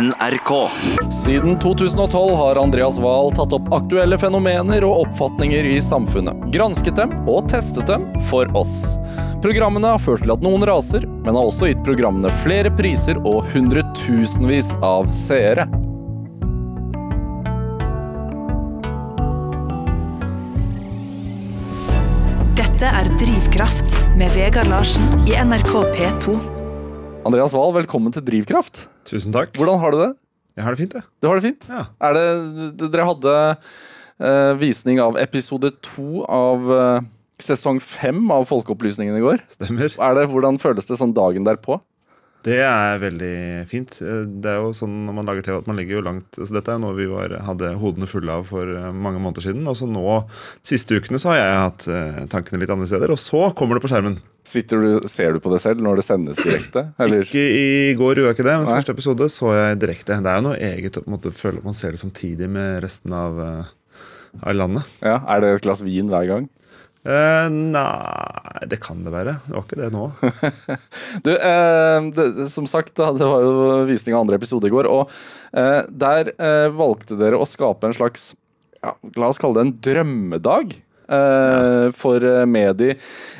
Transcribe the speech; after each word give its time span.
NRK. 0.00 0.68
Siden 1.24 1.58
2012 1.58 2.34
har 2.34 2.56
Andreas 2.56 2.98
Wahl 2.98 3.30
tatt 3.32 3.52
opp 3.52 3.68
aktuelle 3.72 4.18
fenomener 4.18 4.82
og 4.86 5.04
oppfatninger 5.04 5.68
i 5.70 5.76
samfunnet, 5.82 6.48
gransket 6.54 6.96
dem 6.98 7.12
og 7.30 7.46
testet 7.52 7.86
dem 7.86 8.08
for 8.30 8.50
oss. 8.58 8.96
Programmene 9.44 9.92
har 9.94 10.02
ført 10.02 10.24
til 10.24 10.34
at 10.34 10.42
noen 10.42 10.66
raser, 10.66 11.06
men 11.06 11.38
har 11.38 11.46
også 11.46 11.70
gitt 11.70 11.84
programmene 11.86 12.32
flere 12.42 12.72
priser 12.74 13.20
og 13.22 13.44
hundretusenvis 13.52 14.72
av 14.82 15.12
seere. 15.14 15.68
Dette 22.58 22.90
er 22.90 23.14
Drivkraft 23.22 23.94
med 24.18 24.34
Vegard 24.34 24.74
Larsen 24.74 25.06
i 25.30 25.38
NRK 25.38 25.74
P2. 25.94 26.63
Andreas 27.24 27.54
Wahl, 27.56 27.70
velkommen 27.72 28.12
til 28.12 28.20
Drivkraft. 28.20 28.82
Tusen 29.08 29.32
takk. 29.32 29.54
Hvordan 29.56 29.78
har 29.80 29.94
du 29.94 29.96
det? 30.02 30.10
Jeg 30.58 30.64
har 30.66 30.74
det 30.74 30.80
fint, 30.82 30.96
jeg. 30.98 31.06
Du 31.24 31.28
har 31.30 31.38
det 31.40 31.44
fint? 31.46 31.62
Ja. 31.72 31.84
Er 32.04 32.16
det, 32.18 32.24
dere 32.92 33.06
hadde 33.08 33.36
uh, 33.56 34.52
visning 34.60 35.00
av 35.00 35.16
episode 35.22 35.70
to 35.86 36.20
av 36.28 36.68
uh, 36.68 37.06
sesong 37.40 37.80
fem 37.80 38.20
av 38.34 38.44
Folkeopplysningen 38.50 39.16
i 39.16 39.22
går. 39.24 39.40
Stemmer. 39.56 39.96
Er 39.96 40.18
det, 40.18 40.26
hvordan 40.34 40.60
føles 40.60 40.90
det 40.90 41.00
sånn 41.00 41.16
dagen 41.16 41.48
derpå? 41.48 41.80
Det 42.44 42.58
er 42.60 42.98
veldig 43.00 43.36
fint. 43.70 43.94
Det 43.98 44.50
er 44.50 44.58
jo 44.60 44.74
sånn 44.76 45.06
når 45.06 45.14
man 45.16 45.28
lager 45.30 45.46
TV 45.46 45.56
at 45.62 45.68
man 45.70 45.78
ligger 45.80 45.96
jo 45.96 46.02
langt 46.04 46.36
så 46.36 46.50
Dette 46.52 46.74
er 46.74 46.80
noe 46.82 46.92
vi 46.98 47.06
var, 47.08 47.32
hadde 47.46 47.70
hodene 47.80 48.08
fulle 48.10 48.34
av 48.36 48.44
for 48.50 48.68
eh, 48.68 48.90
mange 48.92 49.22
måneder 49.22 49.46
siden. 49.46 49.62
Og 49.70 49.78
så 49.78 49.88
nå, 49.88 50.02
siste 50.66 50.98
ukene, 51.00 51.20
så 51.22 51.32
har 51.32 51.38
jeg 51.40 51.62
hatt 51.62 51.86
eh, 51.88 52.18
tankene 52.34 52.60
litt 52.60 52.72
andre 52.74 52.88
steder. 52.90 53.14
Og 53.14 53.20
så 53.22 53.46
kommer 53.56 53.78
det 53.78 53.84
på 53.86 53.90
skjermen. 53.92 54.18
Sitter 54.44 54.84
du, 54.84 55.08
Ser 55.08 55.32
du 55.32 55.40
på 55.40 55.52
det 55.54 55.62
selv 55.64 55.80
når 55.84 56.02
det 56.02 56.04
sendes 56.04 56.42
direkte? 56.44 56.84
Eller? 57.02 57.24
Ikke 57.24 57.40
i 57.44 57.94
går 57.96 58.20
gjorde 58.20 58.34
jeg 58.34 58.38
ikke 58.38 58.48
det, 58.50 58.58
men 58.60 58.68
Nei. 58.68 58.74
første 58.76 58.96
episode 58.98 59.30
så 59.32 59.54
jeg 59.56 59.80
direkte. 59.86 60.18
Det 60.20 60.34
er 60.34 60.42
jo 60.42 60.48
noe 60.50 60.58
eget 60.68 61.00
å 61.00 61.32
føle 61.32 61.62
at 61.62 61.70
man 61.70 61.78
ser 61.78 61.96
det 61.96 62.02
samtidig 62.04 62.50
med 62.52 62.82
resten 62.84 63.16
av, 63.16 63.40
eh, 63.40 63.72
av 64.42 64.58
landet. 64.58 64.92
Ja, 65.00 65.22
Er 65.32 65.40
det 65.40 65.54
et 65.54 65.64
glass 65.64 65.80
vin 65.86 66.12
hver 66.12 66.28
gang? 66.28 66.50
Eh, 67.04 67.48
nei, 67.52 68.64
det 68.70 68.78
kan 68.80 69.02
det 69.04 69.12
være. 69.12 69.36
Det 69.44 69.52
var 69.52 69.66
ikke 69.66 69.80
det 69.82 69.90
nå. 69.92 70.06
Du, 71.24 71.30
eh, 71.34 72.06
det, 72.16 72.48
som 72.52 72.68
sagt, 72.70 72.94
da, 72.96 73.10
det 73.16 73.28
var 73.28 73.44
jo 73.44 73.82
visning 73.88 74.16
av 74.16 74.24
andre 74.24 74.38
episode 74.40 74.68
i 74.68 74.72
går, 74.72 74.88
og 74.88 75.12
eh, 75.52 75.82
der 75.88 76.32
eh, 76.34 76.68
valgte 76.74 77.18
dere 77.20 77.40
å 77.40 77.48
skape 77.48 77.90
en 77.90 77.96
slags 77.96 78.32
ja, 78.84 78.94
La 79.16 79.30
oss 79.30 79.40
kalle 79.40 79.56
det 79.56 79.64
en 79.64 79.76
drømmedag 79.84 80.74
ja. 80.76 81.90
for 81.96 82.24
eh, 82.24 82.44
Medi 82.48 82.90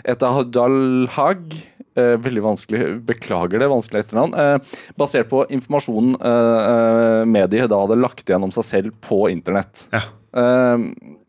Etahadalhag. 0.04 1.56
Eh, 1.94 2.16
veldig 2.18 2.42
vanskelig, 2.42 2.86
beklager 3.06 3.60
det, 3.62 3.70
vanskelig 3.70 4.02
etternavn. 4.02 4.34
Eh, 4.34 4.78
basert 4.98 5.28
på 5.30 5.44
informasjonen 5.54 6.16
eh, 6.18 6.60
eh, 6.60 7.24
Medi 7.30 7.60
da 7.70 7.80
hadde 7.84 8.00
lagt 8.00 8.26
igjen 8.26 8.44
om 8.44 8.52
seg 8.54 8.66
selv 8.66 8.96
på 9.04 9.24
internett. 9.30 9.86
Ja. 9.94 10.02
Eh, 10.34 10.88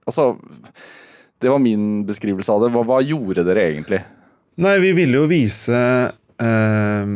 altså, 0.09 0.31
det 1.45 1.53
var 1.53 1.61
min 1.61 2.03
beskrivelse 2.07 2.51
av 2.51 2.65
det. 2.65 2.73
Hva, 2.73 2.81
hva 2.89 3.01
gjorde 3.05 3.45
dere 3.45 3.69
egentlig? 3.69 4.01
Nei, 4.61 4.77
vi 4.81 4.93
ville 4.97 5.19
jo 5.19 5.27
vise 5.29 5.77
eh, 6.41 7.09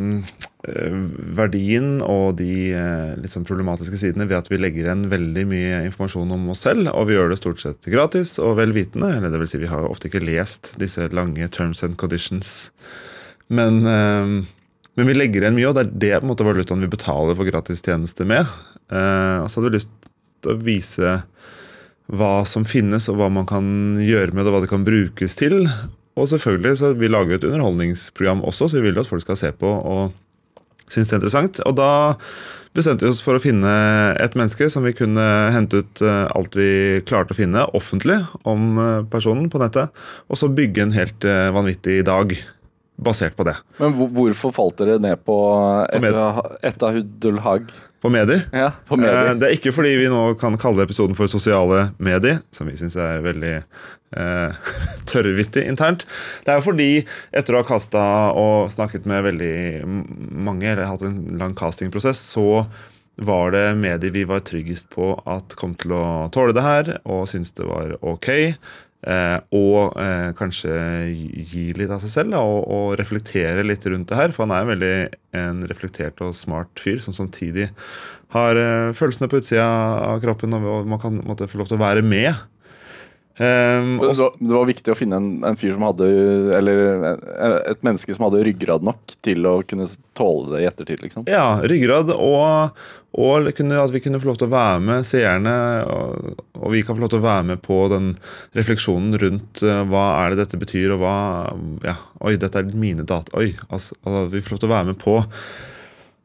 eh, 0.69 0.97
verdien 1.39 1.87
og 2.03 2.35
de 2.41 2.53
eh, 2.75 3.13
litt 3.19 3.33
sånn 3.33 3.47
problematiske 3.47 3.97
sidene 3.99 4.27
ved 4.29 4.41
at 4.41 4.51
vi 4.51 4.59
legger 4.59 4.85
igjen 4.89 5.07
veldig 5.11 5.45
mye 5.49 5.81
informasjon 5.87 6.35
om 6.35 6.49
oss 6.53 6.65
selv, 6.67 6.91
og 6.91 7.07
vi 7.09 7.15
gjør 7.15 7.33
det 7.33 7.39
stort 7.39 7.63
sett 7.63 7.89
gratis 7.89 8.35
og 8.43 8.57
velvitende. 8.59 9.15
Eller 9.17 9.33
det 9.33 9.41
vil 9.41 9.51
si, 9.51 9.63
vi 9.63 9.71
har 9.71 9.85
jo 9.85 9.93
ofte 9.93 10.11
ikke 10.11 10.23
lest 10.25 10.73
disse 10.81 11.09
lange 11.15 11.47
terms 11.55 11.83
and 11.87 11.97
conditions. 12.01 12.69
Men, 13.49 13.81
eh, 13.87 14.35
men 14.99 15.09
vi 15.09 15.17
legger 15.17 15.45
igjen 15.47 15.57
mye, 15.57 15.71
og 15.71 15.79
det 15.79 15.85
er 15.87 15.95
det 15.95 16.13
på 16.19 16.27
en 16.27 16.33
måte 16.35 16.47
valutaen 16.47 16.83
vi 16.83 16.91
betaler 16.91 17.39
for 17.39 17.47
gratis 17.49 17.81
tjeneste 17.85 18.27
med. 18.27 18.45
Eh, 18.91 19.37
og 19.41 19.47
så 19.49 19.59
hadde 19.59 19.71
vi 19.71 19.77
lyst 19.79 19.95
til 20.43 20.53
å 20.53 20.61
vise 20.63 21.19
hva 22.09 22.43
som 22.49 22.65
finnes, 22.67 23.07
og 23.11 23.19
hva 23.19 23.29
man 23.33 23.47
kan 23.49 23.65
gjøre 24.01 24.33
med 24.33 24.43
det, 24.43 24.51
og 24.51 24.57
hva 24.57 24.63
det 24.65 24.71
kan 24.71 24.87
brukes 24.87 25.37
til. 25.39 25.61
Og 26.19 26.29
selvfølgelig 26.31 26.79
så 26.79 26.93
vi 26.97 27.11
lager 27.11 27.35
jo 27.35 27.41
et 27.41 27.49
underholdningsprogram 27.51 28.41
også, 28.47 28.67
så 28.69 28.79
vi 28.79 28.89
vil 28.89 29.01
at 29.01 29.09
folk 29.09 29.23
skal 29.23 29.39
se 29.39 29.53
på 29.55 29.69
og 29.69 30.15
synes 30.89 31.09
det 31.09 31.15
er 31.15 31.19
interessant. 31.21 31.59
Og 31.69 31.75
da 31.77 31.91
bestemte 32.75 33.05
vi 33.05 33.11
oss 33.13 33.21
for 33.25 33.37
å 33.37 33.43
finne 33.43 33.71
et 34.21 34.35
menneske 34.37 34.67
som 34.71 34.85
vi 34.85 34.95
kunne 34.97 35.25
hente 35.53 35.81
ut 35.81 36.03
eh, 36.05 36.25
alt 36.35 36.57
vi 36.57 36.69
klarte 37.07 37.35
å 37.35 37.39
finne 37.39 37.65
offentlig 37.77 38.19
om 38.47 38.79
eh, 38.81 39.01
personen 39.09 39.49
på 39.51 39.61
nettet, 39.61 39.93
og 40.29 40.39
så 40.39 40.51
bygge 40.53 40.85
en 40.85 40.95
helt 40.95 41.27
eh, 41.27 41.49
vanvittig 41.55 42.01
dag 42.09 42.35
basert 42.99 43.35
på 43.39 43.45
det. 43.47 43.55
Men 43.79 43.93
hvorfor 44.15 44.51
falt 44.55 44.77
dere 44.81 44.97
ned 45.01 45.21
på 45.25 45.35
Med- 46.03 46.17
Etahudulhag? 46.67 47.69
På 48.01 48.07
medier. 48.11 48.45
Ja, 48.55 48.71
på 48.87 48.95
Eh, 48.95 49.01
medier. 49.03 49.33
Det 49.39 49.47
er 49.49 49.55
ikke 49.57 49.73
fordi 49.75 49.95
vi 49.99 50.07
nå 50.11 50.21
kan 50.39 50.55
kalle 50.57 50.83
episoden 50.85 51.15
for 51.17 51.27
sosiale 51.27 51.89
medier, 51.99 52.41
som 52.51 52.67
vi 52.71 52.77
syns 52.79 52.95
er 52.95 53.19
veldig 53.25 53.55
eh, 54.15 54.53
tørrvittig 55.11 55.65
internt. 55.67 56.05
Det 56.45 56.53
er 56.53 56.61
jo 56.61 56.67
fordi, 56.69 56.89
etter 57.35 57.55
å 57.57 57.63
ha 57.63 57.67
kasta 57.67 58.03
og 58.39 58.69
snakket 58.71 59.05
med 59.09 59.23
veldig 59.27 59.53
mange, 60.31 60.71
eller 60.71 60.87
hatt 60.87 61.03
en 61.07 61.19
lang 61.41 61.55
castingprosess, 61.59 62.21
så 62.37 62.65
var 63.19 63.51
det 63.51 63.65
medier 63.75 64.13
vi 64.15 64.23
var 64.23 64.39
tryggest 64.47 64.87
på 64.95 65.11
at 65.27 65.51
kom 65.59 65.73
til 65.75 65.91
å 65.97 66.29
tåle 66.31 66.53
det 66.55 66.63
her, 66.63 66.93
og 67.03 67.25
syntes 67.27 67.51
det 67.57 67.67
var 67.67 67.97
ok. 67.99 68.29
Eh, 68.99 69.37
og 69.55 69.95
eh, 69.95 70.29
kanskje 70.35 70.73
gi 71.47 71.69
litt 71.77 71.91
av 71.93 72.01
seg 72.03 72.11
selv 72.11 72.35
da, 72.35 72.43
og, 72.43 72.65
og 72.67 72.97
reflektere 72.99 73.63
litt 73.63 73.85
rundt 73.87 74.11
det 74.11 74.19
her. 74.19 74.35
For 74.35 74.43
han 74.45 74.55
er 74.55 74.65
en 74.65 74.73
veldig 74.73 74.95
en 75.39 75.65
reflektert 75.71 76.19
og 76.25 76.35
smart 76.35 76.81
fyr 76.83 76.99
som 77.03 77.15
samtidig 77.15 77.69
har 78.35 78.59
eh, 78.59 78.91
følelsene 78.97 79.29
på 79.31 79.41
utsida 79.41 79.65
av 80.03 80.21
kroppen, 80.23 80.53
og, 80.59 80.87
man 80.89 81.01
kan 81.01 81.21
måtte, 81.25 81.47
få 81.49 81.61
lov 81.61 81.71
til 81.71 81.79
å 81.79 81.83
være 81.85 82.05
med. 82.05 82.33
Også, 83.39 84.03
Det 84.03 84.19
var, 84.19 84.33
det 84.35 84.55
var 84.57 84.65
viktig 84.67 84.91
å 84.91 84.97
finne 84.99 85.15
en, 85.15 85.27
en 85.47 85.55
fyr 85.55 85.71
som 85.71 85.85
hadde 85.87 86.07
Eller 86.57 86.81
eh, 86.91 87.53
et 87.71 87.85
menneske 87.87 88.11
som 88.11 88.25
hadde 88.25 88.41
ryggrad 88.43 88.83
nok 88.83 89.13
til 89.23 89.47
å 89.47 89.53
kunne 89.63 89.87
tåle 90.19 90.57
det 90.57 90.65
i 90.65 90.67
ettertid, 90.67 90.99
liksom. 91.05 91.23
ja, 91.31 91.61
ryggrad, 91.63 92.11
og, 92.11 92.75
og 93.17 93.47
at 93.49 93.93
vi 93.93 94.01
kunne 94.03 94.19
få 94.21 94.29
lov 94.29 94.37
til 94.37 94.47
å 94.47 94.53
være 94.53 94.81
med 94.85 95.07
seerne, 95.07 95.53
og 95.89 96.69
vi 96.73 96.83
kan 96.85 96.95
få 96.95 97.01
lov 97.01 97.09
til 97.13 97.21
å 97.21 97.25
være 97.25 97.47
med 97.51 97.63
på 97.65 97.79
den 97.89 98.11
refleksjonen 98.57 99.17
rundt 99.21 99.63
eh, 99.65 99.81
hva 99.89 100.05
er 100.21 100.33
det 100.33 100.43
dette 100.43 100.59
betyr, 100.61 100.93
og 100.93 101.01
hva 101.01 101.15
ja, 101.87 101.97
Oi, 102.21 102.35
dette 102.37 102.61
er 102.61 102.69
mine 102.77 103.07
data. 103.07 103.33
Oi, 103.39 103.55
altså, 103.69 103.97
altså, 104.03 104.27
vi 104.35 104.43
får 104.43 104.55
lov 104.55 104.61
til 104.61 104.69
å 104.69 104.75
være 104.75 104.89
med 104.91 104.99
på 105.01 105.17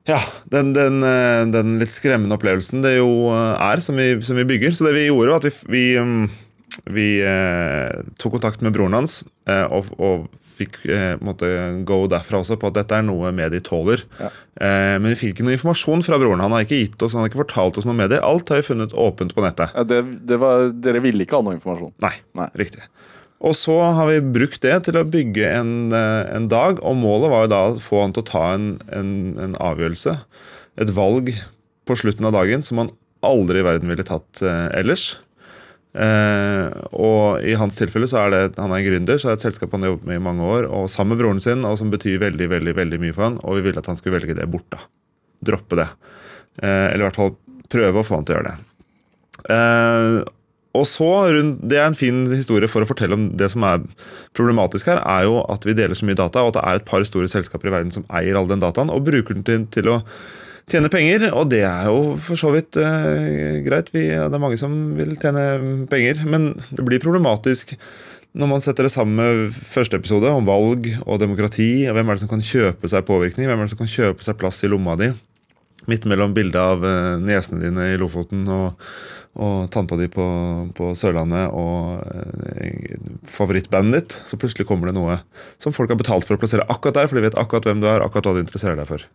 ja, 0.05 0.21
den, 0.53 0.75
den, 0.77 1.01
eh, 1.07 1.43
den 1.49 1.79
litt 1.81 1.95
skremmende 1.95 2.37
opplevelsen 2.37 2.85
det 2.85 2.99
jo 2.99 3.31
eh, 3.33 3.55
er, 3.71 3.81
som 3.81 3.97
vi, 3.97 4.11
som 4.27 4.37
vi 4.37 4.45
bygger. 4.49 4.77
Så 4.77 4.85
det 4.85 4.97
vi 4.99 5.07
gjorde, 5.07 5.33
var 5.33 5.41
at 5.41 5.49
vi, 5.49 5.55
vi, 5.73 5.85
mm, 5.97 6.83
vi 6.93 7.09
eh, 7.25 8.03
tok 8.21 8.37
kontakt 8.37 8.65
med 8.65 8.75
broren 8.77 8.99
hans 9.01 9.23
eh, 9.49 9.65
og, 9.65 9.89
og 9.97 10.27
fikk 10.59 10.81
eh, 10.91 11.15
måtte 11.25 11.49
go 11.89 12.05
derfra 12.11 12.41
også 12.43 12.59
på 12.61 12.71
at 12.71 12.79
dette 12.79 12.99
er 12.99 13.07
noe 13.07 13.33
medie 13.35 13.63
tåler. 13.65 14.05
Ja. 14.21 14.31
Eh, 14.57 14.95
men 14.99 15.13
vi 15.13 15.19
fikk 15.21 15.35
ikke 15.35 15.49
noe 15.49 15.57
informasjon 15.57 16.05
fra 16.07 16.19
broren. 16.23 16.43
Han 16.45 16.55
har 16.57 16.67
ikke 16.67 16.83
gitt 16.83 17.05
oss, 17.05 17.17
han 17.17 17.25
har 17.25 17.33
ikke 17.33 17.43
fortalt 17.45 17.81
oss 17.81 17.89
noe 17.89 17.99
medie. 17.99 18.23
Alt 18.23 18.53
har 18.53 18.63
vi 18.63 18.69
funnet 18.69 18.95
åpent 18.95 19.35
på 19.37 19.45
nettet. 19.45 19.75
Ja, 19.75 19.87
det, 19.91 20.03
det 20.31 20.39
var, 20.43 20.69
dere 20.87 21.03
ville 21.05 21.27
ikke 21.27 21.41
ha 21.41 21.47
noe 21.47 21.59
informasjon. 21.59 21.95
Nei, 22.05 22.15
Nei. 22.39 22.49
riktig. 22.61 22.87
Og 23.45 23.57
så 23.59 23.75
har 23.97 24.09
vi 24.09 24.21
brukt 24.39 24.63
det 24.65 24.77
til 24.87 24.97
å 24.97 25.05
bygge 25.05 25.49
en, 25.51 25.75
eh, 25.93 26.23
en 26.33 26.49
dag, 26.49 26.81
og 26.81 26.97
målet 26.97 27.33
var 27.33 27.45
jo 27.45 27.53
da 27.53 27.63
å 27.69 27.81
få 27.83 28.05
han 28.07 28.15
til 28.17 28.25
å 28.25 28.31
ta 28.31 28.45
en, 28.55 28.69
en, 28.95 29.11
en 29.43 29.57
avgjørelse, 29.61 30.17
et 30.81 30.95
valg, 30.97 31.35
på 31.85 31.97
slutten 32.01 32.25
av 32.25 32.33
dagen 32.33 32.63
som 32.65 32.81
han 32.81 32.95
aldri 33.25 33.61
i 33.61 33.67
verden 33.67 33.91
ville 33.93 34.07
tatt 34.07 34.41
eh, 34.45 34.69
ellers. 34.81 35.19
Eh, 35.95 36.69
og 36.99 37.45
i 37.47 37.55
hans 37.55 37.77
tilfelle 37.79 38.09
så 38.11 38.25
er 38.25 38.33
det 38.33 38.59
han 38.59 38.75
er 38.75 38.83
gründer, 38.83 39.19
så 39.21 39.31
er 39.31 39.37
det 39.37 39.43
et 39.43 39.47
selskap 39.47 39.75
han 39.77 39.87
har 39.87 39.93
jobbet 39.93 40.11
med 40.11 40.19
i 40.19 40.25
mange 40.27 40.49
år, 40.57 40.67
og 40.67 40.91
sammen 40.91 41.15
med 41.15 41.23
broren 41.23 41.43
sin, 41.43 41.63
og 41.69 41.79
som 41.79 41.93
betyr 41.93 42.23
veldig 42.23 42.51
veldig, 42.51 42.75
veldig 42.81 43.01
mye 43.03 43.15
for 43.15 43.29
han, 43.29 43.41
og 43.47 43.59
vi 43.59 43.69
ville 43.69 43.83
at 43.83 43.91
han 43.91 43.99
skulle 44.01 44.19
velge 44.19 44.37
det 44.39 44.51
bort. 44.51 44.67
da. 44.75 44.83
Droppe 45.51 45.79
det. 45.79 45.91
Eh, 46.63 46.87
eller 46.91 47.05
i 47.05 47.09
hvert 47.09 47.21
fall 47.21 47.37
prøve 47.71 48.03
å 48.03 48.07
få 48.07 48.19
han 48.19 48.27
til 48.27 48.35
å 48.35 48.41
gjøre 48.41 48.55
det. 48.55 48.73
Eh, 49.55 50.23
og 50.75 50.87
så, 50.91 51.09
Det 51.63 51.79
er 51.79 51.87
en 51.87 51.95
fin 51.95 52.25
historie 52.33 52.67
for 52.67 52.83
å 52.83 52.89
fortelle 52.89 53.15
om 53.15 53.29
det 53.39 53.53
som 53.53 53.63
er 53.63 53.85
problematisk 54.35 54.91
her, 54.91 54.99
er 54.99 55.29
jo 55.29 55.45
at 55.47 55.63
vi 55.63 55.77
deler 55.79 55.95
så 55.95 56.07
mye 56.07 56.19
data, 56.19 56.43
og 56.43 56.51
at 56.51 56.59
det 56.59 56.65
er 56.67 56.81
et 56.81 56.89
par 56.89 57.05
store 57.07 57.31
selskaper 57.31 57.71
i 57.71 57.75
verden 57.77 57.95
som 57.95 58.07
eier 58.11 58.35
all 58.35 58.51
den 58.51 58.63
dataen 58.63 58.91
og 58.91 59.07
bruker 59.07 59.39
den 59.39 59.47
til, 59.47 59.67
til 59.71 59.93
å 59.93 60.03
tjene 60.71 60.91
penger. 60.93 61.29
Og 61.35 61.51
det 61.53 61.63
er 61.67 61.91
jo 61.91 62.17
for 62.23 62.41
så 62.41 62.53
vidt 62.55 62.79
eh, 62.81 63.61
greit. 63.67 63.93
Vi, 63.95 64.09
det 64.13 64.25
er 64.25 64.43
mange 64.43 64.59
som 64.61 64.75
vil 64.99 65.15
tjene 65.21 65.87
penger. 65.91 66.25
Men 66.29 66.53
det 66.71 66.87
blir 66.87 67.03
problematisk 67.03 67.77
når 68.35 68.51
man 68.51 68.63
setter 68.63 68.89
det 68.89 68.91
sammen 68.91 69.15
med 69.21 69.59
første 69.71 69.99
episode 70.01 70.27
om 70.27 70.47
valg 70.49 70.89
og 71.05 71.21
demokrati. 71.23 71.87
og 71.87 71.95
Hvem 71.95 72.09
er 72.09 72.17
det 72.17 72.25
som 72.25 72.33
kan 72.33 72.43
kjøpe 72.43 72.91
seg 72.91 73.07
påvirkning? 73.07 73.47
Hvem 73.47 73.61
er 73.61 73.69
det 73.69 73.75
som 73.77 73.83
kan 73.85 73.93
kjøpe 73.93 74.27
seg 74.27 74.39
plass 74.41 74.59
i 74.67 74.71
lomma 74.71 74.97
di? 74.99 75.13
Midt 75.91 76.07
mellom 76.09 76.35
bildet 76.35 76.59
av 76.59 76.83
eh, 76.89 77.13
nesene 77.23 77.61
dine 77.63 77.93
i 77.93 78.01
Lofoten 78.01 78.43
og, 78.51 78.81
og 79.39 79.69
tanta 79.71 79.99
di 80.01 80.09
på, 80.11 80.25
på 80.75 80.91
Sørlandet 80.99 81.53
og 81.55 82.01
eh, 82.57 82.97
favorittbandet 83.31 84.01
ditt. 84.01 84.17
Så 84.27 84.41
plutselig 84.41 84.67
kommer 84.67 84.91
det 84.91 84.97
noe 84.99 85.21
som 85.63 85.77
folk 85.77 85.93
har 85.95 86.01
betalt 86.01 86.27
for 86.27 86.35
å 86.35 86.43
plassere 86.43 86.67
akkurat 86.67 86.99
der, 86.99 87.13
for 87.13 87.21
de 87.21 87.29
vet 87.29 87.39
akkurat 87.39 87.71
hvem 87.71 87.85
du 87.85 87.87
er, 87.87 88.03
akkurat 88.03 88.33
hva 88.33 88.35
du 88.35 88.43
interesserer 88.43 88.81
deg 88.81 88.91
for. 88.91 89.07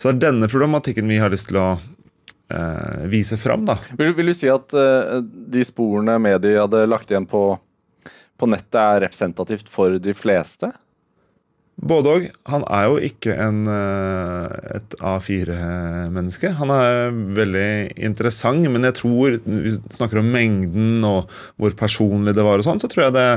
Så 0.00 0.08
det 0.08 0.16
er 0.16 0.30
denne 0.30 0.48
problematikken 0.48 1.08
vi 1.10 1.20
har 1.20 1.32
lyst 1.32 1.50
til 1.50 1.60
å 1.60 1.70
eh, 1.76 3.08
vise 3.12 3.36
fram. 3.40 3.66
da. 3.68 3.76
Vil, 3.98 4.14
vil 4.16 4.32
du 4.32 4.36
si 4.36 4.48
at 4.48 4.72
eh, 4.72 5.18
de 5.24 5.64
sporene 5.66 6.16
mediet 6.22 6.62
hadde 6.62 6.86
lagt 6.88 7.12
igjen 7.12 7.28
på, 7.28 7.44
på 8.40 8.48
nettet, 8.48 8.80
er 8.80 9.04
representativt 9.04 9.68
for 9.68 10.00
de 10.00 10.16
fleste? 10.16 10.72
Både 11.80 12.12
og. 12.12 12.24
Han 12.52 12.64
er 12.68 12.86
jo 12.90 12.96
ikke 13.08 13.34
en, 13.40 13.60
eh, 13.68 14.76
et 14.76 14.96
A4-menneske. 15.00 16.52
Han 16.58 16.72
er 16.74 17.12
veldig 17.36 17.70
interessant, 17.96 18.68
men 18.68 18.84
jeg 18.84 18.98
tror 19.00 19.38
vi 19.44 19.76
snakker 19.96 20.20
om 20.20 20.32
mengden 20.32 21.04
og 21.08 21.30
hvor 21.56 21.76
personlig 21.76 22.36
det 22.36 22.44
var, 22.44 22.60
og 22.60 22.68
sånn, 22.68 22.82
så 22.82 22.90
tror 22.90 23.06
jeg 23.06 23.16
det 23.16 23.28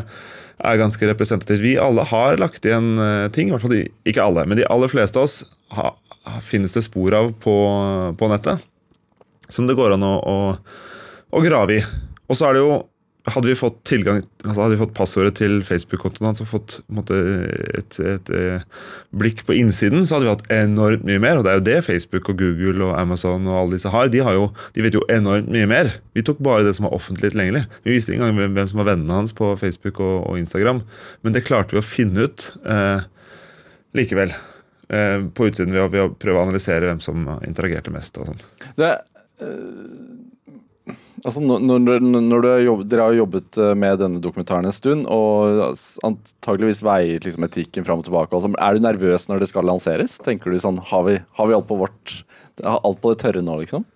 er 0.63 0.79
ganske 0.79 1.07
representativt. 1.07 1.63
Vi 1.63 1.77
alle 1.79 2.03
har 2.07 2.39
lagt 2.41 2.67
igjen 2.67 2.97
eh, 2.99 3.27
ting, 3.35 3.47
i 3.47 3.55
hvert 3.55 3.63
fall 3.63 3.75
de, 3.77 3.85
ikke 4.07 4.23
alle, 4.23 4.47
men 4.47 4.59
de 4.59 4.67
aller 4.67 4.91
fleste 4.91 5.19
av 5.19 5.29
oss 5.29 5.43
ha, 5.73 5.93
finnes 6.45 6.73
det 6.75 6.85
spor 6.85 7.15
av 7.17 7.33
på, 7.43 7.55
på 8.19 8.31
nettet. 8.31 8.63
Som 9.51 9.67
det 9.67 9.75
går 9.77 9.95
an 9.97 10.07
å, 10.07 10.15
å, 10.17 10.37
å 11.35 11.43
grave 11.43 11.77
i. 11.77 11.85
Og 12.29 12.39
så 12.39 12.47
er 12.47 12.57
det 12.57 12.63
jo 12.63 12.81
hadde 13.31 13.47
vi 13.47 13.55
fått 13.55 13.77
tilgang, 13.87 14.19
altså 14.43 14.65
hadde 14.65 14.75
vi 14.75 14.81
fått 14.81 14.95
passordet 14.97 15.37
til 15.39 15.61
Facebook-kontoen 15.63 16.27
hans 16.27 16.41
og 16.43 16.49
fått 16.49 16.73
måte, 16.91 17.15
et, 17.79 17.95
et, 18.03 18.31
et, 18.35 18.65
blikk 19.15 19.45
på 19.47 19.55
innsiden, 19.55 20.03
så 20.03 20.17
hadde 20.17 20.27
vi 20.27 20.33
hatt 20.33 20.51
enormt 20.51 21.05
mye 21.07 21.21
mer. 21.23 21.39
Og 21.39 21.45
det 21.45 21.53
er 21.53 21.59
jo 21.59 21.65
det 21.69 21.77
Facebook 21.87 22.33
og 22.33 22.41
Google 22.41 22.89
og 22.89 22.97
Amazon 22.99 23.47
og 23.47 23.59
alle 23.61 23.77
disse 23.77 23.91
har. 23.93 24.11
De, 24.11 24.19
har 24.27 24.35
jo, 24.35 24.49
de 24.75 24.83
vet 24.83 24.97
jo 24.99 25.05
enormt 25.13 25.47
mye 25.55 25.69
mer. 25.71 25.93
Vi 26.17 26.25
tok 26.27 26.43
bare 26.43 26.67
det 26.67 26.75
som 26.75 26.89
var 26.89 26.97
offentlig 26.99 27.31
tilgjengelig. 27.31 27.63
Vi 27.87 27.95
visste 27.95 28.11
ikke 28.11 28.27
engang 28.27 28.57
hvem 28.57 28.71
som 28.73 28.83
var 28.83 28.91
vennene 28.91 29.21
hans 29.21 29.35
på 29.37 29.53
Facebook 29.61 30.03
og, 30.03 30.17
og 30.27 30.41
Instagram. 30.43 30.83
Men 31.23 31.37
det 31.37 31.45
klarte 31.47 31.77
vi 31.77 31.83
å 31.83 31.91
finne 31.93 32.27
ut 32.27 32.49
eh, 32.67 33.07
likevel. 33.95 34.35
Eh, 34.89 35.19
på 35.33 35.47
utsiden 35.47 35.73
ved 35.75 35.85
å, 35.85 35.87
ved 35.91 36.03
å, 36.03 36.11
prøve 36.19 36.41
å 36.41 36.45
analysere 36.47 36.89
hvem 36.89 37.01
som 37.03 37.25
interagerte 37.47 37.93
mest. 37.93 38.19
og 38.19 38.31
sånn. 38.31 38.45
Det... 38.79 38.97
øh... 39.43 40.21
Altså, 41.23 41.39
når, 41.39 42.01
når 42.03 42.45
jobbet, 42.65 42.87
Dere 42.91 43.03
har 43.05 43.13
jobbet 43.15 43.57
eh, 43.61 43.69
med 43.79 44.01
denne 44.01 44.19
dokumentaren 44.19 44.67
en 44.67 44.75
stund, 44.75 45.05
og 45.07 45.77
antageligvis 46.03 46.81
veier 46.83 47.23
liksom 47.23 47.45
etikken 47.47 47.85
fram 47.87 48.01
og 48.01 48.07
tilbake. 48.09 48.35
Altså, 48.35 48.51
er 48.51 48.75
du 48.75 48.83
nervøs 48.83 49.29
når 49.29 49.45
det 49.45 49.47
skal 49.53 49.69
lanseres? 49.69 50.17
Tenker 50.25 50.51
du 50.51 50.59
sånn, 50.59 50.81
Har 50.91 51.05
vi, 51.07 51.15
har 51.39 51.47
vi 51.47 51.55
alt 51.55 51.69
på 51.69 51.79
vårt, 51.79 52.17
alt 52.59 52.99
på 52.99 53.13
det 53.13 53.21
tørre 53.23 53.45
nå, 53.45 53.55
liksom? 53.63 53.87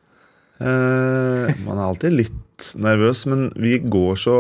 Eh, 0.64 1.52
man 1.66 1.76
er 1.76 1.84
alltid 1.90 2.16
litt 2.16 2.72
nervøs, 2.80 3.26
men 3.30 3.50
vi 3.60 3.76
går 3.84 4.24
så 4.24 4.38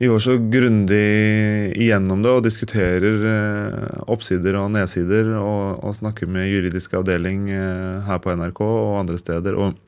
vi 0.00 0.10
går 0.10 0.20
så 0.20 0.34
grundig 0.50 1.04
igjennom 1.78 2.24
det 2.24 2.32
og 2.34 2.44
diskuterer 2.44 3.26
eh, 3.30 4.00
oppsider 4.10 4.58
og 4.58 4.72
nedsider 4.74 5.30
og, 5.38 5.84
og 5.86 5.94
snakker 6.00 6.26
med 6.30 6.50
juridisk 6.50 6.96
avdeling 6.98 7.46
eh, 7.54 8.02
her 8.08 8.18
på 8.22 8.34
NRK 8.34 8.62
og 8.66 9.00
andre 9.04 9.20
steder. 9.20 9.58
og 9.58 9.78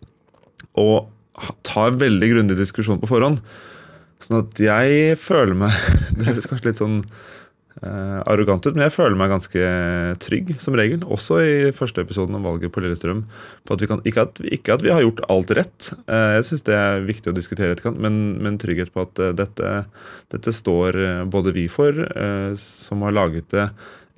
og 0.76 1.08
tar 1.67 1.97
veldig 2.00 2.29
grundig 2.32 2.58
diskusjon 2.58 3.00
på 3.00 3.08
forhånd. 3.11 3.41
Sånn 4.23 4.41
at 4.41 4.61
jeg 4.61 5.17
føler 5.20 5.56
meg 5.67 5.75
Det 6.17 6.29
høres 6.31 6.49
kanskje 6.49 6.70
litt 6.70 6.81
sånn 6.81 7.00
uh, 7.82 8.20
arrogant 8.28 8.64
ut, 8.67 8.75
men 8.75 8.87
jeg 8.87 8.94
føler 8.94 9.17
meg 9.19 9.32
ganske 9.32 9.70
trygg, 10.23 10.55
som 10.62 10.76
regel. 10.78 11.02
Også 11.12 11.40
i 11.43 11.56
første 11.76 12.05
episoden 12.05 12.38
om 12.38 12.46
valget 12.46 12.73
på 12.75 12.82
Lillestrøm. 12.84 13.25
På 13.67 13.76
at 13.76 13.84
kan, 13.90 14.02
ikke, 14.08 14.26
at, 14.28 14.40
ikke, 14.44 14.76
at, 14.76 14.84
vi 14.87 14.93
har 14.94 15.05
gjort 15.05 15.25
alt 15.32 15.52
rett, 15.58 15.90
uh, 16.06 16.37
jeg 16.38 16.49
syns 16.50 16.67
det 16.69 16.78
er 16.78 17.06
viktig 17.08 17.32
å 17.32 17.37
diskutere 17.37 17.76
etterkant, 17.76 18.00
men, 18.02 18.38
men 18.44 18.61
trygghet 18.62 18.94
på 18.94 19.06
at 19.06 19.23
uh, 19.23 19.32
dette, 19.37 19.75
dette, 20.34 20.56
står 20.56 20.99
både 21.31 21.52
vi 21.55 21.67
for, 21.70 21.99
som 22.58 23.02
har 23.05 23.14
laget 23.14 23.50
det 23.52 23.67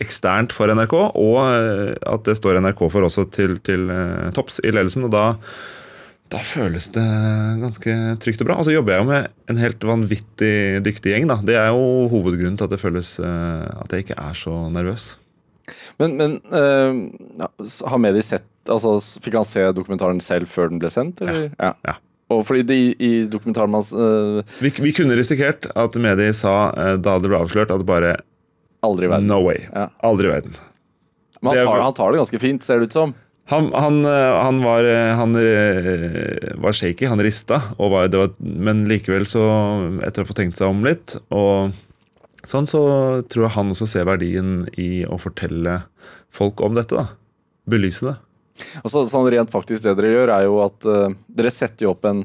eksternt 0.00 0.52
for 0.54 0.70
NRK, 0.70 0.94
og 1.18 1.38
at 1.42 2.28
det 2.28 2.36
står 2.38 2.60
NRK 2.62 2.84
for 2.92 3.06
også 3.08 3.26
til, 3.34 3.56
til 3.66 3.90
topps 4.36 4.60
i 4.62 4.72
ledelsen. 4.72 5.08
og 5.08 5.12
da 5.12 5.24
da 6.28 6.40
føles 6.44 6.90
det 6.92 7.04
ganske 7.62 7.94
trygt 8.20 8.42
og 8.42 8.48
bra. 8.50 8.58
Og 8.60 8.66
så 8.68 8.74
jobber 8.74 8.94
jeg 8.94 9.02
jo 9.02 9.08
med 9.08 9.28
en 9.48 9.60
helt 9.62 9.84
vanvittig 9.90 10.56
dyktig 10.84 11.14
gjeng. 11.14 11.28
da. 11.30 11.38
Det 11.44 11.56
er 11.56 11.70
jo 11.72 12.08
hovedgrunnen 12.12 12.58
til 12.60 12.68
at 12.68 12.74
det 12.74 12.80
føles 12.82 13.14
uh, 13.22 13.64
at 13.80 13.94
jeg 13.94 14.04
ikke 14.04 14.18
er 14.20 14.36
så 14.36 14.52
nervøs. 14.72 15.14
Men, 16.00 16.16
men 16.20 16.36
uh, 16.52 17.64
har 17.88 18.00
Medi 18.00 18.22
sett 18.24 18.46
altså 18.68 18.94
Fikk 19.24 19.34
han 19.36 19.46
se 19.48 19.62
dokumentaren 19.72 20.20
selv 20.24 20.48
før 20.52 20.68
den 20.68 20.80
ble 20.80 20.90
sendt? 20.92 21.22
Eller? 21.24 21.48
Ja. 21.56 21.72
ja. 21.88 21.94
Og 22.32 22.42
fordi 22.44 22.66
det, 22.68 22.76
i, 23.00 23.12
dokumentaren 23.32 23.72
hans 23.72 23.94
uh, 23.96 24.44
vi, 24.60 24.72
vi, 24.84 24.92
kunne 24.96 25.16
risikert 25.16 25.70
at 25.72 25.96
Medi 25.96 26.28
sa 26.36 26.56
da 27.00 27.16
det 27.16 27.30
ble 27.30 27.40
avslørt, 27.40 27.72
at 27.72 27.86
bare 27.88 28.18
Aldri 28.84 29.08
i 29.08 29.10
verden. 29.10 29.26
No 29.26 29.40
way. 29.42 29.64
Ja. 29.72 29.88
Aldri 30.06 30.28
i 30.28 30.34
verden. 30.36 30.52
Men 31.40 31.56
han 31.56 31.64
tar, 31.66 31.80
han 31.82 31.96
tar 31.96 32.12
det 32.12 32.20
ganske 32.20 32.38
fint, 32.42 32.66
ser 32.66 32.78
det 32.78 32.90
ut 32.90 32.98
som. 32.98 33.16
Han, 33.48 33.70
han, 33.72 34.04
eh, 34.04 34.42
han, 34.44 34.62
var, 34.62 34.84
eh, 34.84 35.14
han, 35.16 35.36
eh, 35.36 36.54
var, 36.60 36.72
shaky, 36.76 37.06
han 37.08 37.22
rista, 37.24 37.62
var, 37.78 38.08
var, 38.12 38.34
men 38.38 38.84
likevel, 38.90 39.24
så 39.26 39.44
etter 40.04 40.24
å 40.24 40.28
få 40.28 40.36
tenkt 40.36 40.60
seg 40.60 40.68
om 40.68 40.84
litt, 40.84 41.16
og 41.32 41.72
sånn, 42.44 42.68
så 42.68 42.82
tror 43.24 43.46
jeg 43.46 43.54
han 43.56 43.72
også 43.72 43.88
ser 43.88 44.04
verdien 44.08 44.66
i 44.76 45.06
å 45.08 45.16
fortelle 45.20 45.78
folk 46.28 46.60
om 46.60 46.76
dette. 46.76 46.92
da. 46.92 47.16
Belyse 47.68 48.04
det. 48.04 48.14
Altså, 48.82 49.06
sånn 49.08 49.30
Rent 49.32 49.52
faktisk 49.52 49.86
det 49.86 49.96
dere 49.96 50.12
gjør, 50.12 50.34
er 50.34 50.44
jo 50.44 50.60
at 50.64 50.88
uh, 50.88 51.08
dere 51.40 51.52
setter 51.52 51.86
jo 51.86 51.94
opp 51.94 52.04
en, 52.08 52.24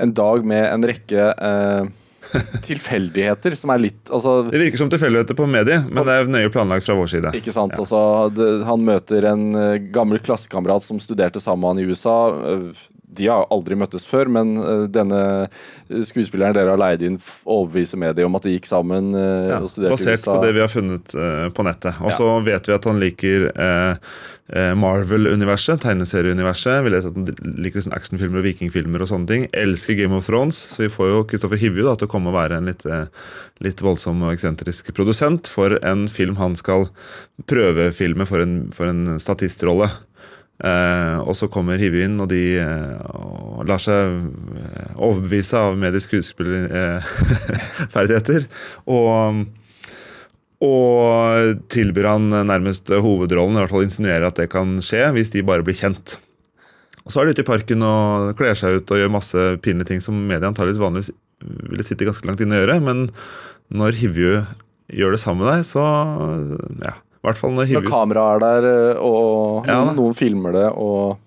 en 0.00 0.14
dag 0.16 0.46
med 0.46 0.66
en 0.66 0.86
rekke 0.90 1.30
uh, 1.36 1.90
tilfeldigheter 2.68 3.54
som 3.58 3.72
er 3.74 3.82
litt 3.86 4.10
altså, 4.12 4.36
Det 4.50 4.60
virker 4.60 4.80
som 4.80 4.90
tilfeldigheter 4.92 5.38
på 5.38 5.48
mediet, 5.50 5.88
men 5.90 6.06
det 6.06 6.16
er 6.16 6.30
nøye 6.30 6.52
planlagt 6.52 6.86
fra 6.86 6.96
vår 6.98 7.10
side. 7.14 7.32
Ikke 7.38 7.54
sant, 7.54 7.74
ja. 7.76 7.82
altså, 7.84 8.02
det, 8.34 8.48
Han 8.68 8.86
møter 8.86 9.26
en 9.32 9.46
uh, 9.56 9.76
gammel 9.94 10.22
klassekamerat 10.22 10.86
som 10.86 11.00
studerte 11.02 11.42
sammen 11.42 11.64
med 11.64 11.70
han 11.74 11.82
i 11.82 11.88
USA. 11.90 12.18
De 13.16 13.28
har 13.30 13.46
aldri 13.50 13.78
møttes 13.78 14.06
før, 14.08 14.30
men 14.32 14.52
uh, 14.58 14.84
denne 14.90 15.20
skuespilleren 16.06 16.56
dere 16.56 16.74
har 16.74 16.80
leid 16.80 17.04
inn, 17.06 17.20
overbeviser 17.44 18.00
mediet 18.00 18.26
om 18.26 18.38
at 18.38 18.46
de 18.46 18.56
gikk 18.56 18.68
sammen 18.70 19.12
ja, 19.14 19.60
og 19.60 19.70
studerte 19.72 19.96
i 19.96 19.98
USA. 19.98 20.10
Basert 20.10 20.28
på 20.28 20.36
det 20.44 20.52
vi 20.56 20.64
har 20.64 20.72
funnet 20.72 21.16
på 21.56 21.66
nettet. 21.66 22.02
Og 22.04 22.14
så 22.14 22.28
ja. 22.28 22.42
vet 22.50 22.70
vi 22.70 22.76
at 22.76 22.90
han 22.90 23.00
liker 23.02 23.48
Eh, 24.52 24.74
Marvel-universet, 24.74 25.78
tegneserieuniverset. 25.84 26.80
Vi 26.82 26.90
leser 26.90 27.12
at 27.12 27.18
han 27.18 27.58
liker 27.62 27.84
sånn 27.84 27.94
actionfilmer 27.94 28.40
og 28.40 28.48
vikingfilmer 28.48 29.04
og 29.04 29.10
sånne 29.12 29.30
ting. 29.30 29.44
Elsker 29.54 29.94
Game 29.98 30.16
of 30.16 30.26
Thrones, 30.26 30.58
så 30.72 30.82
vi 30.82 30.90
får 30.90 31.10
jo 31.12 31.20
Kristoffer 31.30 31.60
Hivju 31.60 31.84
til 31.86 32.08
å 32.08 32.10
komme 32.10 32.32
og 32.32 32.38
være 32.38 32.58
en 32.58 32.66
litt, 32.66 32.82
eh, 32.86 33.06
litt 33.62 33.82
voldsom 33.84 34.24
og 34.26 34.34
eksentrisk 34.34 34.90
produsent 34.96 35.46
for 35.46 35.78
en 35.86 36.08
film 36.08 36.36
han 36.36 36.56
skal 36.56 36.88
prøvefilme 37.46 38.26
for 38.26 38.42
en, 38.42 38.72
for 38.74 38.90
en 38.90 39.20
statistrolle. 39.22 39.86
Eh, 40.60 41.16
og 41.24 41.32
så 41.38 41.46
kommer 41.52 41.78
Hivju 41.80 42.02
inn, 42.04 42.20
og 42.20 42.28
de 42.32 42.58
eh, 42.60 43.00
lar 43.64 43.80
seg 43.80 43.96
eh, 44.60 44.92
overbevise 45.00 45.56
av 45.56 45.76
medisk 45.80 46.10
skuespillerferdigheter. 46.10 48.40
og 48.96 49.46
og 50.60 51.64
tilbyr 51.72 52.04
han 52.04 52.28
nærmest 52.28 52.92
hovedrollen, 52.92 53.56
i 53.56 53.60
hvert 53.62 53.72
fall 53.72 53.86
insinuerer 53.86 54.28
at 54.28 54.36
det 54.36 54.52
kan 54.52 54.76
skje, 54.84 55.08
hvis 55.16 55.32
de 55.32 55.40
bare 55.48 55.64
blir 55.64 55.72
kjent. 55.78 56.20
Og 57.00 57.08
Så 57.08 57.16
er 57.22 57.24
de 57.24 57.32
ute 57.32 57.40
i 57.46 57.48
parken 57.48 57.80
og 57.80 58.36
kler 58.36 58.52
seg 58.52 58.76
ut 58.76 58.84
og 58.92 59.00
gjør 59.00 59.08
masse 59.14 59.40
pinlige 59.64 59.88
ting 59.88 60.04
som 60.04 60.20
media 60.20 60.44
antakeligvis 60.50 60.82
vanligvis 60.82 61.16
ville 61.40 61.80
sitte 61.86 62.04
ganske 62.04 62.26
langt 62.28 62.44
inne 62.44 62.58
og 62.58 62.62
gjøre. 62.66 62.76
Men 62.84 63.08
når 63.72 63.96
Hivju 64.02 64.44
gjør 65.00 65.10
det 65.16 65.22
sammen 65.24 65.40
med 65.46 65.52
deg, 65.54 65.64
så 65.64 65.80
ja. 66.84 66.92
Hvert 67.26 67.40
fall 67.40 67.56
når 67.56 67.72
Når 67.76 67.88
kameraet 67.88 68.44
er 68.46 68.66
der 68.66 69.00
og 69.00 69.66
ja, 69.68 69.80
noen, 69.80 69.96
noen, 69.98 70.14
filmer 70.16 70.56
det 70.56 70.68
og 70.72 71.18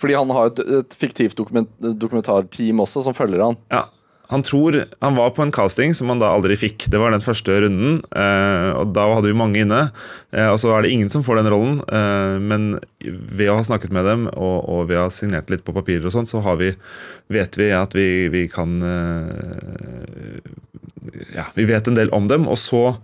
Fordi 0.00 0.16
han 0.16 0.30
har 0.32 0.52
et, 0.52 0.62
et 0.80 0.94
fiktivt 0.96 1.36
dokument, 1.36 1.68
dokumentarteam 1.80 2.80
også 2.84 3.04
som 3.04 3.16
følger 3.16 3.44
han. 3.44 3.58
Ja, 3.72 3.86
han 4.32 4.42
tror 4.42 4.84
Han 5.00 5.14
var 5.14 5.30
på 5.30 5.42
en 5.42 5.52
casting 5.52 5.94
som 5.94 6.08
han 6.08 6.20
da 6.22 6.30
aldri 6.32 6.56
fikk. 6.56 6.86
Det 6.88 7.00
var 7.00 7.12
den 7.12 7.24
første 7.24 7.52
runden, 7.64 7.98
eh, 8.16 8.68
og 8.80 8.94
da 8.96 9.04
hadde 9.10 9.28
vi 9.28 9.36
mange 9.36 9.60
inne. 9.60 9.82
Eh, 10.32 10.48
og 10.48 10.56
så 10.62 10.72
er 10.72 10.86
det 10.86 10.92
ingen 10.94 11.10
som 11.12 11.24
får 11.26 11.42
den 11.42 11.50
rollen, 11.52 11.82
eh, 11.84 12.38
men 12.40 12.78
ved 13.02 13.50
å 13.52 13.58
ha 13.58 13.66
snakket 13.66 13.92
med 13.92 14.08
dem 14.08 14.24
og, 14.32 14.56
og 14.72 14.86
ved 14.88 15.02
å 15.02 15.04
ha 15.04 15.12
signert 15.12 15.52
litt 15.52 15.66
på 15.66 15.74
papirer 15.76 16.08
og 16.08 16.16
sånn, 16.16 16.28
så 16.28 16.40
har 16.46 16.56
vi, 16.62 16.72
vet 17.32 17.60
vi 17.60 17.68
at 17.76 17.92
vi, 17.98 18.08
vi 18.32 18.46
kan 18.52 18.78
Ja, 21.34 21.50
vi 21.52 21.68
vet 21.68 21.90
en 21.90 21.98
del 21.98 22.12
om 22.16 22.30
dem. 22.32 22.48
Og 22.48 22.56
så 22.62 22.96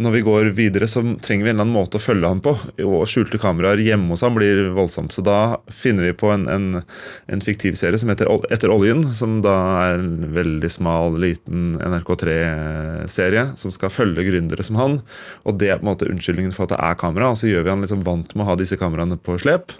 når 0.00 0.14
vi 0.14 0.20
går 0.24 0.48
videre, 0.56 0.86
så 0.88 1.02
trenger 1.20 1.44
vi 1.44 1.50
en 1.50 1.58
eller 1.58 1.66
annen 1.66 1.76
måte 1.76 1.98
å 1.98 2.02
følge 2.02 2.28
han 2.28 2.40
på. 2.44 2.54
Og 2.86 3.08
skjulte 3.10 3.40
kameraer 3.40 3.82
hjemme 3.84 4.14
hos 4.14 4.24
han 4.24 4.36
blir 4.36 4.70
voldsomt. 4.76 5.12
Så 5.12 5.24
da 5.26 5.60
finner 5.72 6.08
vi 6.08 6.14
på 6.16 6.30
en, 6.32 6.46
en, 6.50 6.82
en 7.30 7.44
fiktiv 7.44 7.76
serie 7.78 8.00
som 8.00 8.12
heter 8.12 8.30
Etter 8.52 8.72
oljen. 8.72 9.04
Som 9.16 9.40
da 9.44 9.54
er 9.84 9.98
en 9.98 10.30
veldig 10.36 10.70
smal, 10.72 11.18
liten 11.20 11.74
NRK3-serie 11.78 13.50
som 13.60 13.74
skal 13.74 13.92
følge 13.92 14.24
gründere 14.30 14.64
som 14.66 14.80
han. 14.80 15.00
Og 15.44 15.60
det 15.60 15.72
er 15.72 15.80
på 15.80 15.86
en 15.86 15.92
måte 15.92 16.08
unnskyldningen 16.08 16.56
for 16.56 16.66
at 16.66 16.74
det 16.74 16.80
er 16.88 17.00
kamera. 17.00 17.32
Og 17.34 17.40
så 17.42 17.50
gjør 17.50 17.66
vi 17.66 17.74
han 17.74 17.84
liksom 17.84 18.06
vant 18.06 18.32
med 18.34 18.46
å 18.46 18.52
ha 18.52 18.58
disse 18.60 18.80
kameraene 18.80 19.20
på 19.20 19.36
slep. 19.42 19.76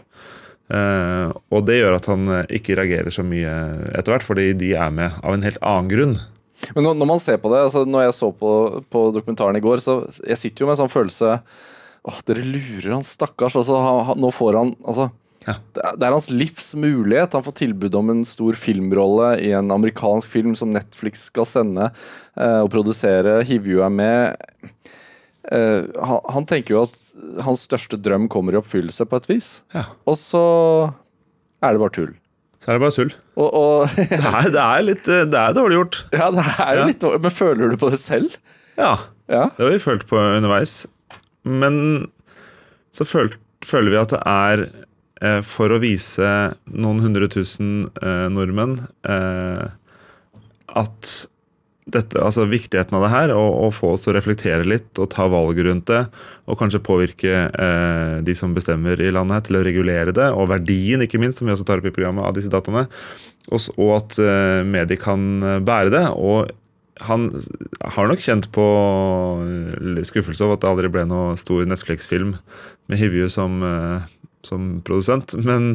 Uh, 0.71 1.33
og 1.51 1.65
det 1.67 1.81
gjør 1.81 1.97
at 1.97 2.07
han 2.07 2.29
ikke 2.47 2.77
reagerer 2.79 3.11
så 3.11 3.25
mye 3.27 3.55
etter 3.97 4.15
hvert, 4.15 4.27
fordi 4.27 4.53
de 4.59 4.75
er 4.79 4.93
med 4.95 5.17
av 5.25 5.35
en 5.35 5.49
helt 5.49 5.59
annen 5.67 5.91
grunn. 5.91 6.21
Men 6.75 6.87
når, 6.87 6.99
når 7.01 7.09
man 7.09 7.23
ser 7.23 7.41
på 7.43 7.53
det, 7.53 7.63
altså 7.67 7.85
når 7.89 8.07
jeg 8.09 8.17
så 8.19 8.31
på, 8.37 8.53
på, 8.93 9.07
dokumentaren 9.17 9.59
i 9.59 9.65
går, 9.65 9.83
så 9.85 10.01
jeg 10.27 10.41
sitter 10.41 10.65
jo 10.65 10.71
med 10.71 10.77
en 10.77 10.83
sånn 10.85 10.93
følelse 10.93 11.39
Åh, 12.09 12.21
dere 12.25 12.47
lurer 12.49 12.95
han 12.95 13.03
stakkars. 13.05 13.59
Altså, 13.61 13.77
han, 13.77 13.99
han, 14.09 14.21
nå 14.23 14.31
får 14.33 14.57
han 14.57 14.71
altså, 14.89 15.11
Ja. 15.45 15.59
det, 15.77 15.83
er, 15.85 15.99
det 16.01 16.07
er 16.07 16.15
hans 16.15 16.31
livs 16.33 16.71
mulighet. 16.73 17.37
Han 17.37 17.45
får 17.45 17.59
tilbud 17.59 17.99
om 17.99 18.13
en 18.15 18.23
stor 18.25 18.57
filmrolle 18.57 19.35
i 19.45 19.51
en 19.57 19.69
amerikansk 19.75 20.33
film 20.33 20.55
som 20.57 20.73
Netflix 20.73 21.27
skal 21.29 21.49
sende 21.49 21.91
eh, 21.91 22.63
og 22.63 22.71
produsere. 22.73 23.43
Hivju 23.45 23.85
er 23.85 23.93
med. 23.93 24.49
Eh, 25.53 25.93
han, 26.01 26.25
han 26.37 26.49
tenker 26.49 26.79
jo 26.79 26.87
at 26.89 26.97
hans 27.45 27.67
største 27.69 28.01
drøm 28.01 28.31
kommer 28.33 28.57
i 28.57 28.63
oppfyllelse 28.63 29.05
på 29.05 29.21
et 29.21 29.31
vis. 29.35 29.53
Ja. 29.77 29.85
Og 30.09 30.17
så 30.21 30.45
er 31.61 31.77
det 31.77 31.85
bare 31.85 31.97
tull. 32.01 32.17
Så 32.61 32.69
er 32.71 32.77
det 32.77 32.83
bare 32.85 32.93
tull. 32.97 33.13
Og, 33.41 33.49
og 33.57 33.89
Det 34.11 34.21
er, 34.21 34.51
det 34.53 34.63
er 34.67 34.85
litt 34.85 35.07
Det 35.09 35.41
er 35.41 35.55
dårlig 35.57 35.79
gjort. 35.81 36.01
ja, 36.13 36.31
det 36.37 36.45
er 36.53 36.75
jo 36.81 36.87
litt 36.91 37.01
dårlig. 37.05 37.21
Men 37.25 37.37
føler 37.39 37.73
du 37.73 37.77
på 37.81 37.91
det 37.95 38.01
selv? 38.03 38.37
Ja. 38.77 38.93
Ja. 39.31 39.47
Det 39.57 39.65
har 39.65 39.73
vi 39.73 39.81
følt 39.83 40.07
på 40.11 40.19
underveis. 40.21 40.83
Men 41.47 41.77
så 42.93 43.07
føl, 43.07 43.31
føler 43.65 43.95
vi 43.95 44.01
at 44.01 44.13
det 44.13 44.21
er 44.27 44.65
eh, 45.23 45.41
for 45.47 45.73
å 45.73 45.79
vise 45.81 46.31
noen 46.67 47.01
hundre 47.05 47.29
tusen 47.33 47.85
eh, 48.03 48.27
nordmenn 48.33 48.77
eh, 49.09 49.69
at 50.81 51.13
dette, 51.95 52.21
altså 52.23 52.47
viktigheten 52.49 52.97
av 52.97 53.07
det 53.07 53.13
her, 53.13 53.33
og, 53.37 53.49
og 53.67 53.75
få 53.77 53.95
oss 53.95 54.05
til 54.05 54.15
å 54.15 54.19
reflektere 54.19 54.67
litt 54.69 55.01
og 55.01 55.11
ta 55.15 55.27
valg 55.31 55.59
rundt 55.67 55.89
det, 55.91 56.05
og 56.51 56.59
kanskje 56.61 56.83
påvirke 56.87 57.35
eh, 57.49 58.15
de 58.27 58.37
som 58.39 58.55
bestemmer 58.57 59.01
i 59.03 59.13
landet 59.15 59.39
her 59.39 59.49
til 59.49 59.61
å 59.61 59.65
regulere 59.67 60.15
det, 60.17 60.31
og 60.35 60.51
verdien, 60.53 61.03
ikke 61.05 61.21
minst, 61.23 61.41
som 61.41 61.51
vi 61.51 61.55
også 61.57 61.67
tar 61.69 61.83
opp 61.83 61.91
i 61.91 61.95
programmet, 61.95 62.27
av 62.27 62.37
disse 62.37 62.53
dataene, 62.53 62.87
og, 63.51 63.69
og 63.77 63.93
at 63.99 64.19
eh, 64.23 64.63
medier 64.67 65.01
kan 65.01 65.29
eh, 65.43 65.61
bære 65.65 65.95
det. 65.97 66.07
og 66.15 66.57
han 67.01 67.31
har 67.95 68.11
nok 68.11 68.21
kjent 68.21 68.51
på 68.55 68.67
eh, 69.41 70.03
skuffelse 70.07 70.45
over 70.45 70.59
at 70.59 70.65
det 70.65 70.71
aldri 70.71 70.93
ble 70.93 71.07
noe 71.09 71.37
stor 71.41 71.65
Netflix-film 71.69 72.35
med 72.91 73.01
Hivju 73.01 73.31
som, 73.33 73.63
eh, 73.65 74.07
som 74.47 74.71
produsent. 74.87 75.35
Men 75.41 75.73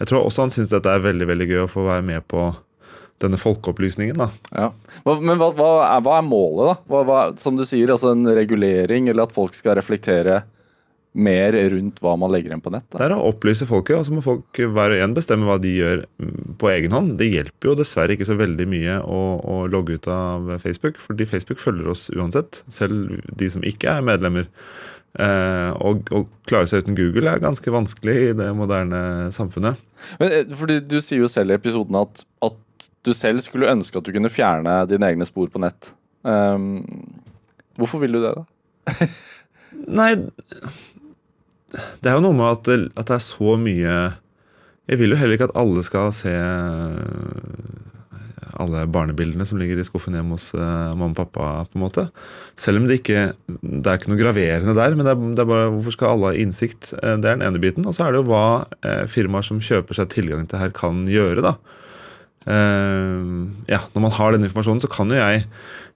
jeg 0.00 0.10
tror 0.10 0.26
også 0.26 0.46
han 0.46 0.54
syns 0.54 0.74
dette 0.74 0.92
er 0.92 1.04
veldig 1.04 1.28
veldig 1.30 1.48
gøy 1.48 1.62
å 1.64 1.72
få 1.72 1.86
være 1.88 2.04
med 2.06 2.26
på 2.28 2.50
denne 3.22 3.38
folkeopplysningen. 3.40 4.18
da. 4.18 4.28
Ja. 4.52 4.72
Men 5.04 5.38
hva, 5.40 5.52
hva, 5.56 5.70
er, 5.86 6.02
hva 6.04 6.18
er 6.18 6.26
målet, 6.26 6.66
da? 6.68 6.76
Hva, 6.92 7.06
hva, 7.08 7.22
som 7.40 7.56
du 7.58 7.64
sier, 7.68 7.92
altså 7.92 8.12
en 8.12 8.26
regulering, 8.36 9.08
eller 9.12 9.26
at 9.26 9.34
folk 9.36 9.56
skal 9.56 9.78
reflektere 9.78 10.42
mer 11.16 11.54
rundt 11.72 12.02
hva 12.04 12.12
man 12.20 12.28
legger 12.32 12.52
igjen 12.52 12.62
på 12.64 12.72
nett? 12.74 12.84
Da? 12.90 13.00
Det 13.00 13.06
er 13.08 13.14
å 13.16 13.30
opplyse 13.30 13.68
folket, 13.68 13.96
og 13.96 14.04
så 14.06 14.16
må 14.16 14.24
folk 14.24 14.60
hver 14.60 14.92
og 14.92 15.04
en 15.04 15.14
bestemme 15.16 15.48
hva 15.48 15.56
de 15.62 15.72
gjør 15.78 16.02
mm, 16.20 16.56
på 16.60 16.70
egen 16.74 16.96
hånd. 16.96 17.14
Det 17.20 17.30
hjelper 17.30 17.70
jo 17.70 17.76
dessverre 17.78 18.16
ikke 18.16 18.28
så 18.28 18.36
veldig 18.38 18.66
mye 18.68 18.98
å, 19.00 19.22
å 19.40 19.62
logge 19.72 19.96
ut 19.96 20.10
av 20.12 20.58
Facebook, 20.64 21.00
fordi 21.00 21.28
Facebook 21.28 21.62
følger 21.62 21.88
oss 21.92 22.10
uansett, 22.12 22.60
selv 22.72 23.16
de 23.32 23.48
som 23.52 23.64
ikke 23.64 23.96
er 23.96 24.04
medlemmer. 24.04 24.50
Eh, 25.16 25.70
og 25.80 26.10
å 26.12 26.26
klare 26.48 26.68
seg 26.68 26.84
uten 26.84 26.96
Google 26.98 27.30
er 27.32 27.40
ganske 27.40 27.72
vanskelig 27.72 28.16
i 28.20 28.32
det 28.36 28.50
moderne 28.56 29.30
samfunnet. 29.32 29.80
Men, 30.20 30.32
eh, 30.32 30.44
fordi 30.52 30.80
Du 30.84 31.00
sier 31.00 31.24
jo 31.24 31.28
selv 31.32 31.50
i 31.50 31.56
episoden 31.56 31.96
at, 31.96 32.24
at 32.44 32.58
du 33.06 33.14
selv 33.16 33.42
skulle 33.44 33.70
ønske 33.70 33.98
at 33.98 34.06
du 34.06 34.12
kunne 34.14 34.32
fjerne 34.32 34.80
dine 34.90 35.12
egne 35.12 35.26
spor 35.28 35.48
på 35.52 35.62
nett. 35.62 35.92
Um, 36.26 36.82
hvorfor 37.78 38.02
vil 38.02 38.18
du 38.18 38.22
det, 38.24 38.34
da? 38.36 39.08
Nei, 40.00 40.12
det 42.00 42.08
er 42.08 42.16
jo 42.16 42.24
noe 42.24 42.36
med 42.36 42.48
at 42.48 42.68
det, 42.68 42.78
at 42.96 43.08
det 43.10 43.16
er 43.18 43.24
så 43.24 43.56
mye 43.60 43.96
Jeg 44.86 45.00
vil 45.00 45.12
jo 45.12 45.18
heller 45.18 45.34
ikke 45.36 45.48
at 45.50 45.58
alle 45.58 45.82
skal 45.84 46.12
se 46.14 46.30
øh, 46.30 47.86
alle 48.62 48.84
barnebildene 48.88 49.44
som 49.48 49.58
ligger 49.60 49.80
i 49.80 49.86
skuffen 49.86 50.14
hjemme 50.16 50.36
hos 50.36 50.52
uh, 50.56 50.94
mamma 50.96 51.10
og 51.12 51.16
pappa. 51.18 51.48
på 51.68 51.76
en 51.76 51.82
måte. 51.82 52.06
Selv 52.56 52.80
om 52.80 52.86
det 52.88 53.00
ikke 53.00 53.32
det 53.50 53.90
er 53.90 53.98
ikke 53.98 54.12
noe 54.12 54.20
graverende 54.20 54.76
der. 54.78 54.94
Men 54.96 55.08
det 55.08 55.12
er, 55.12 55.24
det 55.36 55.42
er 55.44 55.50
bare 55.50 55.72
hvorfor 55.74 55.96
skal 55.96 56.14
alle 56.14 56.30
ha 56.30 56.44
innsikt? 56.44 56.92
Eh, 57.02 57.16
Det 57.18 57.28
er 57.28 57.36
den 57.36 57.44
ene 57.46 57.60
biten. 57.62 57.86
Og 57.86 57.96
så 57.96 58.06
er 58.06 58.14
det 58.14 58.22
jo 58.22 58.30
hva 58.30 58.46
uh, 58.64 59.04
firmaer 59.10 59.44
som 59.46 59.60
kjøper 59.60 59.98
seg 59.98 60.14
tilgang 60.14 60.46
til 60.48 60.62
her, 60.62 60.72
kan 60.76 61.04
gjøre. 61.10 61.44
da. 61.44 61.56
Eh, 62.46 63.26
ja, 63.72 63.80
Når 63.94 64.04
man 64.04 64.14
har 64.14 64.32
den 64.32 64.46
informasjonen, 64.46 64.82
så 64.84 64.90
kan 64.92 65.10
jo 65.10 65.18
jeg 65.18 65.46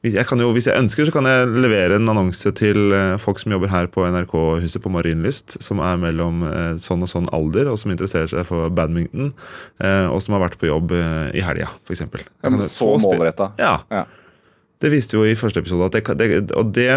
jeg, 0.00 0.24
kan 0.24 0.40
jo, 0.40 0.46
hvis 0.56 0.64
jeg 0.64 0.80
ønsker, 0.80 1.04
så 1.04 1.12
kan 1.12 1.26
jeg 1.28 1.48
levere 1.60 1.98
en 1.98 2.08
annonse 2.08 2.48
til 2.56 2.94
eh, 2.96 3.18
folk 3.20 3.36
som 3.36 3.52
jobber 3.52 3.68
her 3.68 3.84
på 3.92 4.06
NRK-huset 4.08 4.80
på 4.80 4.88
Marienlyst, 4.88 5.58
som 5.60 5.82
er 5.84 6.00
mellom 6.00 6.40
eh, 6.48 6.78
sånn 6.80 7.04
og 7.04 7.10
sånn 7.12 7.28
alder, 7.36 7.68
og 7.68 7.76
som 7.82 7.92
interesserer 7.92 8.30
seg 8.32 8.48
for 8.48 8.72
badminton, 8.72 9.28
og 10.08 10.22
som 10.24 10.38
har 10.38 10.46
vært 10.46 10.56
på 10.56 10.70
jobb 10.70 10.94
i 10.96 11.44
helga, 11.44 11.68
f.eks. 11.84 12.06
Ja, 12.08 12.48
men 12.48 12.64
så 12.64 12.94
målretta. 12.96 13.52
Ja. 13.60 13.74
Ja. 13.92 14.06
Det 14.80 14.88
viste 14.88 15.18
jo 15.18 15.26
i 15.28 15.36
første 15.36 15.60
episode. 15.60 15.90
Det, 15.92 16.14
det, 16.16 16.28
og 16.56 16.70
det, 16.72 16.88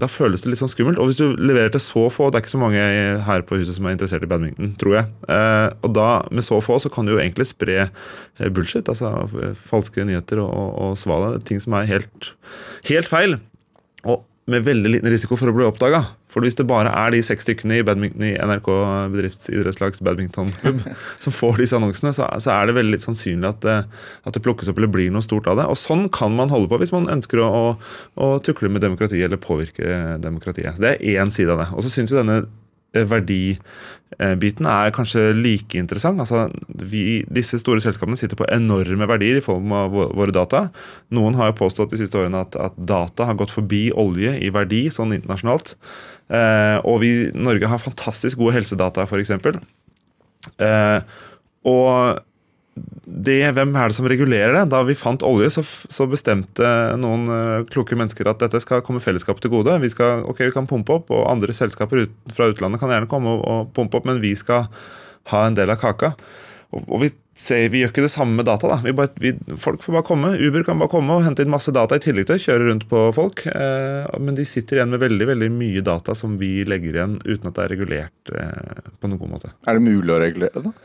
da 0.00 0.08
føles 0.08 0.40
det 0.40 0.54
litt 0.54 0.60
sånn 0.62 0.70
skummelt. 0.72 1.00
Og 1.02 1.10
hvis 1.10 1.18
du 1.20 1.34
leverer 1.36 1.68
til 1.74 1.82
så 1.84 2.06
få 2.12 2.30
Det 2.30 2.38
er 2.38 2.44
ikke 2.46 2.54
så 2.54 2.60
mange 2.62 2.84
her 3.26 3.44
på 3.44 3.58
huset 3.60 3.76
som 3.76 3.88
er 3.88 3.96
interessert 3.96 4.24
i 4.24 4.30
badminton, 4.30 4.70
tror 4.80 4.94
jeg. 4.96 5.10
Eh, 5.28 5.66
og 5.84 5.92
da, 5.98 6.06
med 6.32 6.46
så 6.46 6.62
få, 6.64 6.78
så 6.80 6.92
kan 6.92 7.04
du 7.04 7.12
jo 7.12 7.20
egentlig 7.20 7.48
spre 7.50 7.76
eh, 7.84 8.48
bullshit. 8.48 8.88
Altså 8.88 9.26
falske 9.68 10.06
nyheter 10.08 10.40
og, 10.40 10.48
og, 10.48 10.70
og 10.86 10.96
svale. 11.00 11.34
Ting 11.44 11.60
som 11.60 11.76
er 11.76 11.90
helt, 11.92 12.32
helt 12.88 13.12
feil. 13.12 13.36
Og 14.08 14.24
med 14.50 14.62
veldig 14.66 14.90
liten 14.92 15.10
risiko 15.10 15.34
for 15.38 15.50
å 15.50 15.54
bli 15.56 15.66
oppdaga. 15.66 16.02
For 16.30 16.44
hvis 16.44 16.58
det 16.58 16.66
bare 16.68 16.92
er 16.94 17.14
de 17.14 17.22
seks 17.24 17.46
stykkene 17.46 17.80
i 17.80 17.84
badminton 17.86 18.26
i 18.28 18.34
NRK 18.36 18.68
bedriftsidrettslags 19.14 20.02
badmintonklubb 20.06 20.84
som 21.22 21.34
får 21.34 21.62
disse 21.62 21.78
annonsene, 21.78 22.12
så, 22.14 22.28
så 22.42 22.52
er 22.54 22.68
det 22.68 22.76
veldig 22.76 22.94
litt 22.94 23.06
sannsynlig 23.06 23.50
at 23.50 23.64
det, 23.64 23.76
at 24.28 24.36
det 24.36 24.44
plukkes 24.44 24.70
opp 24.70 24.78
eller 24.78 24.92
blir 24.92 25.10
noe 25.14 25.24
stort 25.26 25.48
av 25.50 25.58
det. 25.58 25.66
Og 25.70 25.80
sånn 25.80 26.06
kan 26.14 26.36
man 26.36 26.52
holde 26.52 26.70
på 26.70 26.78
hvis 26.82 26.94
man 26.94 27.10
ønsker 27.16 27.42
å, 27.42 27.48
å, 27.48 27.64
å 28.22 28.30
tukle 28.44 28.70
med 28.70 28.84
demokratiet 28.86 29.26
eller 29.26 29.42
påvirke 29.42 30.20
demokratiet. 30.22 30.76
Så 30.76 30.86
Det 30.86 30.94
er 30.94 31.24
én 31.24 31.34
side 31.34 31.56
av 31.56 31.64
det. 31.64 31.68
Og 31.74 31.86
så 31.86 31.92
syns 31.96 32.14
vi 32.14 32.20
denne 32.20 32.44
eh, 32.44 32.48
verdibiten 33.04 34.68
er 34.70 34.92
kanskje 34.96 35.28
like 35.36 35.78
interessant. 35.78 36.20
Altså, 36.22 36.46
vi, 36.90 37.22
disse 37.28 37.60
store 37.60 37.82
selskapene 37.84 38.18
sitter 38.18 38.38
på 38.38 38.48
enorme 38.54 39.08
verdier 39.10 39.40
i 39.40 39.44
form 39.44 39.74
av 39.76 39.92
våre 39.92 40.34
data. 40.34 40.66
Noen 41.14 41.36
har 41.38 41.52
jo 41.52 41.58
påstått 41.60 41.92
de 41.92 42.00
siste 42.00 42.18
årene 42.20 42.44
at, 42.46 42.56
at 42.56 42.78
data 42.78 43.28
har 43.28 43.38
gått 43.38 43.54
forbi 43.54 43.88
olje 43.92 44.36
i 44.40 44.52
verdi 44.54 44.86
sånn 44.94 45.14
internasjonalt. 45.16 45.74
Eh, 46.32 46.78
og 46.82 47.02
vi 47.04 47.12
Norge 47.34 47.70
har 47.70 47.82
fantastisk 47.82 48.40
gode 48.40 48.56
helsedata, 48.56 49.04
f.eks. 49.06 49.34
Eh, 50.62 51.00
og 51.66 52.24
det, 52.76 53.38
hvem 53.56 53.72
er 53.78 53.90
det 53.90 53.96
som 53.96 54.08
regulerer 54.10 54.52
det? 54.58 54.64
Da 54.72 54.82
vi 54.86 54.96
fant 54.98 55.24
olje, 55.26 55.48
så, 55.54 55.62
så 55.64 56.06
bestemte 56.10 56.70
noen 57.00 57.30
uh, 57.30 57.66
kloke 57.70 57.96
mennesker 57.98 58.28
at 58.28 58.42
dette 58.42 58.60
skal 58.62 58.84
komme 58.86 59.02
fellesskapet 59.02 59.46
til 59.46 59.54
gode. 59.54 59.78
Vi 59.82 59.92
skal, 59.92 60.24
ok, 60.28 60.44
vi 60.48 60.54
kan 60.54 60.68
pumpe 60.68 60.98
opp, 60.98 61.12
og 61.14 61.28
andre 61.30 61.56
selskaper 61.56 62.04
ut, 62.04 62.16
fra 62.36 62.50
utlandet 62.52 62.82
kan 62.82 62.92
gjerne 62.92 63.10
komme 63.10 63.36
og, 63.36 63.44
og 63.46 63.70
pumpe 63.76 64.00
opp, 64.00 64.08
men 64.10 64.20
vi 64.24 64.34
skal 64.38 64.68
ha 65.32 65.46
en 65.46 65.56
del 65.56 65.72
av 65.72 65.80
kaka. 65.80 66.12
Og, 66.74 66.82
og 66.82 67.00
vi, 67.04 67.10
ser, 67.38 67.68
vi 67.72 67.80
gjør 67.82 67.92
ikke 67.92 68.04
det 68.04 68.12
samme 68.12 68.36
med 68.36 68.48
data. 68.48 68.68
da. 68.74 68.78
Vi 68.84 68.94
bare, 68.96 69.12
vi, 69.22 69.32
folk 69.62 69.84
får 69.84 69.96
bare 69.96 70.08
komme. 70.10 70.34
Uber 70.36 70.66
kan 70.66 70.82
bare 70.82 70.92
komme 70.92 71.16
og 71.16 71.24
hente 71.24 71.46
inn 71.46 71.52
masse 71.52 71.72
data 71.74 71.98
i 71.98 72.02
tillegg 72.02 72.28
til 72.28 72.36
å 72.36 72.44
kjøre 72.48 72.68
rundt 72.68 72.88
på 72.90 73.06
folk. 73.16 73.46
Uh, 73.48 74.04
men 74.20 74.36
de 74.38 74.44
sitter 74.48 74.80
igjen 74.80 74.92
med 74.92 75.02
veldig 75.04 75.30
veldig 75.32 75.50
mye 75.54 75.86
data 75.86 76.16
som 76.18 76.36
vi 76.42 76.58
legger 76.68 77.00
igjen 77.00 77.18
uten 77.24 77.48
at 77.48 77.56
det 77.56 77.64
er 77.64 77.74
regulert 77.76 78.34
uh, 78.34 78.92
på 79.00 79.10
noen 79.10 79.22
god 79.22 79.34
måte. 79.38 79.54
Er 79.64 79.78
det 79.78 79.86
mulig 79.86 80.12
å 80.12 80.20
regulere 80.22 80.68
det? 80.68 80.76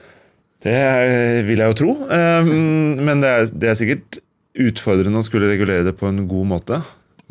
Det 0.61 0.77
vil 1.47 1.61
jeg 1.61 1.73
jo 1.73 1.77
tro. 1.77 1.93
Eh, 2.13 2.49
men 3.01 3.23
det 3.23 3.29
er, 3.29 3.47
det 3.53 3.71
er 3.71 3.79
sikkert 3.79 4.19
utfordrende 4.61 5.21
å 5.21 5.25
skulle 5.25 5.49
regulere 5.49 5.87
det 5.87 5.95
på 5.97 6.09
en 6.09 6.25
god 6.29 6.49
måte. 6.51 6.81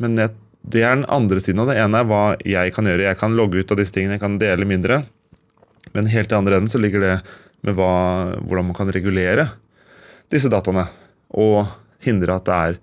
Men 0.01 0.17
det, 0.17 0.31
det 0.61 0.83
er 0.83 0.97
den 0.97 1.07
andre 1.11 1.41
siden 1.43 1.63
av 1.63 1.71
det. 1.71 1.79
ene 1.79 2.01
er 2.01 2.09
hva 2.09 2.23
jeg 2.43 2.75
kan 2.75 2.89
gjøre. 2.89 3.07
Jeg 3.07 3.19
kan 3.21 3.37
logge 3.37 3.61
ut 3.61 3.71
av 3.71 3.79
disse 3.79 3.95
tingene, 3.95 4.17
jeg 4.17 4.25
kan 4.25 4.39
dele 4.41 4.67
mindre. 4.67 5.03
Men 5.95 6.11
helt 6.11 6.31
i 6.31 6.37
andre 6.37 6.59
enden 6.59 6.71
så 6.71 6.81
ligger 6.81 7.03
det 7.03 7.15
med 7.65 7.77
hva, 7.77 7.91
hvordan 8.41 8.71
man 8.71 8.77
kan 8.77 8.91
regulere 8.91 9.47
disse 10.33 10.51
dataene. 10.51 10.87
Og 11.37 11.65
hindre 12.03 12.35
at 12.35 12.47
det 12.47 12.57
er 12.57 12.79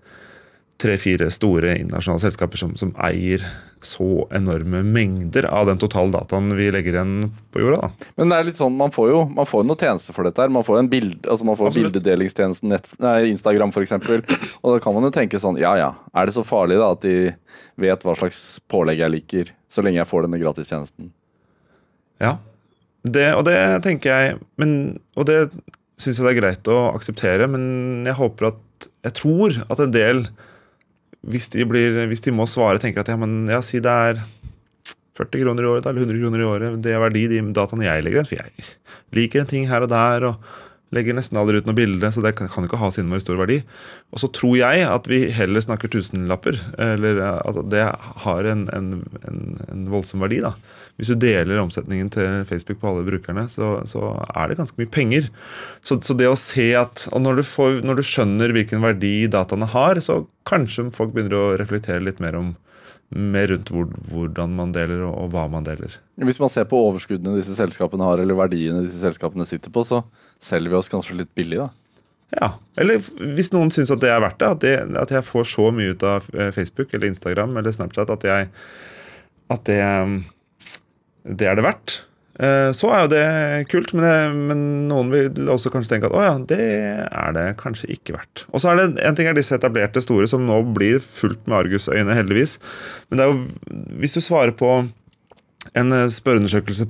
tre-fire 0.78 1.28
store 1.34 1.74
internasjonale 1.80 2.22
selskaper 2.22 2.60
som, 2.60 2.76
som 2.78 2.94
eier 3.02 3.42
så 3.86 4.26
enorme 4.34 4.80
mengder 4.86 5.46
av 5.50 5.66
den 5.68 5.78
totale 5.80 6.12
dataen 6.14 6.50
vi 6.56 6.70
legger 6.74 6.96
igjen 6.96 7.30
på 7.52 7.62
jorda. 7.62 7.88
da. 7.88 8.08
Men 8.18 8.32
det 8.32 8.38
er 8.38 8.48
litt 8.48 8.58
sånn, 8.58 8.76
man 8.78 8.92
får 8.94 9.10
jo 9.12 9.20
man 9.36 9.48
får 9.48 9.66
noe 9.68 9.78
tjeneste 9.78 10.14
for 10.16 10.28
dette 10.28 10.42
her. 10.42 10.52
Man 10.54 10.66
får 10.66 10.80
en 10.80 10.90
bild, 10.92 11.18
altså 11.26 11.46
man 11.48 11.58
får 11.58 11.70
Absolutt. 11.70 11.92
bildedelingstjenesten 11.98 12.72
nett, 12.74 12.90
nei, 13.02 13.16
Instagram 13.30 13.74
f.eks. 13.74 13.94
Og 14.62 14.74
da 14.74 14.80
kan 14.84 14.96
man 14.96 15.06
jo 15.08 15.12
tenke 15.14 15.40
sånn 15.42 15.60
Ja 15.60 15.76
ja, 15.78 15.92
er 16.14 16.28
det 16.28 16.34
så 16.36 16.44
farlig 16.46 16.80
da 16.80 16.90
at 16.96 17.04
de 17.04 17.16
vet 17.78 18.04
hva 18.06 18.16
slags 18.18 18.42
pålegg 18.70 19.02
jeg 19.04 19.14
liker, 19.14 19.54
så 19.70 19.84
lenge 19.84 20.00
jeg 20.02 20.10
får 20.10 20.26
denne 20.26 20.40
gratistjenesten? 20.42 21.12
Ja, 22.22 22.36
det, 23.06 23.28
og 23.38 23.44
det 23.46 23.58
tenker 23.84 24.10
jeg 24.10 24.38
men, 24.58 24.98
Og 25.16 25.28
det 25.28 25.36
syns 25.98 26.18
jeg 26.18 26.26
det 26.26 26.32
er 26.32 26.40
greit 26.40 26.70
å 26.70 26.78
akseptere, 26.90 27.46
men 27.50 28.06
jeg 28.06 28.18
håper 28.18 28.50
at 28.52 28.88
Jeg 29.06 29.14
tror 29.18 29.54
at 29.68 29.80
en 29.82 29.94
del, 29.94 30.24
hvis 31.26 31.48
de, 31.52 31.64
blir, 31.66 32.04
hvis 32.10 32.22
de 32.24 32.34
må 32.34 32.46
svare, 32.46 32.78
tenker 32.82 33.02
at 33.02 33.10
ja, 33.10 33.16
men 33.18 33.42
ja, 33.50 33.60
si 33.64 33.80
det 33.82 33.90
er 33.90 34.20
40 35.18 35.42
kroner 35.42 35.64
i 35.64 35.70
året 35.72 35.88
eller 35.90 36.04
100 36.06 36.22
kroner 36.22 36.42
i 36.42 36.46
året, 36.46 36.78
det 36.84 36.94
er 36.94 37.02
verdi 37.02 37.24
de 37.32 37.42
dataene 37.56 37.88
jeg 37.88 38.04
legger 38.06 38.20
igjen. 38.20 38.30
For 38.30 38.38
jeg 38.38 39.18
liker 39.18 39.42
en 39.42 39.50
ting 39.50 39.66
her 39.70 39.86
og 39.86 39.90
der, 39.90 40.28
og 40.30 40.67
Legger 40.94 41.16
nesten 41.16 41.36
aldri 41.40 41.60
ut 41.60 41.66
noe 41.68 41.76
bilde, 41.76 42.08
så 42.14 42.22
det 42.24 42.34
kan 42.38 42.48
kan 42.48 42.66
ikke 42.66 42.80
ha 42.80 42.90
så 42.90 43.02
innmari 43.02 43.22
stor 43.22 43.38
verdi. 43.40 43.58
Og 44.12 44.22
så 44.22 44.30
tror 44.32 44.56
jeg 44.56 44.84
at 44.88 45.08
vi 45.10 45.20
heller 45.34 45.62
snakker 45.64 45.90
tusenlapper. 45.92 46.58
Eller 46.80 47.20
eh, 47.20 47.40
at 47.44 47.58
det 47.72 47.84
har 48.24 48.48
en, 48.48 48.66
en, 48.74 48.90
en, 49.28 49.42
en 49.68 49.88
voldsom 49.92 50.24
verdi. 50.24 50.40
da. 50.44 50.54
Hvis 50.98 51.12
du 51.12 51.18
deler 51.20 51.60
omsetningen 51.62 52.10
til 52.14 52.44
Facebook 52.48 52.80
på 52.80 52.90
alle 52.90 53.06
brukerne, 53.06 53.46
så, 53.52 53.76
så 53.86 54.14
er 54.34 54.48
det 54.48 54.58
ganske 54.58 54.80
mye 54.80 54.90
penger. 54.90 55.28
Så, 55.82 56.00
så 56.02 56.16
det 56.18 56.30
å 56.30 56.38
se 56.38 56.72
at 56.78 57.06
Og 57.12 57.22
når 57.22 57.40
du, 57.40 57.44
får, 57.46 57.82
når 57.86 58.00
du 58.00 58.06
skjønner 58.06 58.54
hvilken 58.56 58.82
verdi 58.82 59.28
dataene 59.30 59.68
har, 59.70 60.00
så 60.04 60.24
kanskje 60.48 60.88
folk 60.94 61.12
begynner 61.14 61.36
å 61.36 61.58
reflektere 61.60 62.02
litt 62.02 62.22
mer 62.24 62.38
om 62.38 62.56
mer 63.08 63.48
rundt 63.48 63.70
hvor, 63.72 63.88
hvordan 64.10 64.52
man 64.56 64.72
deler 64.74 65.02
og, 65.06 65.14
og 65.16 65.32
hva 65.32 65.46
man 65.50 65.64
deler. 65.66 65.94
Hvis 66.20 66.40
man 66.42 66.50
ser 66.52 66.66
på 66.68 66.80
overskuddene 66.90 67.38
disse 67.38 67.56
selskapene 67.56 68.04
har, 68.04 68.20
eller 68.20 68.36
verdiene 68.36 68.84
disse 68.84 69.00
selskapene 69.00 69.46
sitter 69.48 69.72
på, 69.72 69.84
så 69.88 70.02
selger 70.42 70.74
vi 70.74 70.80
oss 70.80 70.92
kanskje 70.92 71.16
litt 71.22 71.32
billig, 71.38 71.62
da. 71.62 71.70
Ja, 72.36 72.48
Eller 72.76 73.00
hvis 73.00 73.48
noen 73.54 73.70
syns 73.72 73.88
at 73.94 74.02
det 74.02 74.10
er 74.12 74.20
verdt 74.20 74.42
det, 74.42 74.48
at, 74.52 74.60
det, 74.60 74.98
at 75.00 75.12
jeg 75.14 75.24
får 75.24 75.46
så 75.48 75.70
mye 75.72 75.94
ut 75.96 76.02
av 76.04 76.26
eh, 76.36 76.50
Facebook 76.52 76.92
eller 76.92 77.08
Instagram 77.08 77.56
eller 77.56 77.72
Snapchat 77.72 78.12
at 78.12 78.26
jeg 78.28 78.50
at 79.48 79.64
det, 79.64 79.78
um, 79.80 80.18
det 81.24 81.48
er 81.48 81.56
det 81.56 81.64
verdt. 81.64 81.94
Eh, 82.38 82.70
Så 82.76 82.90
er 82.94 83.02
jo 83.02 83.10
det 83.10 83.24
kult, 83.72 83.92
men, 83.96 84.04
det, 84.06 84.18
men 84.50 84.60
noen 84.90 85.10
vil 85.10 85.50
også 85.50 85.72
kanskje 85.74 85.96
tenke 85.96 86.10
at 86.10 86.14
å 86.14 86.22
ja, 86.22 86.36
det 86.38 86.60
er 87.08 87.34
det 87.34 87.48
kanskje 87.58 87.90
ikke 87.96 88.14
verdt. 88.14 88.44
Og 88.52 88.62
så 88.62 88.70
er 88.70 88.78
det 88.78 89.02
en 89.08 89.18
ting 89.18 89.26
er 89.30 89.34
disse 89.38 89.56
etablerte 89.58 90.02
store 90.04 90.28
som 90.30 90.46
nå 90.46 90.60
blir 90.76 91.02
fullt 91.02 91.42
med 91.48 91.58
argusøyne, 91.64 92.14
heldigvis. 92.14 92.58
Men 93.10 93.18
det 93.18 93.26
er 93.26 93.34
jo, 93.34 93.82
hvis 93.98 94.14
du 94.14 94.22
svarer 94.22 94.54
på 94.58 94.70
en 95.76 95.92
eh, 95.92 96.06
spørreundersøkelse 96.14 96.86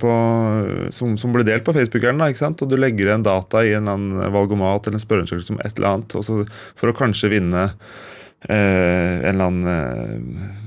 som, 0.95 1.17
som 1.17 1.33
blir 1.33 1.47
delt 1.47 1.65
på 1.65 1.73
Facebookeren, 1.75 2.21
da, 2.21 2.29
ikke 2.29 2.43
sant? 2.45 2.61
og 2.61 2.69
du 2.69 2.77
legger 2.77 3.09
igjen 3.09 3.25
data 3.25 3.65
i 3.65 3.73
en 3.77 3.89
valgomat 4.29 4.85
eller 4.85 5.01
en 5.01 5.05
spørreundersøkelse 5.07 5.55
om 5.55 5.61
et 5.65 5.73
eller 5.81 5.95
annet, 5.95 6.17
for 6.77 6.93
å 6.93 6.97
kanskje 7.01 7.33
vinne 7.33 7.65
eh, 8.45 9.17
en 9.25 9.33
eller 9.33 9.49
annen 9.49 9.73
eh, 9.73 10.57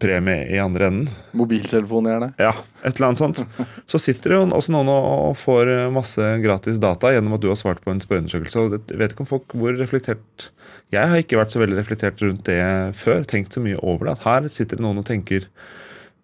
premie 0.00 0.46
i 0.50 0.58
andre 0.60 0.88
enden, 0.90 1.08
Mobiltelefon, 1.36 2.08
gjerne. 2.08 2.30
ja, 2.40 2.52
et 2.82 2.94
eller 2.96 3.10
annet 3.10 3.20
sånt, 3.20 3.42
så 3.90 4.00
sitter 4.00 4.32
det 4.32 4.38
jo 4.38 4.46
også 4.58 4.72
noen 4.74 4.90
og, 4.92 5.36
får 5.40 5.70
masse 5.94 6.30
gratis 6.44 6.80
data 6.82 7.12
gjennom 7.14 7.36
at 7.36 7.44
du 7.44 7.48
har 7.52 7.58
svart 7.60 7.82
på 7.84 7.92
en 7.92 8.00
spørreundersøkelse. 8.02 8.62
og 8.64 8.78
Jeg 8.78 9.00
vet 9.00 9.14
ikke 9.14 9.26
om 9.26 9.30
folk 9.30 9.54
hvor 9.56 9.76
reflektert 9.78 10.50
Jeg 10.90 11.06
har 11.12 11.22
ikke 11.22 11.38
vært 11.38 11.52
så 11.54 11.60
veldig 11.62 11.78
reflektert 11.78 12.22
rundt 12.24 12.42
det 12.48 12.58
før. 12.98 13.22
Tenkt 13.28 13.54
så 13.54 13.62
mye 13.62 13.78
over 13.78 14.08
det. 14.08 14.16
At 14.18 14.24
her 14.26 14.48
sitter 14.50 14.80
det 14.80 14.82
noen 14.82 14.98
og 14.98 15.06
tenker 15.06 15.46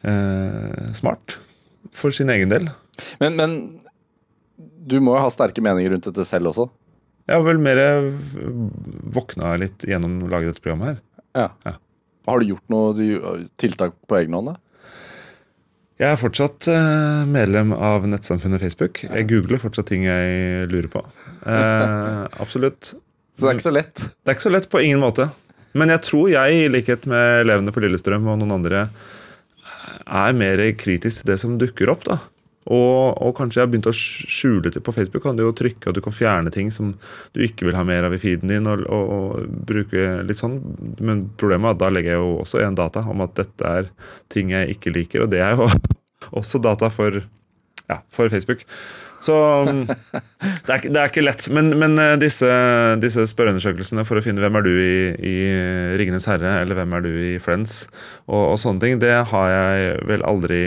eh, 0.02 0.88
smart 0.96 1.36
for 1.94 2.10
sin 2.10 2.32
egen 2.34 2.50
del. 2.50 2.66
Men, 3.22 3.36
men 3.38 3.54
du 4.58 4.98
må 4.98 5.14
jo 5.14 5.22
ha 5.22 5.30
sterke 5.30 5.62
meninger 5.62 5.94
rundt 5.94 6.08
dette 6.10 6.26
selv 6.26 6.50
også. 6.50 6.66
Jeg 7.26 7.38
har 7.38 7.46
vel 7.46 7.58
mer 7.62 7.78
våkna 9.14 9.54
litt 9.62 9.86
gjennom 9.86 10.20
å 10.26 10.30
lage 10.30 10.50
dette 10.50 10.62
programmet 10.62 10.92
her. 10.94 11.00
Ja. 11.36 11.48
Ja. 11.66 11.72
Har 12.26 12.40
du 12.40 12.50
gjort 12.50 12.72
noe 12.72 13.46
tiltak 13.60 13.94
på 14.08 14.18
egen 14.20 14.34
hånd? 14.36 14.56
Jeg 15.96 16.12
er 16.12 16.20
fortsatt 16.20 16.66
eh, 16.68 17.22
medlem 17.30 17.72
av 17.72 18.04
nettsamfunnet 18.10 18.60
Facebook. 18.60 19.00
Jeg 19.06 19.28
googler 19.30 19.62
fortsatt 19.62 19.88
ting 19.88 20.04
jeg 20.04 20.66
lurer 20.68 20.90
på. 20.92 21.00
Eh, 21.48 22.26
absolutt. 22.42 22.92
Så 23.36 23.46
det 23.46 23.50
er 23.50 23.58
ikke 23.58 23.66
så 23.66 23.72
lett. 23.74 24.00
Det 24.00 24.30
er 24.30 24.36
ikke 24.36 24.44
så 24.46 24.52
lett 24.54 24.66
på 24.72 24.80
ingen 24.80 25.00
måte. 25.02 25.26
Men 25.76 25.90
jeg 25.92 26.00
tror 26.06 26.30
jeg, 26.32 26.56
i 26.56 26.68
likhet 26.72 27.02
med 27.10 27.42
elevene 27.42 27.72
på 27.74 27.82
Lillestrøm 27.84 28.30
og 28.32 28.38
noen 28.40 28.54
andre, 28.54 28.86
er 30.06 30.38
mer 30.38 30.62
kritisk 30.80 31.20
til 31.20 31.32
det 31.34 31.36
som 31.42 31.58
dukker 31.60 31.92
opp. 31.92 32.06
da. 32.08 32.16
Og, 32.66 33.14
og 33.22 33.34
kanskje 33.38 33.60
jeg 33.60 33.66
har 33.66 33.70
begynt 33.70 33.88
å 33.90 33.94
skjule 33.94 34.72
det 34.74 34.82
på 34.82 34.94
Facebook. 34.94 35.22
Kan 35.22 35.38
du 35.38 35.44
jo 35.44 35.54
trykke 35.56 35.90
og 35.90 35.96
du 35.96 36.02
kan 36.02 36.14
fjerne 36.14 36.50
ting 36.54 36.72
som 36.74 36.94
du 37.36 37.44
ikke 37.46 37.68
vil 37.68 37.78
ha 37.78 37.84
mer 37.86 38.08
av 38.08 38.16
i 38.16 38.20
feeden 38.22 38.50
din. 38.50 38.66
Og, 38.70 38.82
og, 38.90 39.14
og 39.16 39.56
bruke 39.70 40.18
litt 40.26 40.42
sånn. 40.42 40.58
Men 40.98 41.28
problemet 41.38 41.70
er 41.70 41.78
at 41.78 41.82
da 41.84 41.92
legger 41.94 42.16
jeg 42.16 42.24
jo 42.24 42.36
også 42.42 42.62
igjen 42.62 42.78
data 42.78 43.04
om 43.06 43.22
at 43.24 43.36
dette 43.38 43.72
er 43.80 43.90
ting 44.32 44.50
jeg 44.54 44.76
ikke 44.76 44.94
liker. 44.96 45.26
Og 45.26 45.32
det 45.34 45.42
er 45.46 45.58
jo 45.58 45.70
også 46.42 46.62
data 46.62 46.90
for, 46.92 47.22
ja, 47.86 48.00
for 48.10 48.32
Facebook. 48.34 48.66
Så 49.22 49.34
mm, 49.66 49.86
det 50.66 50.74
er, 50.74 50.82
det 50.90 51.00
er 51.00 51.08
ikke 51.10 51.24
lett. 51.24 51.46
Men, 51.54 51.70
men 51.78 51.96
eh, 52.02 52.16
disse, 52.20 52.50
disse 53.02 53.24
spørreundersøkelsene 53.30 54.04
for 54.08 54.18
å 54.18 54.24
finne 54.24 54.42
hvem 54.42 54.58
er 54.58 54.66
du 54.66 54.72
i, 54.74 54.98
i 55.16 55.36
Ringenes 55.98 56.28
herre, 56.30 56.58
eller 56.62 56.78
hvem 56.78 56.98
er 56.98 57.06
du 57.06 57.10
i 57.14 57.32
Friends, 57.42 57.84
og 58.26 58.58
sånne 58.60 58.82
ting, 58.82 59.00
det 59.02 59.14
har 59.30 59.54
jeg 59.54 59.96
vel 60.10 60.26
aldri 60.26 60.60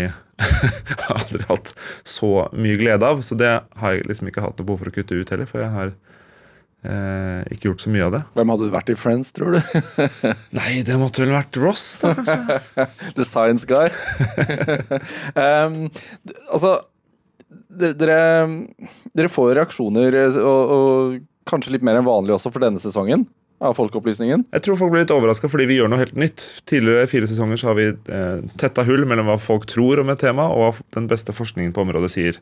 aldri 1.17 1.45
hatt 1.49 1.73
så 2.07 2.47
mye 2.55 2.77
glede 2.79 3.07
av. 3.07 3.23
Så 3.25 3.37
det 3.39 3.51
har 3.81 3.95
jeg 3.95 4.07
liksom 4.09 4.29
ikke 4.31 4.43
hatt 4.45 4.59
noe 4.59 4.67
behov 4.67 4.83
for 4.83 4.91
å 4.91 4.95
kutte 4.95 5.17
ut 5.17 5.33
heller, 5.33 5.49
for 5.49 5.63
jeg 5.63 5.73
har 5.73 5.91
eh, 6.83 7.41
ikke 7.55 7.71
gjort 7.71 7.85
så 7.85 7.93
mye 7.93 8.05
av 8.07 8.15
det. 8.17 8.21
Hvem 8.37 8.53
hadde 8.53 8.69
du 8.69 8.75
vært 8.75 8.93
i 8.93 8.97
Friends, 8.99 9.33
tror 9.35 9.57
du? 9.57 9.73
Nei, 10.59 10.69
det 10.87 10.99
måtte 11.01 11.25
vel 11.25 11.35
vært 11.37 11.59
Ross, 11.61 11.87
da 12.03 12.13
kanskje? 12.17 12.87
The 13.17 13.27
science 13.27 13.67
guy. 13.69 13.89
um, 15.35 15.81
altså 16.49 16.77
dere, 17.79 18.21
dere 19.15 19.31
får 19.31 19.53
reaksjoner, 19.57 20.21
eh, 20.25 20.39
og, 20.43 20.77
og 20.77 21.19
kanskje 21.49 21.73
litt 21.73 21.85
mer 21.85 21.97
enn 21.97 22.07
vanlig 22.07 22.35
også 22.35 22.51
for 22.53 22.61
denne 22.61 22.81
sesongen 22.81 23.25
av 23.59 23.75
Folkeopplysningen. 23.77 24.45
Jeg 24.55 24.65
tror 24.65 24.79
folk 24.79 24.93
blir 24.93 25.03
litt 25.03 25.13
overraska 25.13 25.51
fordi 25.51 25.67
vi 25.69 25.79
gjør 25.79 25.91
noe 25.91 26.01
helt 26.01 26.17
nytt. 26.19 26.43
Tidligere 26.69 27.09
fire 27.11 27.29
sesonger 27.29 27.59
så 27.59 27.71
har 27.71 27.79
vi 27.79 27.89
eh, 27.91 28.43
tetta 28.61 28.85
hull 28.87 29.05
mellom 29.09 29.29
hva 29.29 29.39
folk 29.41 29.67
tror 29.69 30.03
om 30.03 30.11
et 30.13 30.21
tema, 30.23 30.47
og 30.53 30.61
hva 30.63 30.85
den 30.95 31.09
beste 31.11 31.35
forskningen 31.35 31.75
på 31.75 31.83
området 31.83 32.13
sier. 32.15 32.39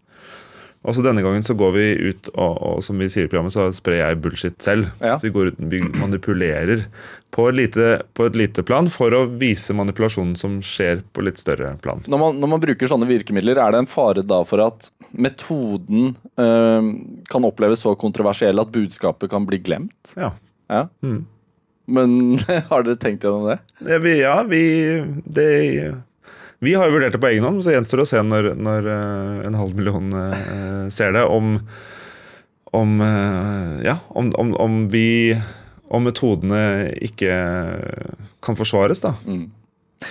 Også 0.88 1.02
denne 1.04 1.24
gangen 1.26 1.44
så 1.44 1.56
går 1.58 1.72
vi 1.76 1.86
ut, 2.12 2.30
og, 2.36 2.54
og 2.64 2.84
som 2.86 3.00
vi 3.02 3.10
sier 3.12 3.26
i 3.26 3.32
programmet, 3.32 3.56
så 3.56 3.66
sprer 3.76 3.98
jeg 4.04 4.20
bullshit 4.24 4.56
selv. 4.64 4.92
Ja. 5.02 5.18
Så 5.18 5.28
vi 5.28 5.34
går 5.36 5.52
ut, 5.52 5.58
vi 5.74 5.82
manipulerer 5.84 6.86
på 7.34 7.50
et, 7.50 7.58
lite, 7.58 7.88
på 8.16 8.28
et 8.30 8.38
lite 8.40 8.64
plan 8.64 8.88
for 8.94 9.14
å 9.14 9.26
vise 9.42 9.76
manipulasjonen 9.76 10.38
som 10.40 10.62
skjer 10.64 11.02
på 11.14 11.26
litt 11.26 11.42
større 11.42 11.74
plan. 11.84 12.06
Når 12.08 12.22
man, 12.22 12.40
når 12.40 12.54
man 12.54 12.64
bruker 12.64 12.90
sånne 12.90 13.10
virkemidler, 13.10 13.60
er 13.60 13.74
det 13.74 13.84
en 13.84 13.90
fare 13.90 14.24
da 14.24 14.40
for 14.48 14.64
at 14.64 14.92
metoden 15.12 16.14
øh, 16.40 16.92
kan 17.32 17.48
oppleves 17.48 17.84
så 17.84 17.98
kontroversiell 18.00 18.62
at 18.62 18.72
budskapet 18.72 19.34
kan 19.34 19.50
bli 19.50 19.60
glemt? 19.66 20.14
Ja. 20.16 20.32
Ja. 20.68 20.88
Mm. 21.04 21.26
Men 21.88 22.40
har 22.70 22.84
dere 22.84 23.00
tenkt 23.00 23.24
gjennom 23.24 23.48
det? 23.48 23.60
Ja, 23.88 24.00
vi, 24.04 24.16
ja, 24.20 24.36
vi 24.44 24.62
det, 25.26 25.50
Vi 26.60 26.74
har 26.76 26.90
jo 26.90 26.98
vurdert 26.98 27.16
det 27.16 27.22
på 27.24 27.30
egen 27.32 27.48
hånd, 27.48 27.62
så 27.64 27.76
gjenstår 27.76 28.02
det 28.02 28.08
å 28.08 28.10
se 28.10 28.24
når, 28.26 28.50
når 28.60 28.90
eh, 28.92 29.46
en 29.48 29.60
halv 29.60 29.78
million 29.78 30.10
eh, 30.24 30.90
ser 30.94 31.16
det, 31.16 31.24
om 31.24 31.62
om, 32.76 32.98
eh, 33.02 33.86
ja, 33.88 33.94
om, 34.10 34.34
om, 34.36 34.52
om 34.60 34.82
vi 34.92 35.38
Om 35.88 36.04
metodene 36.04 36.92
ikke 37.00 37.32
kan 38.44 38.58
forsvares, 38.60 39.00
da. 39.00 39.14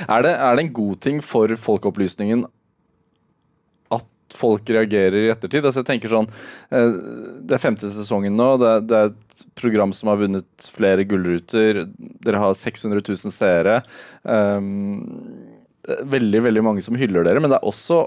Er 0.08 0.22
det, 0.24 0.30
er 0.32 0.56
det 0.56 0.62
en 0.62 0.70
god 0.72 1.02
ting 1.04 1.18
for 1.20 1.52
folkeopplysningen 1.60 2.46
folk 4.34 4.70
reagerer 4.74 5.26
i 5.26 5.30
ettertid? 5.30 5.64
Altså 5.64 5.82
jeg 5.82 5.90
tenker 5.90 6.12
sånn, 6.12 6.28
eh, 6.70 6.96
Det 7.46 7.56
er 7.56 7.62
femte 7.62 7.90
sesongen 7.92 8.34
nå. 8.38 8.48
Det, 8.62 8.72
det 8.90 8.98
er 8.98 9.12
et 9.12 9.44
program 9.58 9.94
som 9.96 10.10
har 10.10 10.20
vunnet 10.22 10.68
flere 10.74 11.06
gullruter. 11.08 11.84
Dere 12.24 12.42
har 12.42 12.56
600 12.58 13.04
000 13.06 13.34
seere. 13.34 13.80
Um, 14.22 15.06
veldig 15.86 16.42
veldig 16.48 16.64
mange 16.66 16.82
som 16.82 16.98
hyller 16.98 17.26
dere, 17.26 17.40
men 17.40 17.52
det 17.52 17.60
er 17.60 17.68
også 17.68 18.06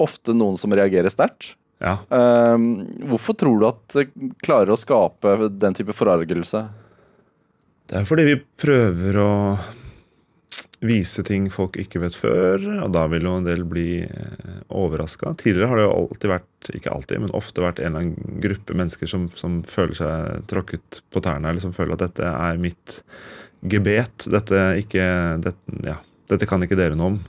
ofte 0.00 0.34
noen 0.34 0.58
som 0.58 0.72
reagerer 0.74 1.12
sterkt. 1.12 1.54
Ja. 1.80 1.96
Um, 2.12 2.82
hvorfor 3.08 3.36
tror 3.40 3.60
du 3.60 3.66
at 3.70 3.82
det 3.94 4.10
klarer 4.44 4.72
å 4.74 4.80
skape 4.80 5.48
den 5.60 5.76
type 5.76 5.94
forargelse? 5.96 6.66
Det 7.90 7.98
er 7.98 8.08
fordi 8.08 8.26
vi 8.28 8.40
prøver 8.60 9.16
å 9.18 9.30
vise 10.80 11.22
ting 11.26 11.50
folk 11.52 11.76
ikke 11.80 12.00
vet 12.00 12.16
før, 12.16 12.62
og 12.86 12.92
da 12.94 13.02
vil 13.12 13.26
jo 13.28 13.34
en 13.36 13.48
del 13.48 13.66
bli 13.68 14.02
overraska. 14.72 15.34
Tidligere 15.40 15.68
har 15.68 15.80
det 15.80 15.84
jo 15.84 15.96
alltid 15.96 16.32
vært, 16.32 16.70
ikke 16.78 16.94
alltid, 16.94 17.24
men 17.24 17.34
ofte 17.36 17.64
vært 17.64 17.82
en 17.82 17.90
eller 17.90 18.06
annen 18.06 18.38
gruppe 18.44 18.76
mennesker 18.78 19.10
som, 19.10 19.26
som 19.36 19.60
føler 19.68 19.98
seg 19.98 20.46
tråkket 20.50 21.02
på 21.12 21.24
tærne, 21.24 21.50
eller 21.50 21.64
som 21.64 21.76
føler 21.76 21.98
at 21.98 22.06
dette 22.06 22.30
er 22.30 22.62
mitt 22.62 23.00
gebet. 23.60 24.24
Dette, 24.32 24.64
ikke, 24.80 25.04
det, 25.44 25.54
ja, 25.84 25.98
dette 26.32 26.48
kan 26.48 26.64
ikke 26.64 26.80
dere 26.80 26.96
noe 26.96 27.14
om. 27.14 27.20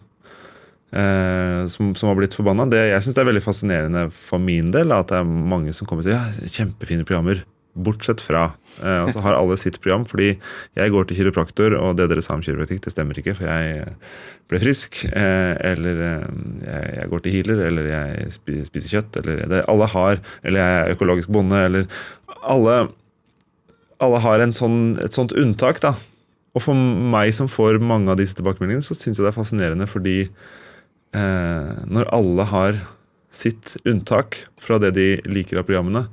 Eh, 0.92 1.68
som, 1.72 1.94
som 1.96 2.10
har 2.12 2.18
blitt 2.20 2.36
forbanna. 2.36 2.68
Jeg 2.76 3.04
syns 3.04 3.16
det 3.16 3.24
er 3.24 3.30
veldig 3.30 3.46
fascinerende 3.46 4.08
for 4.12 4.44
min 4.44 4.74
del 4.76 4.92
at 4.96 5.12
det 5.12 5.22
er 5.22 5.28
mange 5.28 5.76
som 5.76 5.88
kommer 5.88 6.04
og 6.04 6.10
sier 6.10 6.18
ja, 6.20 6.52
kjempefine 6.60 7.08
programmer. 7.08 7.44
Bortsett 7.72 8.20
fra. 8.20 8.50
Eh, 8.84 9.00
og 9.06 9.14
så 9.16 9.22
har 9.24 9.38
alle 9.38 9.56
sitt 9.60 9.78
program, 9.80 10.04
fordi 10.08 10.34
jeg 10.76 10.92
går 10.92 11.08
til 11.08 11.22
kiropraktor, 11.22 11.76
og 11.80 11.96
det 11.96 12.10
dere 12.12 12.24
sa 12.24 12.36
om 12.36 12.44
kiropraktikk, 12.44 12.84
det 12.84 12.92
stemmer 12.92 13.18
ikke, 13.18 13.36
for 13.38 13.48
jeg 13.48 13.94
ble 14.52 14.60
frisk. 14.60 15.04
Eh, 15.08 15.54
eller 15.72 16.02
eh, 16.08 16.26
jeg, 16.98 17.10
går 17.14 17.24
til 17.24 17.36
healer, 17.38 17.64
eller 17.70 17.88
jeg 17.88 18.66
spiser 18.68 18.98
kjøtt, 18.98 19.22
eller 19.22 19.62
Alle 19.62 19.88
har 19.88 20.20
Eller 20.44 20.60
jeg 20.60 20.80
er 20.82 20.96
økologisk 20.98 21.32
bonde, 21.32 21.56
eller 21.56 21.88
Alle, 22.44 22.78
alle 24.02 24.20
har 24.20 24.44
sånn, 24.58 24.98
et 25.00 25.16
sånt 25.16 25.32
unntak, 25.32 25.80
da. 25.80 25.96
Og 26.52 26.66
for 26.66 26.76
meg 26.76 27.32
som 27.38 27.48
får 27.48 27.80
mange 27.80 28.12
av 28.12 28.20
disse 28.20 28.36
tilbakemeldingene, 28.36 28.84
så 28.84 28.98
syns 28.98 29.16
jeg 29.16 29.24
det 29.24 29.32
er 29.32 29.38
fascinerende 29.38 29.88
fordi 29.88 30.18
når 31.12 32.08
alle 32.16 32.44
har 32.48 32.78
sitt 33.36 33.74
unntak 33.84 34.38
fra 34.64 34.78
det 34.80 34.94
de 34.96 35.08
liker 35.28 35.60
av 35.60 35.66
programmene, 35.68 36.06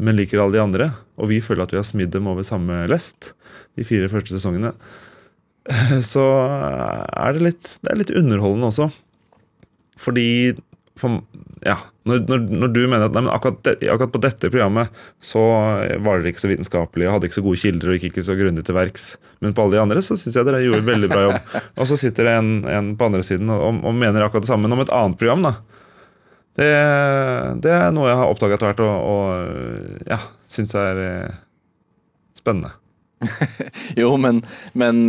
men 0.00 0.16
liker 0.18 0.40
alle 0.42 0.56
de 0.56 0.64
andre. 0.64 0.88
Og 1.20 1.30
vi 1.32 1.42
føler 1.44 1.66
at 1.66 1.74
vi 1.74 1.80
har 1.80 1.86
smidd 1.86 2.14
dem 2.14 2.28
over 2.30 2.46
samme 2.46 2.82
lest 2.90 3.32
de 3.78 3.86
fire 3.86 4.08
første 4.12 4.34
sesongene. 4.34 4.72
Så 6.12 6.24
er 6.24 7.36
det 7.36 7.46
litt, 7.46 7.76
det 7.84 7.92
er 7.92 8.02
litt 8.02 8.16
underholdende 8.16 8.72
også. 8.72 8.90
Fordi 10.00 10.28
for, 11.00 11.20
ja, 11.64 11.76
når, 12.08 12.24
når, 12.28 12.42
når, 12.60 12.72
du 12.74 12.80
mener 12.84 13.06
at 13.06 13.16
nei, 13.16 13.24
akkurat, 13.32 13.60
de, 13.64 13.88
akkurat, 13.92 14.12
på 14.12 14.20
dette 14.20 14.50
programmet 14.52 15.00
så 15.24 15.40
var 16.04 16.20
dere 16.20 16.32
ikke 16.32 16.42
så 16.42 16.50
vitenskapelige 16.50 17.08
og 17.08 17.16
hadde 17.16 17.30
ikke 17.30 17.38
så 17.38 17.44
gode 17.46 17.60
kilder 17.62 17.92
og 17.92 17.96
gikk 17.96 18.10
ikke 18.10 18.24
så 18.26 18.36
grundig 18.36 18.64
til 18.66 18.76
verks, 18.76 19.06
men 19.40 19.54
på 19.56 19.64
alle 19.64 19.78
de 19.78 19.82
andre 19.84 20.04
så 20.04 20.18
syns 20.20 20.36
jeg 20.36 20.48
dere 20.48 20.62
gjorde 20.64 20.88
veldig 20.88 21.10
bra 21.12 21.22
jobb. 21.26 21.54
Og 21.80 21.88
så 21.88 21.98
sitter 22.00 22.28
det 22.28 22.36
en, 22.40 22.52
en 22.68 22.92
på 23.00 23.08
andre 23.08 23.22
siden 23.26 23.52
og, 23.54 23.80
og, 23.80 23.96
mener 23.96 24.26
akkurat 24.26 24.44
det 24.44 24.52
samme, 24.52 24.68
men 24.68 24.76
om 24.76 24.84
et 24.84 24.94
annet 24.96 25.20
program. 25.20 25.46
da. 25.48 25.54
Det, 26.60 26.70
det 27.64 27.72
er 27.72 27.94
noe 27.96 28.10
jeg 28.10 28.20
har 28.20 28.32
oppdaga 28.34 28.58
etter 28.58 28.70
hvert 28.70 28.84
og, 28.84 29.08
og 29.14 30.10
ja, 30.10 30.20
syns 30.50 30.76
er 30.76 31.00
eh, 31.06 31.40
spennende. 32.36 32.74
jo, 34.00 34.12
men, 34.20 34.42
men 34.76 35.08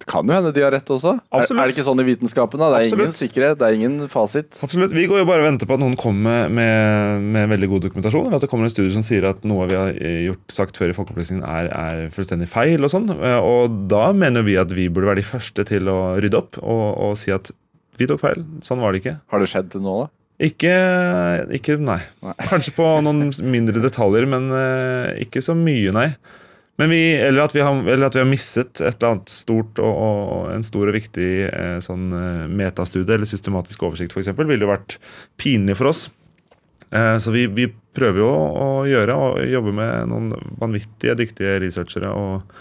det 0.00 0.08
kan 0.08 0.24
jo 0.24 0.32
hende 0.32 0.50
de 0.56 0.62
har 0.64 0.72
rett 0.72 0.88
også. 0.88 1.12
Er, 1.28 1.42
er, 1.44 1.58
det 1.60 1.74
ikke 1.74 1.84
sånn 1.84 2.00
i 2.00 2.06
vitenskapen? 2.06 2.56
da? 2.56 2.70
Det 2.72 2.76
er 2.78 2.86
Absolutt. 2.86 3.02
ingen 3.04 3.16
sikkerhet, 3.18 3.58
det 3.60 3.66
er 3.66 3.74
ingen 3.76 3.96
fasit. 4.08 4.56
Absolutt. 4.64 4.94
Vi 4.96 5.04
går 5.10 5.20
jo 5.20 5.26
bare 5.28 5.44
og 5.44 5.48
venter 5.50 5.68
på 5.68 5.76
at 5.76 5.82
noen 5.82 5.96
kommer 6.00 6.48
med, 6.48 7.26
med, 7.34 7.50
veldig 7.52 7.68
god 7.74 7.84
dokumentasjon. 7.84 8.24
Eller 8.24 8.38
at 8.38 8.46
det 8.46 8.48
kommer 8.48 8.68
en 8.68 8.72
studie 8.72 8.94
som 8.94 9.04
sier 9.04 9.26
at 9.28 9.44
noe 9.44 9.66
vi 9.68 9.76
har 9.76 9.92
gjort, 10.24 10.46
sagt 10.56 10.80
før 10.80 10.94
i 10.94 10.96
Folkeopplysningen 10.96 11.44
er, 11.44 11.68
er, 11.68 12.06
fullstendig 12.16 12.48
feil. 12.48 12.80
Og 12.80 12.94
sånn. 12.94 13.12
Eh, 13.12 13.36
og 13.44 13.76
da 13.92 14.06
mener 14.16 14.46
vi 14.46 14.56
at 14.60 14.72
vi 14.72 14.88
burde 14.88 15.12
være 15.12 15.20
de 15.20 15.26
første 15.34 15.66
til 15.68 15.92
å 15.92 15.98
rydde 16.16 16.40
opp 16.40 16.56
og, 16.62 16.86
og 17.10 17.20
si 17.20 17.36
at 17.36 17.52
vi 18.00 18.08
tok 18.08 18.24
feil. 18.24 18.40
Sånn 18.64 18.80
var 18.80 18.96
det 18.96 19.04
ikke. 19.04 19.18
Har 19.28 19.44
det 19.44 19.52
skjedd 19.52 19.68
til 19.74 19.84
nå, 19.84 19.98
da? 20.06 20.08
Ikke, 20.40 20.74
ikke 21.52 21.76
nei. 21.76 21.98
nei. 22.24 22.34
Kanskje 22.48 22.72
på 22.76 22.84
noen 23.04 23.28
mindre 23.44 23.82
detaljer, 23.84 24.24
men 24.30 24.48
uh, 24.54 25.10
ikke 25.20 25.42
så 25.44 25.56
mye, 25.56 25.92
nei. 25.92 26.08
Vi, 26.80 27.00
eller, 27.20 27.42
at 27.44 27.52
har, 27.60 27.76
eller, 27.84 28.06
at 28.06 28.14
vi 28.16 28.22
har, 28.22 28.28
misset 28.28 28.80
et 28.80 28.94
eller 28.94 29.10
annet 29.10 29.28
stort 29.28 29.76
og, 29.84 29.90
og 30.00 30.46
en 30.54 30.64
stor 30.64 30.88
og 30.88 30.96
viktig 30.96 31.28
uh, 31.52 31.76
sånn 31.84 32.06
eh, 32.16 32.46
metastudie 32.48 33.18
eller 33.18 33.28
systematisk 33.28 33.84
oversikt 33.84 34.16
f.eks. 34.16 34.32
ville 34.38 34.64
jo 34.64 34.70
vært 34.70 34.96
pinlig 35.40 35.76
for 35.76 35.92
oss. 35.92 36.06
Så 36.90 37.30
vi, 37.30 37.44
vi, 37.54 37.68
prøver 37.94 38.18
jo 38.18 38.26
å, 38.26 38.46
å, 38.50 38.70
gjøre 38.90 39.14
og 39.14 39.36
jobbe 39.46 39.74
med 39.76 40.08
noen 40.10 40.32
vanvittige 40.58 41.14
dyktige 41.20 41.52
researchere 41.62 42.10
og, 42.10 42.56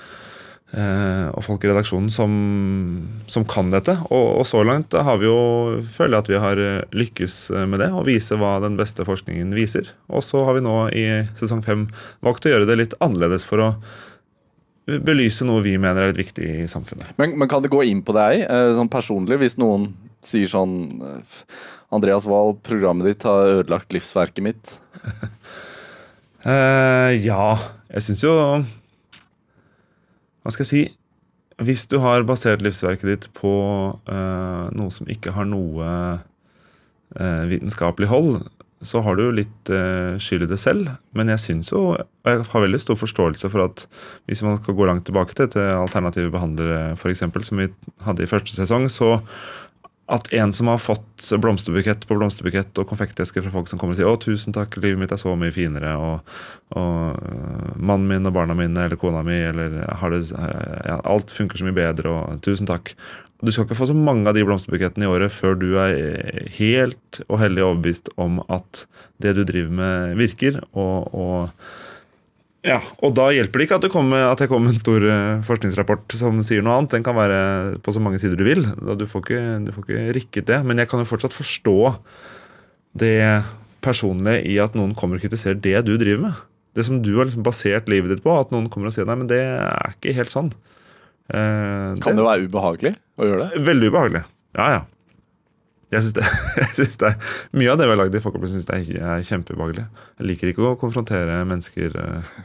eh, 0.74 1.28
og 1.30 1.46
folk 1.46 1.64
i 1.66 1.72
redaksjonen 1.72 2.10
som, 2.14 2.34
som 3.32 3.46
kan 3.50 3.72
dette. 3.74 3.96
Og, 4.10 4.28
og, 4.40 4.46
så 4.50 4.64
langt 4.68 4.94
har 4.94 5.22
vi 5.22 5.30
jo 5.30 5.40
føler 5.96 6.18
jeg 6.18 6.26
at 6.26 6.34
vi 6.34 6.44
har 6.46 6.64
eh, 6.66 6.84
lykkes 6.96 7.40
med 7.70 7.82
det, 7.84 7.90
å 7.94 8.06
vise 8.08 8.38
hva 8.40 8.58
den 8.64 8.78
beste 8.80 9.08
forskningen 9.08 9.56
viser. 9.58 9.90
Og 10.12 10.26
så 10.26 10.44
har 10.48 10.60
vi 10.60 10.66
nå 10.66 10.78
i 10.92 11.08
sesong 11.40 11.64
fem 11.66 11.88
valgt 12.26 12.48
å 12.48 12.54
gjøre 12.54 12.70
det 12.70 12.80
litt 12.84 13.00
annerledes 13.04 13.48
for 13.48 13.66
å 13.66 13.72
belyse 14.98 15.46
noe 15.46 15.64
vi 15.66 15.76
mener 15.78 16.02
er 16.02 16.14
litt 16.14 16.24
viktig 16.24 16.48
i 16.64 16.68
samfunnet. 16.70 17.14
Men, 17.20 17.36
men 17.38 17.50
kan 17.52 17.64
det 17.64 17.72
gå 17.74 17.84
inn 17.86 18.02
på 18.06 18.16
deg 18.18 18.46
eh, 18.46 18.72
sånn 18.78 18.92
personlig, 18.92 19.40
hvis 19.42 19.60
noen 19.62 19.92
sier 20.26 20.50
sånn 20.52 20.76
eh, 21.06 21.38
Andreas 21.96 22.28
Wahl, 22.30 22.56
programmet 22.66 23.10
ditt 23.10 23.26
har 23.28 23.60
ødelagt 23.60 23.94
livsverket 23.96 24.46
mitt? 24.46 24.76
uh, 26.46 27.10
ja, 27.30 27.46
jeg 27.90 28.06
syns 28.06 28.26
jo 28.26 28.36
Hva 30.50 30.56
skal 30.56 30.66
jeg 30.66 30.70
si? 30.74 30.84
Hvis 31.62 31.84
du 31.92 32.00
har 32.02 32.24
basert 32.26 32.64
livsverket 32.66 33.06
ditt 33.06 33.26
på 33.38 33.52
uh, 33.94 34.64
noe 34.74 34.90
som 34.90 35.06
ikke 35.06 35.36
har 35.36 35.46
noe 35.46 35.90
uh, 37.14 37.44
vitenskapelig 37.46 38.10
hold, 38.10 38.40
så 38.82 39.04
har 39.06 39.14
du 39.14 39.28
jo 39.28 39.36
litt 39.38 39.70
uh, 39.70 40.18
skyld 40.18 40.48
i 40.48 40.50
det 40.50 40.58
selv. 40.58 40.90
Men 41.14 41.30
jeg 41.36 41.44
syns 41.44 41.70
jo 41.70 41.84
og 41.92 42.00
jeg 42.26 42.48
har 42.50 42.66
veldig 42.66 42.82
stor 42.82 42.98
forståelse 42.98 43.52
for 43.54 43.68
at 43.68 43.86
hvis 44.26 44.42
man 44.48 44.58
skal 44.58 44.80
gå 44.80 44.90
langt 44.90 45.06
tilbake 45.06 45.38
til, 45.38 45.52
til 45.54 45.70
alternative 45.76 46.34
behandlere, 46.34 46.96
f.eks., 46.98 47.22
som 47.46 47.62
vi 47.62 47.70
hadde 48.08 48.26
i 48.26 48.32
første 48.34 48.58
sesong, 48.58 48.90
så 48.90 49.20
at 50.10 50.32
en 50.34 50.54
som 50.54 50.68
har 50.72 50.82
fått 50.82 51.30
blomsterbukett 51.38 52.08
på 52.10 52.18
blomsterbukett 52.18 52.78
og 52.82 52.90
konfektesker 52.90 53.44
fra 53.46 53.54
folk 53.54 53.70
som 53.70 53.80
kommer 53.80 53.94
og 53.94 54.00
sier 54.00 54.10
'Å, 54.10 54.20
tusen 54.22 54.56
takk, 54.56 54.80
livet 54.82 55.00
mitt 55.00 55.12
er 55.14 55.22
så 55.22 55.36
mye 55.38 55.54
finere', 55.54 55.94
og, 55.96 56.20
og 56.74 57.78
'mannen 57.78 58.08
min 58.08 58.26
og 58.26 58.34
barna 58.34 58.58
mine 58.58 58.86
eller 58.86 58.98
kona 58.98 59.22
mi 59.24 59.38
eller 59.38 59.70
det, 59.70 59.86
ja, 59.86 61.02
'alt 61.06 61.30
funker 61.30 61.58
så 61.58 61.68
mye 61.68 61.78
bedre', 61.78 62.10
og 62.10 62.42
'tusen 62.42 62.68
takk'. 62.68 62.96
Du 63.40 63.52
skal 63.52 63.66
ikke 63.66 63.78
få 63.80 63.88
så 63.88 63.96
mange 63.96 64.28
av 64.28 64.36
de 64.36 64.44
blomsterbukettene 64.44 65.06
i 65.06 65.12
året 65.14 65.32
før 65.32 65.56
du 65.56 65.78
er 65.80 66.50
helt 66.58 67.22
og 67.30 67.40
hellig 67.40 67.64
overbevist 67.64 68.10
om 68.18 68.42
at 68.50 68.86
det 69.24 69.36
du 69.38 69.46
driver 69.48 69.72
med, 69.72 70.18
virker. 70.20 70.60
Og, 70.74 71.08
og, 71.16 71.50
ja, 72.68 72.80
og 73.00 73.14
da 73.16 73.30
hjelper 73.32 73.62
det 73.62 73.66
ikke 73.70 73.78
at, 73.80 73.86
det 73.86 73.92
kommer, 73.94 74.26
at 74.34 74.42
jeg 74.44 74.50
kommer 74.52 74.68
med 74.68 74.76
en 74.76 74.82
stor 74.82 75.06
eh, 75.08 75.44
forskningsrapport 75.48 76.16
som 76.20 76.42
sier 76.44 76.66
noe 76.66 76.76
annet. 76.76 76.92
Den 76.92 77.06
kan 77.08 77.16
være 77.16 77.80
på 77.86 77.94
så 77.96 78.02
mange 78.04 78.20
sider 78.20 78.36
du 78.40 78.44
vil. 78.44 78.66
Du 79.00 79.06
får 79.08 79.24
ikke, 79.24 79.44
du 79.64 79.72
får 79.76 79.86
ikke 79.86 80.18
rikket 80.18 80.50
det. 80.52 80.60
Men 80.68 80.82
jeg 80.82 80.92
kan 80.92 81.00
jo 81.00 81.08
fortsatt 81.08 81.36
forstå 81.36 81.78
det 83.00 83.16
personlige 83.86 84.44
i 84.52 84.58
at 84.60 84.76
noen 84.76 84.92
kommer 84.98 85.20
og 85.20 85.24
kritiserer 85.24 85.62
det 85.64 85.78
du 85.88 85.94
driver 85.96 86.26
med. 86.28 86.44
Det 86.76 86.84
som 86.86 87.00
du 87.04 87.14
har 87.16 87.30
liksom 87.30 87.48
basert 87.48 87.88
livet 87.92 88.12
ditt 88.12 88.26
på. 88.26 88.36
At 88.36 88.52
noen 88.52 88.68
kommer 88.74 88.92
og 88.92 88.98
sier 88.98 89.08
nei, 89.08 89.16
men 89.22 89.32
det 89.32 89.40
er 89.40 89.96
ikke 89.96 90.18
helt 90.20 90.36
sånn. 90.36 90.52
Eh, 91.32 91.96
kan 91.96 92.12
det, 92.12 92.20
det 92.20 92.28
være 92.28 92.50
ubehagelig 92.50 92.96
å 93.22 93.32
gjøre 93.32 93.48
det? 93.48 93.64
Veldig 93.72 93.94
ubehagelig. 93.94 94.26
Ja, 94.60 94.72
ja. 94.76 94.86
Jeg 95.90 96.06
syns 96.06 96.16
det, 96.20 96.26
jeg 96.78 96.90
det, 97.02 97.08
er 97.10 97.16
Mye 97.58 97.72
av 97.74 97.80
det 97.80 97.88
vi 97.88 97.94
har 97.96 98.02
lagd 98.04 98.18
i 98.18 98.22
Folkeopplysningen, 98.22 98.66
syns 98.66 98.92
jeg 98.94 99.02
er 99.02 99.26
kjempeubehagelig. 99.26 99.88
Jeg 100.20 100.30
liker 100.30 100.52
ikke 100.52 100.68
å 100.68 100.78
konfrontere 100.80 101.42
mennesker. 101.50 101.96
Eh, 101.98 102.44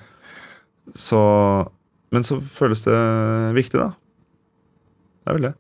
så 0.97 1.21
Men 2.15 2.25
så 2.25 2.39
føles 2.39 2.85
det 2.87 2.97
viktig, 3.57 3.81
da. 3.81 3.91
Det 5.25 5.33
er 5.33 5.39
vel 5.39 5.47
det. 5.49 5.55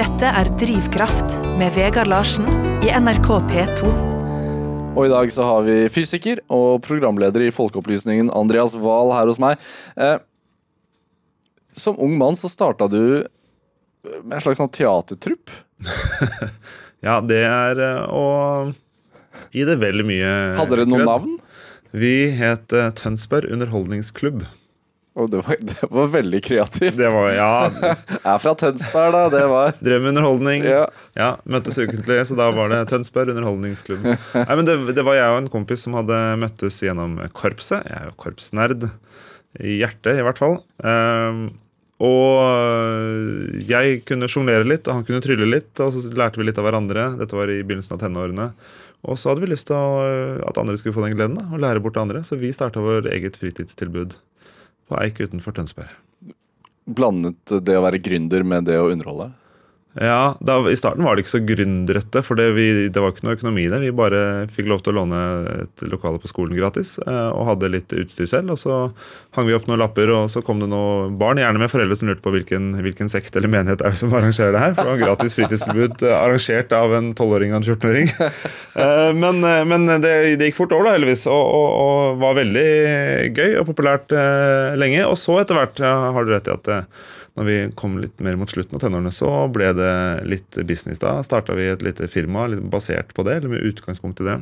Dette 0.00 0.30
er 0.40 0.48
Drivkraft 0.58 1.36
med 1.60 1.74
Vegard 1.76 2.08
Larsen 2.10 2.48
i 2.84 2.90
NRK 2.90 3.28
P2. 3.50 3.90
Og 4.96 5.04
i 5.06 5.12
dag 5.12 5.30
så 5.32 5.46
har 5.46 5.66
vi 5.66 5.76
fysiker 5.92 6.40
og 6.50 6.80
programleder 6.82 7.46
i 7.46 7.52
Folkeopplysningen 7.54 8.32
Andreas 8.34 8.74
Wahl 8.74 9.12
her 9.14 9.30
hos 9.30 9.38
meg. 9.40 9.60
Eh, 9.96 10.18
som 11.72 12.00
ung 12.02 12.16
mann 12.18 12.36
så 12.36 12.50
starta 12.50 12.88
du 12.90 13.22
med 14.04 14.36
en 14.38 14.44
slags 14.44 14.60
sånn 14.60 14.72
teatertrupp? 14.72 15.52
ja, 17.06 17.18
det 17.24 17.42
er 17.46 17.82
eh, 17.84 18.06
å 18.12 19.50
gi 19.54 19.66
det 19.66 19.78
veldig 19.80 20.06
mye 20.08 20.32
Hadde 20.58 20.76
dere 20.76 20.88
noen 20.88 21.08
navn? 21.08 21.36
Vi 21.90 22.30
het 22.38 22.70
uh, 22.76 22.92
Tønsberg 22.94 23.50
Underholdningsklubb. 23.50 24.44
Og 25.18 25.30
det 25.32 25.40
var, 25.42 25.56
det 25.72 25.88
var, 25.90 26.10
veldig 26.12 26.40
kreativt. 26.46 26.98
Det 27.00 27.08
var, 27.10 27.30
ja. 27.34 27.54
Er 28.30 28.42
fra 28.42 28.54
Tønsberg, 28.58 29.16
da. 29.16 29.24
Det 29.32 29.42
var 29.50 29.74
Drev 29.80 30.04
med 30.04 30.12
underholdning. 30.14 30.66
Ja. 30.68 30.84
ja 31.18 31.30
møttes 31.50 31.80
ukentlig, 31.80 32.20
så 32.28 32.38
da 32.38 32.50
var 32.54 32.70
det 32.72 32.84
Tønsberg 32.92 33.34
Underholdningsklubb. 33.34 34.06
Nei, 34.06 34.52
men 34.54 34.68
det, 34.68 34.78
det, 34.94 35.06
var 35.06 35.18
jeg 35.18 35.34
og 35.34 35.40
en 35.42 35.50
kompis 35.52 35.86
som 35.86 35.98
hadde 35.98 36.20
møttes 36.40 36.78
gjennom 36.84 37.18
korpset. 37.36 37.82
Jeg 37.90 37.98
er 37.98 38.12
jo 38.12 38.18
korpsnerd. 38.22 38.86
I 39.58 39.80
hjertet, 39.80 40.20
i 40.20 40.22
hvert 40.22 40.38
fall. 40.38 40.60
Um, 40.78 41.48
og 42.00 43.60
jeg 43.68 44.00
kunne 44.08 44.28
sjonglere 44.30 44.64
litt, 44.64 44.86
og 44.88 44.96
han 44.96 45.04
kunne 45.04 45.20
trylle 45.24 45.48
litt. 45.48 45.72
Og 45.84 45.92
så 45.92 46.12
lærte 46.16 46.40
vi 46.40 46.46
litt 46.48 46.60
av 46.60 46.64
hverandre. 46.64 47.10
Dette 47.20 47.36
var 47.36 47.52
i 47.52 47.60
begynnelsen 47.60 47.96
av 47.98 48.00
tenårene. 48.00 48.46
Og 49.04 49.16
så 49.20 49.30
hadde 49.30 49.44
vi 49.44 49.50
lyst 49.52 49.68
til 49.68 50.40
at 50.44 50.60
andre 50.60 50.76
skulle 50.80 50.96
få 50.96 51.04
den 51.04 51.16
gleden, 51.16 51.36
da, 51.36 51.46
og 51.52 51.60
lære 51.60 51.82
bort 51.84 51.96
til 51.96 52.04
andre. 52.06 52.24
Så 52.24 52.40
vi 52.40 52.52
starta 52.56 52.82
vår 52.84 53.10
eget 53.12 53.36
fritidstilbud 53.40 54.16
på 54.88 55.00
Eik 55.00 55.20
utenfor 55.20 55.56
Tønsberg. 55.56 55.92
Blandet 56.90 57.52
det 57.64 57.76
å 57.76 57.84
være 57.84 58.00
gründer 58.02 58.44
med 58.48 58.66
det 58.68 58.80
å 58.80 58.88
underholde? 58.90 59.30
Ja, 59.98 60.36
da, 60.40 60.70
I 60.70 60.76
starten 60.78 61.02
var 61.02 61.16
det 61.16 61.24
ikke 61.24 61.32
så 61.32 61.40
gründerrette, 61.42 62.20
for 62.22 62.38
det, 62.38 62.52
vi, 62.54 62.66
det, 62.94 63.00
var 63.02 63.10
ikke 63.10 63.24
noe 63.26 63.34
økonomi 63.34 63.64
i 63.64 63.70
det. 63.72 63.80
Vi 63.82 63.90
bare 63.98 64.20
fikk 64.54 64.68
lov 64.70 64.84
til 64.86 64.94
å 64.94 65.00
låne 65.00 65.22
et 65.64 65.82
lokale 65.90 66.20
på 66.22 66.30
skolen 66.30 66.54
gratis 66.54 66.92
eh, 67.02 67.30
og 67.34 67.48
hadde 67.48 67.72
litt 67.74 67.94
utstyr 67.98 68.28
selv. 68.30 68.54
og 68.54 68.60
Så 68.62 68.76
hang 69.34 69.48
vi 69.48 69.56
opp 69.56 69.66
noen 69.66 69.82
lapper, 69.82 70.12
og 70.14 70.30
så 70.30 70.44
kom 70.46 70.62
det 70.62 70.70
noen 70.70 71.16
barn, 71.18 71.42
gjerne 71.42 71.58
med 71.58 71.72
foreldre 71.74 71.98
som 71.98 72.12
lurte 72.12 72.22
på 72.22 72.34
hvilken, 72.36 72.70
hvilken 72.86 73.10
sekt 73.10 73.34
eller 73.34 73.50
menighet 73.50 73.82
er 73.82 73.96
det 73.96 73.98
som 73.98 74.14
arrangerer 74.14 74.54
det 74.54 74.62
her. 74.62 74.78
For 74.78 74.86
det 74.86 74.94
var 74.94 75.02
gratis 75.08 75.36
fritidstilbud 75.40 76.06
eh, 76.06 76.16
arrangert 76.20 76.78
av 76.78 76.94
en 77.00 77.10
12-åring 77.16 77.56
og 77.56 77.62
en 77.62 77.70
14-åring. 77.74 78.14
Eh, 78.80 79.10
men, 79.16 79.40
eh, 79.44 79.64
men 79.66 79.82
det, 79.90 80.10
det, 80.38 80.46
gikk 80.46 80.60
fort 80.60 80.72
over, 80.72 80.86
da, 80.86 80.92
heldigvis, 80.94 81.24
og, 81.28 81.40
og, 81.42 81.70
og, 81.74 82.20
var 82.22 82.36
veldig 82.38 82.68
gøy 83.34 83.56
og 83.58 83.66
populært 83.66 84.14
eh, 84.14 84.76
lenge. 84.78 85.02
Og 85.10 85.18
så 85.18 85.40
etter 85.42 85.58
hvert 85.58 85.82
ja, 85.82 85.90
har 86.14 86.26
du 86.26 86.30
rett 86.32 86.48
i 86.48 86.54
at 86.54 86.70
når 87.38 87.46
vi 87.46 87.56
kom 87.78 87.98
litt 88.02 88.18
mer 88.20 88.36
mot 88.40 88.50
slutten 88.50 88.76
av 88.76 88.82
tenårene, 88.82 89.12
så 89.14 89.30
ble 89.52 89.70
det 89.76 89.92
litt 90.26 90.58
business. 90.66 90.98
Da 91.02 91.18
starta 91.26 91.54
vi 91.58 91.68
et 91.70 91.84
lite 91.84 92.08
firma 92.10 92.48
basert 92.72 93.14
på 93.14 93.24
det, 93.26 93.38
eller 93.40 93.54
med 93.54 93.66
utgangspunkt 93.70 94.20
i 94.20 94.26
det. 94.26 94.38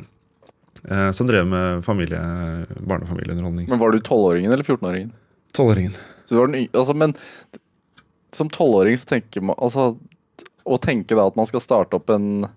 Eh, 0.89 1.11
som 1.11 1.27
drev 1.27 1.47
med 1.47 1.85
familie, 1.85 2.19
barnefamilieunderholdning. 2.79 3.69
Men 3.69 3.79
Var 3.79 3.91
du 3.91 3.99
tolvåringen 3.99 4.51
eller 4.51 4.63
14-åringen? 4.63 5.11
Tolvåringen. 5.53 5.95
Altså, 6.73 6.93
men 6.93 7.13
som 8.35 8.49
tolvåring 8.49 8.97
så 8.97 9.05
tenker 9.15 9.41
man 9.41 9.57
altså, 9.57 9.97
å 10.65 10.77
tenke 10.81 11.17
da 11.17 11.27
at 11.29 11.37
man 11.39 11.49
skal 11.49 11.63
starte 11.63 11.97
opp 11.97 12.11
en 12.13 12.47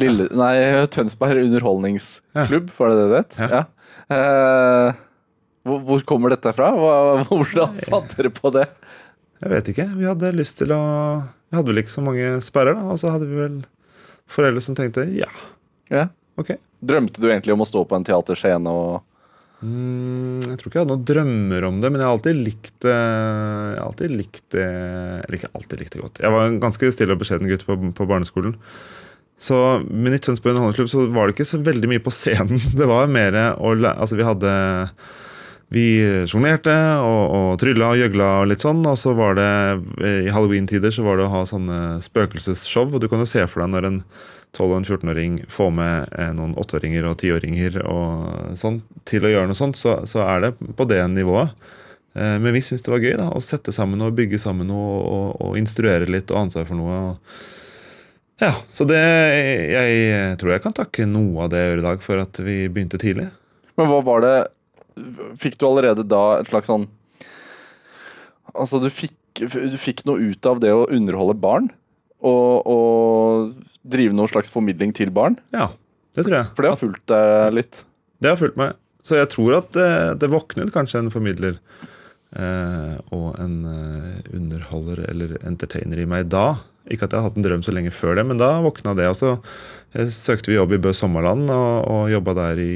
lille 0.00 0.26
Nei, 0.34 0.56
Tønsberg 0.90 1.44
underholdningsklubb, 1.44 2.72
var 2.78 2.90
det 2.90 2.96
det 2.98 3.10
det 3.12 3.20
het? 3.22 3.36
Ja. 3.38 3.48
Ja. 3.60 3.64
Eh, 4.14 5.02
hvor, 5.64 5.80
hvor 5.86 6.02
kommer 6.04 6.34
dette 6.34 6.52
fra? 6.52 6.72
Hvordan 7.30 7.78
fant 7.86 8.16
dere 8.18 8.32
på 8.34 8.50
det? 8.52 8.66
Jeg 9.42 9.50
vet 9.50 9.68
ikke. 9.74 9.86
Vi 9.98 10.06
hadde 10.08 10.30
lyst 10.36 10.58
til 10.60 10.70
å 10.74 10.82
Vi 11.50 11.56
hadde 11.58 11.70
vel 11.70 11.82
ikke 11.82 11.92
så 11.94 12.02
mange 12.04 12.28
sperrer, 12.44 12.74
da. 12.78 12.84
Og 12.94 12.98
så 13.02 13.10
hadde 13.14 13.26
vi 13.28 13.36
vel 13.38 13.58
foreldre 14.30 14.62
som 14.64 14.74
tenkte 14.78 15.04
ja, 15.14 15.28
Ja. 15.92 16.06
ok. 16.40 16.54
Drømte 16.84 17.20
du 17.20 17.28
egentlig 17.30 17.52
om 17.54 17.60
å 17.64 17.68
stå 17.68 17.82
på 17.88 17.96
en 17.98 18.04
teaterscene 18.06 18.68
og 18.70 19.02
Mm, 19.64 20.42
jeg 20.44 20.58
tror 20.60 20.66
ikke 20.68 20.76
jeg 20.76 20.82
hadde 20.82 20.92
noen 20.92 21.04
drømmer 21.08 21.64
om 21.64 21.76
det, 21.80 21.88
men 21.94 22.00
jeg 22.02 22.04
har 22.04 22.16
alltid 22.18 22.36
likt 22.36 22.72
det 22.84 22.92
Jeg 22.92 23.78
har 23.78 23.86
alltid 23.86 24.10
likt 24.12 24.42
det 24.52 24.64
Eller 24.66 25.36
ikke 25.38 25.48
alltid 25.56 25.80
likt 25.80 25.94
det 25.94 26.02
godt. 26.02 26.18
Jeg 26.20 26.32
var 26.34 26.48
en 26.50 26.58
ganske 26.60 26.90
stille 26.92 27.14
og 27.14 27.20
beskjeden 27.22 27.48
gutt 27.48 27.64
på, 27.64 27.76
på 27.96 28.06
barneskolen. 28.10 28.58
Så 29.40 29.56
men 29.88 30.12
i 30.12 30.18
Tønsberg 30.20 30.52
underholdningsklubb 30.52 30.90
så 30.92 31.06
var 31.14 31.30
det 31.30 31.36
ikke 31.38 31.48
så 31.48 31.62
veldig 31.64 31.88
mye 31.94 32.02
på 32.04 32.12
scenen. 32.12 32.60
Det 32.76 32.90
var 32.90 33.08
mer 33.08 33.38
å 33.56 33.72
læ- 33.78 33.94
Altså, 33.96 34.18
vi 34.20 34.26
hadde 34.28 34.52
Vi 35.74 35.86
sjonglerte 36.30 36.74
og, 37.02 37.22
og 37.34 37.48
trylla 37.58 37.88
og 37.90 37.98
gjøgla 37.98 38.28
og 38.42 38.48
litt 38.52 38.62
sånn. 38.62 38.84
Og 38.86 38.94
så 39.00 39.14
var 39.18 39.34
det 39.38 39.48
I 40.06 40.30
halloween-tider 40.30 40.94
så 40.94 41.02
var 41.06 41.18
det 41.18 41.26
å 41.26 41.32
ha 41.32 41.42
sånne 41.50 41.98
spøkelsesshow. 42.04 42.92
Og 42.94 43.02
du 43.02 43.08
kan 43.10 43.22
jo 43.22 43.26
se 43.26 43.42
for 43.50 43.64
deg 43.64 43.72
når 43.74 43.88
en 43.90 44.00
12- 44.54 44.68
og 44.70 44.76
en 44.78 44.86
14-åring 44.86 45.38
får 45.50 45.72
med 45.74 46.12
eh, 46.14 46.30
noen 46.36 46.54
8-åringer 46.62 47.08
og 47.10 47.16
10-åringer 47.18 47.80
og 47.90 48.54
sånn 48.58 48.82
til 49.08 49.26
å 49.26 49.32
gjøre 49.32 49.50
noe 49.50 49.58
sånt, 49.58 49.74
så, 49.74 49.96
så 50.06 50.22
er 50.28 50.44
det 50.44 50.52
på 50.78 50.86
det 50.86 51.00
nivået. 51.10 51.50
Eh, 52.14 52.36
Men 52.38 52.54
vi 52.54 52.62
syntes 52.62 52.86
det 52.86 52.94
var 52.94 53.02
gøy 53.02 53.16
da, 53.18 53.28
å 53.34 53.42
sette 53.42 53.74
sammen 53.74 54.04
og 54.06 54.14
bygge 54.14 54.38
sammen 54.38 54.70
noe 54.70 55.00
og, 55.02 55.28
og 55.42 55.58
instruere 55.58 56.06
litt 56.06 56.30
og 56.30 56.44
ansvar 56.44 56.68
for 56.70 56.78
noe. 56.78 57.16
Ja, 58.42 58.52
Så 58.70 58.86
det 58.86 58.98
Jeg 58.98 60.38
tror 60.38 60.54
jeg 60.54 60.62
kan 60.62 60.74
takke 60.74 61.06
noe 61.06 61.46
av 61.46 61.50
det 61.52 61.60
jeg 61.60 61.72
gjør 61.72 61.82
i 61.82 61.88
dag, 61.88 62.06
for 62.06 62.22
at 62.22 62.38
vi 62.42 62.56
begynte 62.68 62.98
tidlig. 63.02 63.32
Men 63.74 63.90
hva 63.90 64.00
var 64.06 64.22
det 64.22 64.36
Fikk 65.40 65.58
du 65.58 65.66
allerede 65.68 66.04
da 66.06 66.24
et 66.38 66.50
slags 66.50 66.70
sånn 66.70 66.86
Altså, 68.54 68.78
du 68.78 68.86
fikk, 68.92 69.16
du 69.40 69.78
fikk 69.80 70.04
noe 70.06 70.30
ut 70.30 70.46
av 70.46 70.60
det 70.62 70.70
å 70.70 70.84
underholde 70.92 71.34
barn? 71.42 71.72
Og, 72.24 72.68
og 72.70 73.64
drive 73.82 74.14
noen 74.14 74.30
slags 74.30 74.52
formidling 74.52 74.92
til 74.94 75.10
barn? 75.14 75.40
Ja, 75.56 75.72
det 76.14 76.26
tror 76.26 76.36
jeg. 76.38 76.52
For 76.54 76.62
det 76.62 76.70
har 76.70 76.78
fulgt 76.78 77.04
deg 77.10 77.56
litt. 77.56 77.80
Det 78.22 78.30
har 78.30 78.38
fulgt 78.38 78.60
meg. 78.60 78.76
Så 79.04 79.18
jeg 79.18 79.28
tror 79.34 79.58
at 79.58 79.72
det, 79.76 79.88
det 80.22 80.30
våknet 80.32 80.70
kanskje 80.72 81.02
en 81.02 81.10
formidler 81.12 81.58
eh, 82.36 82.94
og 83.12 83.34
en 83.42 83.58
eh, 83.68 84.22
underholder 84.32 85.02
eller 85.10 85.34
entertainer 85.44 86.00
i 86.00 86.06
meg 86.08 86.30
da. 86.32 86.46
Ikke 86.90 87.06
at 87.06 87.14
jeg 87.14 87.20
har 87.22 87.30
hatt 87.30 87.38
en 87.40 87.46
drøm 87.46 87.62
så 87.64 87.72
lenge 87.72 87.92
før 87.94 88.18
det, 88.18 88.26
men 88.28 88.40
da 88.40 88.58
våkna 88.64 88.96
det. 88.98 89.06
Og 89.08 89.16
så 89.16 89.36
eh, 89.94 90.08
søkte 90.12 90.52
vi 90.52 90.58
jobb 90.58 90.74
i 90.76 90.80
Bø 90.84 90.92
Sommerland 90.96 91.48
og, 91.52 91.86
og 91.88 92.10
jobba 92.12 92.36
der 92.40 92.60
i 92.60 92.74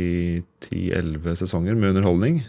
10-11 0.71 1.43
sesonger 1.43 1.77
med 1.77 1.93
underholdning. 1.93 2.41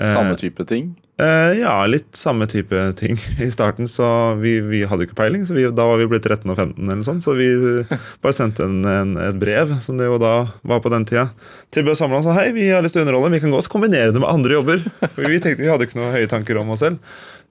Eh, 0.00 0.12
Samme 0.12 0.36
type 0.40 0.64
ting. 0.68 0.94
Eh, 1.20 1.58
ja, 1.60 1.74
litt 1.86 2.16
samme 2.16 2.46
type 2.48 2.78
ting 2.98 3.18
i 3.40 3.50
starten. 3.52 3.88
Så 3.88 4.04
vi, 4.40 4.56
vi 4.64 4.82
hadde 4.88 5.04
jo 5.04 5.10
ikke 5.10 5.18
peiling, 5.20 5.44
så 5.46 5.56
vi, 5.56 5.66
da 5.68 5.84
var 5.86 6.00
vi 6.00 6.08
blitt 6.10 6.24
13 6.24 6.48
og 6.48 6.56
15 6.56 6.78
eller 6.80 7.00
noe 7.02 7.08
sånt. 7.08 7.24
Så 7.24 7.36
vi 7.38 7.50
bare 8.24 8.36
sendte 8.36 8.64
en, 8.66 8.80
en, 8.88 9.12
et 9.20 9.38
brev, 9.40 9.76
som 9.84 10.00
det 10.00 10.08
jo 10.08 10.16
da 10.22 10.34
var 10.68 10.82
på 10.84 10.92
den 10.92 11.06
tida, 11.08 11.28
til 11.74 11.86
Bø 11.86 11.96
Samland 11.98 12.24
og 12.24 12.30
sa 12.30 12.38
hei, 12.40 12.48
vi 12.56 12.70
har 12.72 12.82
lyst 12.84 12.96
til 12.96 13.04
å 13.04 13.06
underholde, 13.06 13.34
vi 13.36 13.42
kan 13.44 13.54
godt 13.54 13.70
kombinere 13.72 14.14
det 14.14 14.22
med 14.22 14.32
andre 14.32 14.58
jobber. 14.58 14.82
For 15.14 15.28
vi 15.28 15.42
tenkte 15.44 15.64
vi 15.64 15.70
hadde 15.72 15.88
ikke 15.88 16.00
noen 16.00 16.16
høye 16.16 16.30
tanker 16.32 16.60
om 16.62 16.72
oss 16.74 16.84
selv. 16.86 17.00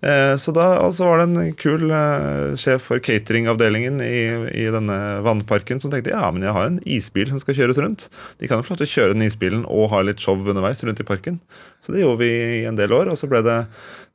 Eh, 0.02 0.36
så 0.42 0.50
da 0.52 0.64
altså 0.82 1.06
var 1.06 1.20
det 1.22 1.26
en 1.30 1.52
kul 1.54 1.92
eh, 1.94 2.54
sjef 2.58 2.88
for 2.90 3.02
cateringavdelingen 3.06 4.00
i, 4.02 4.22
i 4.64 4.66
denne 4.74 4.98
vannparken 5.22 5.82
som 5.82 5.94
tenkte 5.94 6.16
ja, 6.16 6.24
men 6.34 6.48
jeg 6.48 6.56
har 6.56 6.70
en 6.72 6.80
isbil 6.90 7.30
som 7.30 7.42
skal 7.42 7.58
kjøres 7.60 7.78
rundt. 7.84 8.08
De 8.42 8.50
kan 8.50 8.62
jo 8.62 8.66
få 8.66 8.80
kjøre 8.82 9.14
den 9.14 9.28
isbilen 9.28 9.62
og 9.70 9.92
ha 9.94 10.02
litt 10.06 10.24
show 10.24 10.40
underveis 10.40 10.82
rundt 10.88 11.04
i 11.04 11.06
parken. 11.06 11.38
Så 11.86 11.94
det 11.94 12.02
gjorde 12.02 12.24
vi 12.24 12.32
i 12.62 12.64
en 12.70 12.80
del 12.80 12.94
år. 12.98 13.12
Og 13.14 13.20
så, 13.20 13.30
det, 13.30 13.60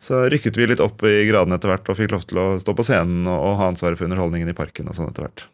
så 0.03 0.25
rykket 0.33 0.59
vi 0.59 0.67
litt 0.73 0.83
opp 0.83 1.07
i 1.07 1.21
gradene 1.31 1.61
etter 1.61 1.71
hvert 1.71 1.93
og 1.93 2.01
fikk 2.01 2.17
lov 2.17 2.27
til 2.27 2.43
å 2.43 2.49
stå 2.63 2.75
på 2.75 2.87
scenen 2.87 3.29
og, 3.31 3.39
og 3.39 3.61
ha 3.61 3.71
ansvaret 3.71 4.01
for 4.01 4.11
underholdningen 4.11 4.51
i 4.51 4.59
parken 4.59 4.91
og 4.91 4.99
sånn 4.99 5.13
etter 5.13 5.29
hvert. 5.29 5.47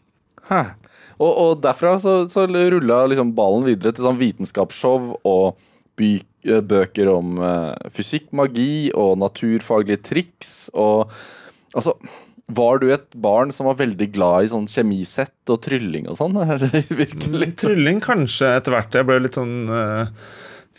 Og, 1.20 1.28
og 1.28 1.60
derfra 1.62 1.98
så, 2.00 2.22
så 2.32 2.46
rulla 2.48 3.04
liksom 3.10 3.34
ballen 3.36 3.68
videre 3.68 3.92
til 3.92 4.08
sånn 4.08 4.20
vitenskapsshow 4.20 5.12
og 5.28 5.60
bøker 5.96 7.08
om 7.12 7.38
eh, 7.42 7.90
fysikk, 7.94 8.30
magi 8.32 8.90
og 8.94 9.16
naturfaglige 9.22 10.02
triks 10.12 10.70
og 10.74 11.12
Altså, 11.72 11.94
var 12.52 12.82
du 12.82 12.90
et 12.92 13.06
barn 13.16 13.48
som 13.54 13.64
var 13.64 13.78
veldig 13.78 14.10
glad 14.12 14.44
i 14.44 14.48
sånn 14.52 14.66
kjemisett 14.68 15.48
og 15.48 15.62
trylling 15.64 16.04
og 16.12 16.18
sånn? 16.18 16.36
Virkelig 17.02 17.54
Trylling 17.62 18.02
kanskje 18.04 18.50
etter 18.58 18.74
hvert. 18.76 18.92
Jeg 18.98 19.08
ble 19.08 19.16
litt 19.24 19.38
sånn 19.38 19.70
uh, 19.72 20.10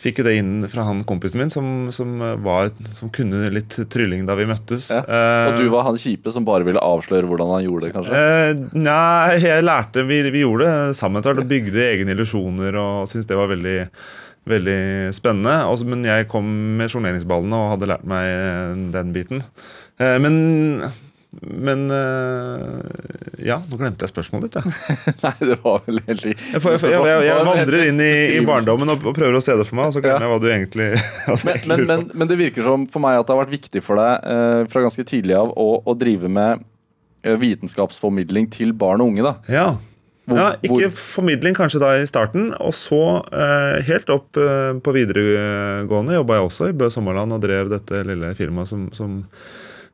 Fikk 0.04 0.18
jo 0.20 0.24
det 0.26 0.34
inn 0.40 0.66
fra 0.68 0.84
han 0.88 1.04
kompisen 1.06 1.38
min 1.38 1.50
som, 1.50 1.66
som, 1.94 2.18
var, 2.42 2.72
som 2.98 3.10
kunne 3.14 3.46
litt 3.54 3.76
trylling 3.90 4.24
da 4.26 4.34
vi 4.38 4.46
møttes. 4.50 4.90
Ja. 4.90 5.04
Uh, 5.06 5.52
Og 5.52 5.62
du 5.62 5.70
var 5.72 5.86
han 5.86 5.98
kjipe 5.98 6.30
som 6.34 6.46
bare 6.46 6.66
ville 6.66 6.82
avsløre 6.82 7.26
hvordan 7.30 7.52
han 7.54 7.62
gjorde 7.66 7.86
det, 7.86 7.92
kanskje? 7.94 8.22
Uh, 8.22 8.74
nei, 8.74 9.38
jeg 9.42 9.64
lærte 9.64 10.04
Vi, 10.06 10.18
vi 10.34 10.42
gjorde 10.42 10.66
det 10.66 10.98
sammen 10.98 11.22
etter 11.22 11.32
hvert 11.32 11.46
og 11.46 11.50
bygde 11.50 11.86
egne 11.86 12.14
illusjoner 12.16 12.78
og 12.82 13.10
syntes 13.10 13.30
det 13.30 13.38
var 13.38 13.50
veldig, 13.54 13.78
veldig 14.48 14.78
spennende. 15.16 15.56
Også, 15.70 15.86
men 15.88 16.04
jeg 16.06 16.28
kom 16.32 16.50
med 16.78 16.92
sjoneringsballene 16.92 17.62
og 17.62 17.72
hadde 17.76 17.90
lært 17.94 18.06
meg 18.08 18.28
eh, 18.28 18.84
den 18.94 19.14
biten. 19.16 19.42
Eh, 20.00 20.18
men 20.22 20.38
men 21.42 21.90
eh, 21.90 23.44
Ja, 23.48 23.58
nå 23.68 23.78
glemte 23.78 24.06
jeg 24.06 24.12
spørsmålet 24.12 24.54
ditt. 24.54 24.58
Jeg, 24.60 25.14
Nei, 25.24 25.32
det 25.40 25.56
var 25.64 25.82
vel 25.86 26.00
helt 26.06 26.26
jeg, 26.28 26.36
jeg, 26.38 26.82
jeg, 26.84 27.24
jeg, 27.26 27.46
vandrer 27.48 27.86
inn 27.88 28.02
i, 28.02 28.12
i 28.36 28.42
barndommen 28.46 28.94
og, 28.94 29.06
og 29.10 29.16
prøver 29.16 29.38
å 29.38 29.42
se 29.44 29.56
det 29.58 29.66
for 29.68 29.80
meg, 29.80 29.90
og 29.90 29.96
så 29.96 30.04
glemmer 30.04 30.24
Ja. 30.24 30.28
jeg 30.28 30.34
hva 30.34 30.42
du 30.42 30.50
egentlig, 30.52 30.90
hva 31.26 31.38
Men, 31.48 31.64
men, 31.72 31.86
men, 31.90 32.04
men 32.14 32.30
det 32.30 32.38
virker 32.40 32.66
som 32.66 32.86
for 32.90 33.04
meg 33.04 33.18
at 33.18 33.26
det 33.26 33.34
har 33.34 33.42
vært 33.42 33.56
viktig 33.56 33.82
for 33.84 34.00
deg 34.00 34.30
eh, 34.34 34.60
fra 34.70 34.84
ganske 34.86 35.06
tidlig 35.08 35.36
av 35.38 35.52
å, 35.58 35.68
å 35.82 35.96
drive 35.98 36.30
med 36.30 36.64
vitenskapsformidling 37.24 38.50
til 38.52 38.74
barn 38.76 39.00
og 39.00 39.14
unge. 39.14 39.24
da. 39.24 39.34
Ja. 39.48 39.68
Hvor- 40.24 40.38
ja, 40.40 40.46
ikke 40.64 40.88
hvor- 40.88 40.94
formidling 40.96 41.54
kanskje 41.56 41.80
da 41.82 41.90
i 42.00 42.06
starten, 42.08 42.52
og 42.56 42.72
så 42.72 43.00
eh, 43.28 43.82
helt 43.84 44.08
opp 44.10 44.36
eh, 44.40 44.72
på 44.80 44.94
videregående 44.96 46.16
jobba 46.16 46.38
jeg 46.38 46.48
også 46.48 46.68
i 46.70 46.76
Bø 46.80 46.88
Sommerland 46.88 47.32
og 47.36 47.42
drev 47.44 47.68
dette 47.68 48.00
lille 48.08 48.30
firmaet 48.38 48.70
som, 48.70 48.86
som, 48.96 49.18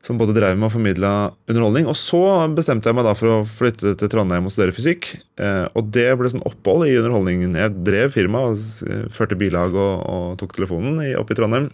som 0.01 0.17
både 0.17 0.33
drev 0.37 0.55
med 0.55 0.69
å 0.69 0.71
formidle 0.71 1.11
underholdning. 1.51 1.89
Og 1.91 1.97
så 1.99 2.21
bestemte 2.55 2.87
jeg 2.87 2.95
meg 2.95 3.05
da 3.09 3.13
for 3.19 3.27
å 3.41 3.45
flytte 3.45 3.91
til 3.99 4.07
Trondheim 4.13 4.47
og 4.47 4.53
studere 4.55 4.71
fysikk. 4.77 5.11
Eh, 5.37 5.67
og 5.75 5.91
det 5.91 6.07
ble 6.17 6.31
sånn 6.31 6.47
opphold 6.47 6.87
i 6.87 6.95
underholdningen. 7.01 7.59
Jeg 7.59 7.75
drev 7.83 8.15
firma, 8.15 8.45
og 8.53 9.11
førte 9.11 9.35
bilag 9.37 9.75
og, 9.75 9.93
og 10.07 10.39
tok 10.39 10.55
telefonen 10.55 11.03
i, 11.09 11.11
opp 11.19 11.29
i 11.35 11.37
Trondheim. 11.37 11.67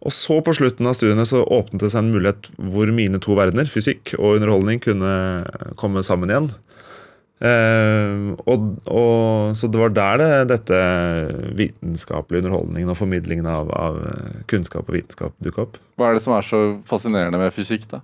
Og 0.00 0.12
så 0.16 0.38
på 0.40 0.54
slutten 0.56 0.88
av 0.88 0.94
studiene 0.96 1.26
så 1.28 1.42
åpnet 1.44 1.82
det 1.84 1.90
seg 1.92 2.00
en 2.06 2.14
mulighet 2.14 2.48
hvor 2.72 2.88
mine 2.96 3.20
to 3.20 3.34
verdener, 3.36 3.68
fysikk 3.68 4.14
og 4.16 4.38
underholdning, 4.38 4.80
kunne 4.80 5.10
komme 5.76 6.00
sammen 6.06 6.32
igjen. 6.32 6.48
Eh, 7.40 8.34
og, 8.52 8.64
og, 8.84 9.54
så 9.56 9.68
det 9.72 9.80
var 9.80 9.94
der 9.96 10.20
det, 10.20 10.32
dette 10.50 10.80
vitenskapelige 11.56 12.44
underholdningen 12.44 12.92
og 12.92 12.98
formidlingen 13.00 13.48
av, 13.48 13.70
av 13.72 13.96
eh, 14.10 14.42
kunnskap 14.50 14.90
og 14.90 14.98
vitenskap 14.98 15.36
dukka 15.40 15.64
opp. 15.64 15.78
Hva 15.96 16.10
er 16.10 16.18
det 16.18 16.24
som 16.26 16.36
er 16.36 16.44
så 16.44 16.60
fascinerende 16.88 17.40
med 17.40 17.54
fysikk? 17.56 17.88
da? 17.94 18.02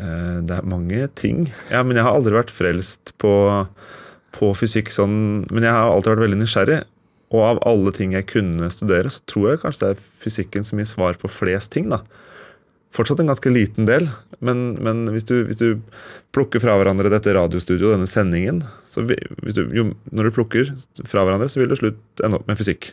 Uh, 0.00 0.40
det 0.48 0.56
er 0.56 0.64
mange 0.64 1.04
ting. 1.20 1.50
Ja, 1.68 1.82
men 1.84 2.00
jeg 2.00 2.06
har 2.06 2.16
aldri 2.16 2.32
vært 2.32 2.54
frelst 2.54 3.12
på, 3.20 3.34
på 4.32 4.48
fysikk 4.56 4.88
sånn 4.90 5.44
Men 5.52 5.66
jeg 5.66 5.74
har 5.76 5.90
alltid 5.92 6.14
vært 6.14 6.24
veldig 6.24 6.40
nysgjerrig. 6.40 6.80
Og 7.32 7.44
av 7.44 7.60
alle 7.68 7.92
ting 7.96 8.16
jeg 8.16 8.28
kunne 8.32 8.72
studere, 8.72 9.12
så 9.12 9.20
tror 9.28 9.50
jeg 9.50 9.62
kanskje 9.62 9.84
det 9.84 9.92
er 9.92 10.08
fysikken 10.24 10.66
som 10.68 10.80
gir 10.80 10.88
svar 10.88 11.20
på 11.20 11.28
flest 11.32 11.74
ting. 11.76 11.92
da. 11.92 12.00
Fortsatt 12.92 13.22
en 13.22 13.30
ganske 13.30 13.52
liten 13.52 13.86
del, 13.88 14.10
men, 14.44 14.74
men 14.84 15.06
hvis, 15.14 15.24
du, 15.28 15.38
hvis 15.48 15.60
du 15.60 15.80
plukker 16.36 16.60
fra 16.60 16.74
hverandre 16.76 17.12
dette 17.12 17.32
radiostudioet, 17.32 17.96
denne 17.96 18.10
sendingen 18.10 18.60
vi, 19.08 19.16
du, 19.56 19.62
jo, 19.72 19.86
Når 20.12 20.28
du 20.28 20.36
plukker 20.36 20.74
fra 21.08 21.24
hverandre, 21.24 21.48
så 21.48 21.62
vil 21.62 21.72
det 21.72 21.80
slutt 21.80 22.24
ende 22.24 22.36
opp 22.40 22.50
med 22.50 22.60
fysikk. 22.60 22.90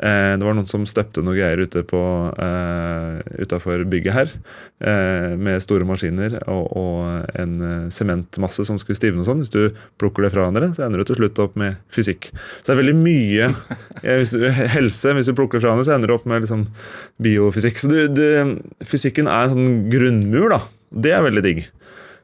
Eh, 0.00 0.32
det 0.40 0.46
var 0.46 0.56
noen 0.56 0.68
som 0.70 0.86
støpte 0.88 1.20
noe 1.20 1.36
greier 1.36 1.60
ute 1.66 1.82
på 1.84 2.00
eh, 2.32 3.18
utafor 3.44 3.84
bygget 3.92 4.16
her. 4.16 4.30
Eh, 4.82 5.34
med 5.36 5.60
store 5.62 5.84
maskiner 5.86 6.38
og, 6.50 6.72
og 6.80 7.36
en 7.38 7.52
eh, 7.62 7.90
sementmasse 7.92 8.64
som 8.66 8.80
skulle 8.80 8.96
stivne 8.98 9.22
og 9.22 9.28
sånn. 9.28 9.42
Hvis 9.44 9.52
du 9.52 9.76
plukker 10.00 10.24
det 10.24 10.32
fra 10.32 10.46
hverandre, 10.46 10.72
så 10.74 10.86
ender 10.86 11.02
du 11.02 11.10
til 11.10 11.20
slutt 11.20 11.42
opp 11.44 11.58
med 11.60 11.76
fysikk. 11.92 12.30
Så 12.32 12.70
det 12.70 12.74
er 12.74 12.80
veldig 12.80 12.96
mye 13.02 13.50
eh, 14.06 14.22
hvis 14.22 14.32
du, 14.34 14.48
Helse, 14.48 15.12
hvis 15.18 15.28
du 15.28 15.36
plukker 15.36 15.60
det 15.60 15.66
fra 15.66 15.74
hverandre, 15.74 15.86
så 15.90 15.94
ender 15.98 16.10
du 16.10 16.16
opp 16.16 16.26
med 16.30 16.46
liksom 16.46 16.64
biofysikk. 17.22 17.84
Så 17.84 17.92
du, 17.92 18.00
du, 18.16 18.26
fysikken 18.88 19.30
er 19.30 19.46
en 19.46 19.54
sånn 19.54 19.78
grunnmur, 19.92 20.56
da. 20.56 20.64
Det 21.04 21.12
er 21.14 21.24
veldig 21.28 21.44
digg. 21.44 21.62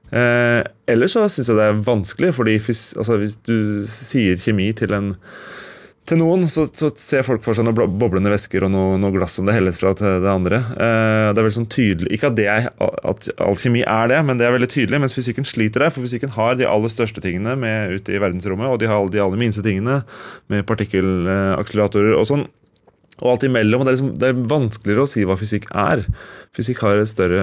Eh, 0.09 0.62
ellers 0.88 1.14
så 1.14 1.28
syns 1.28 1.52
jeg 1.52 1.61
det 1.61 1.68
er 1.68 1.81
vanskelig, 1.85 2.33
fordi 2.37 2.57
altså, 2.64 3.20
hvis 3.20 3.37
du 3.44 3.85
sier 3.92 4.40
kjemi 4.40 4.70
til 4.76 4.96
en 4.96 5.14
til 6.09 6.18
noen 6.21 6.47
så, 6.49 6.64
så 6.73 6.88
ser 6.97 7.25
folk 7.27 7.42
for 7.44 7.57
seg 7.57 7.66
noen 7.66 7.97
boblende 8.01 8.31
væsker 8.33 8.64
og 8.66 8.73
noe, 8.73 8.97
noe 9.01 9.12
glass 9.14 9.37
som 9.38 9.49
det 9.49 9.57
helles 9.57 9.79
fra 9.81 9.92
til 9.97 10.23
det 10.25 10.31
andre. 10.31 10.61
Eh, 10.73 11.29
det 11.33 11.40
er 11.40 11.44
veldig 11.44 11.57
sånn 11.59 11.71
tydelig 11.73 12.12
Ikke 12.16 12.31
at, 12.31 12.40
er, 12.40 12.68
at 12.79 13.29
all 13.44 13.59
er 13.59 14.12
det, 14.12 14.21
men 14.25 14.40
det 14.40 14.47
er 14.49 14.55
veldig 14.55 14.71
tydelig. 14.73 15.01
Mens 15.05 15.16
fysikken 15.16 15.49
sliter 15.49 15.85
der, 15.85 15.92
for 15.94 16.07
fysikken 16.07 16.33
har 16.37 16.57
de 16.59 16.68
aller 16.68 16.92
største 16.92 17.23
tingene 17.25 17.57
med 17.61 17.99
ute 17.99 18.14
i 18.14 18.21
verdensrommet, 18.23 18.71
og 18.71 18.81
de 18.81 18.88
har 18.90 19.11
de 19.12 19.21
aller 19.23 19.40
minste 19.40 19.64
tingene 19.64 20.01
med 20.53 20.64
partikkelakseleratorer 20.68 22.16
og 22.16 22.29
sånn. 22.31 22.47
Og 23.18 23.33
alt 23.33 23.49
imellom. 23.49 23.83
og 23.83 23.88
det 23.88 23.92
er, 23.92 23.99
liksom, 23.99 24.14
det 24.23 24.31
er 24.31 24.47
vanskeligere 24.53 25.05
å 25.05 25.11
si 25.11 25.27
hva 25.27 25.37
fysikk 25.40 25.68
er. 25.75 26.07
Fysikk 26.57 26.85
har 26.87 27.01
et 27.01 27.11
større 27.11 27.42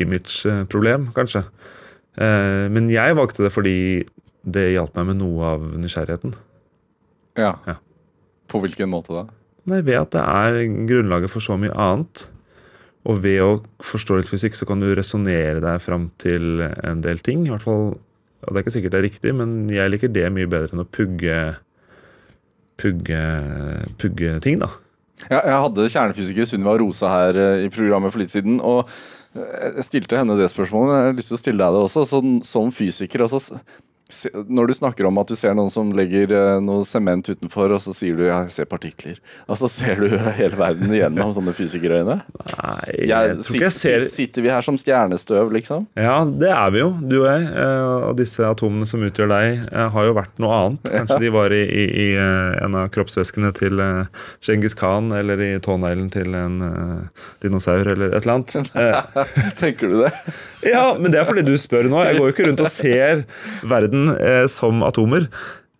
image-problem, 0.00 1.10
kanskje. 1.16 1.44
Eh, 2.16 2.70
men 2.72 2.88
jeg 2.92 3.18
valgte 3.18 3.44
det 3.44 3.52
fordi 3.52 3.76
det 4.42 4.72
hjalp 4.72 4.96
meg 4.98 5.12
med 5.12 5.22
noe 5.22 5.52
av 5.56 5.68
nysgjerrigheten. 5.78 6.34
Ja. 7.38 7.56
Ja. 7.68 7.78
På 8.50 8.60
hvilken 8.62 8.90
måte 8.92 9.16
da? 9.16 9.24
Nei, 9.70 9.80
ved 9.86 9.98
at 10.00 10.14
det 10.14 10.22
er 10.22 10.60
grunnlaget 10.90 11.32
for 11.32 11.44
så 11.44 11.56
mye 11.60 11.72
annet. 11.78 12.26
Og 13.08 13.18
ved 13.24 13.40
å 13.42 13.50
forstå 13.82 14.20
litt 14.20 14.30
fysikk, 14.30 14.54
så 14.58 14.66
kan 14.68 14.82
du 14.82 14.90
resonnere 14.94 15.62
deg 15.62 15.82
fram 15.82 16.10
til 16.22 16.62
en 16.62 17.02
del 17.02 17.22
ting. 17.24 17.46
I 17.46 17.52
hvert 17.54 17.64
fall, 17.66 17.92
og 18.42 18.48
Det 18.48 18.56
er 18.58 18.64
ikke 18.64 18.74
sikkert 18.76 18.94
det 18.94 19.00
er 19.00 19.08
riktig, 19.08 19.34
men 19.38 19.70
jeg 19.70 19.90
liker 19.90 20.12
det 20.12 20.28
mye 20.34 20.50
bedre 20.50 20.74
enn 20.74 20.84
å 20.84 20.88
pugge 20.88 21.38
Pugge, 22.82 23.18
pugge 24.00 24.38
ting, 24.42 24.56
da. 24.58 24.66
Ja, 25.28 25.38
jeg 25.44 25.58
hadde 25.66 25.88
kjernefysiker 25.92 26.46
Sunniva 26.48 26.72
Rose 26.80 27.06
her 27.06 27.36
eh, 27.38 27.64
i 27.66 27.70
programmet 27.70 28.10
for 28.10 28.22
litt 28.22 28.32
siden. 28.32 28.58
og 28.58 28.88
eh, 29.36 29.76
jeg 29.76 29.86
stilte 29.86 30.18
henne 30.18 30.34
det 30.38 30.48
spørsmålet, 30.50 30.88
men 30.88 30.98
jeg 30.98 31.10
har 31.10 31.18
lyst 31.20 31.30
til 31.30 31.36
å 31.36 31.42
stille 31.42 31.62
deg 31.62 31.76
det 31.76 31.82
også. 31.86 32.04
Sånn, 32.10 32.32
som 32.46 32.72
fysiker, 32.74 33.22
altså, 33.28 33.60
når 34.48 34.68
du 34.70 34.74
snakker 34.76 35.06
om 35.08 35.18
at 35.22 35.30
du 35.30 35.36
ser 35.38 35.54
noen 35.56 35.70
som 35.72 35.88
legger 35.96 36.32
eh, 36.36 36.58
noe 36.64 36.84
sement 36.88 37.26
utenfor, 37.32 37.72
og 37.76 37.80
så 37.84 37.94
sier 37.96 38.16
du 38.18 38.24
ja, 38.26 38.42
jeg 38.46 38.52
ser 38.54 38.68
partikler. 38.70 39.18
Altså 39.46 39.68
Ser 39.72 40.00
du 40.02 40.08
hele 40.40 40.58
verden 40.60 40.92
igjennom 40.92 41.32
sånne 41.36 41.54
fysikerøyne? 41.56 42.18
Nei, 42.52 42.92
jeg, 42.92 43.08
Jeg, 43.08 43.38
tror 43.42 43.56
ikke 43.58 43.66
jeg 43.68 43.76
ser 43.78 44.06
sitter, 44.12 44.44
vi 44.46 44.52
her 44.52 44.66
som 44.66 44.78
stjernestøv, 44.80 45.52
liksom? 45.56 45.86
Ja, 45.98 46.18
det 46.26 46.50
er 46.52 46.74
vi 46.74 46.82
jo, 46.82 46.90
du 47.00 47.16
og 47.22 47.28
jeg. 47.30 47.46
eh, 47.64 48.06
Og 48.10 48.16
disse 48.20 48.44
atomene 48.46 48.88
som 48.90 49.02
utgjør 49.06 49.32
deg, 49.32 49.62
eh, 49.72 49.88
har 49.96 50.08
jo 50.10 50.16
vært 50.18 50.42
noe 50.42 50.58
annet. 50.60 50.90
Kanskje 50.98 51.20
de 51.24 51.32
var 51.34 51.56
i, 51.56 51.62
i, 51.64 51.86
i 52.06 52.08
en 52.62 52.78
av 52.82 52.90
kroppsvæskene 52.94 53.52
til 53.56 53.80
Genghis 54.44 54.76
Khan, 54.78 55.10
eller 55.16 55.40
i 55.44 55.50
tåneglen 55.62 56.10
til 56.12 56.34
en 56.38 56.58
dinosaur, 57.42 57.86
eller 57.94 58.12
et 58.16 58.22
eller 58.26 58.38
annet. 58.38 58.72
Tenker 59.62 59.88
du 59.92 59.98
det? 60.04 60.12
Ja, 60.68 60.92
men 60.98 61.10
det 61.10 61.18
er 61.18 61.26
fordi 61.26 61.42
du 61.46 61.54
spør 61.58 61.88
nå. 61.90 62.02
Jeg 62.06 62.18
går 62.20 62.28
jo 62.28 62.34
ikke 62.34 62.46
rundt 62.50 62.60
og 62.62 62.70
ser 62.70 63.24
verden 63.66 64.01
eh, 64.16 64.46
som 64.50 64.82
atomer. 64.86 65.28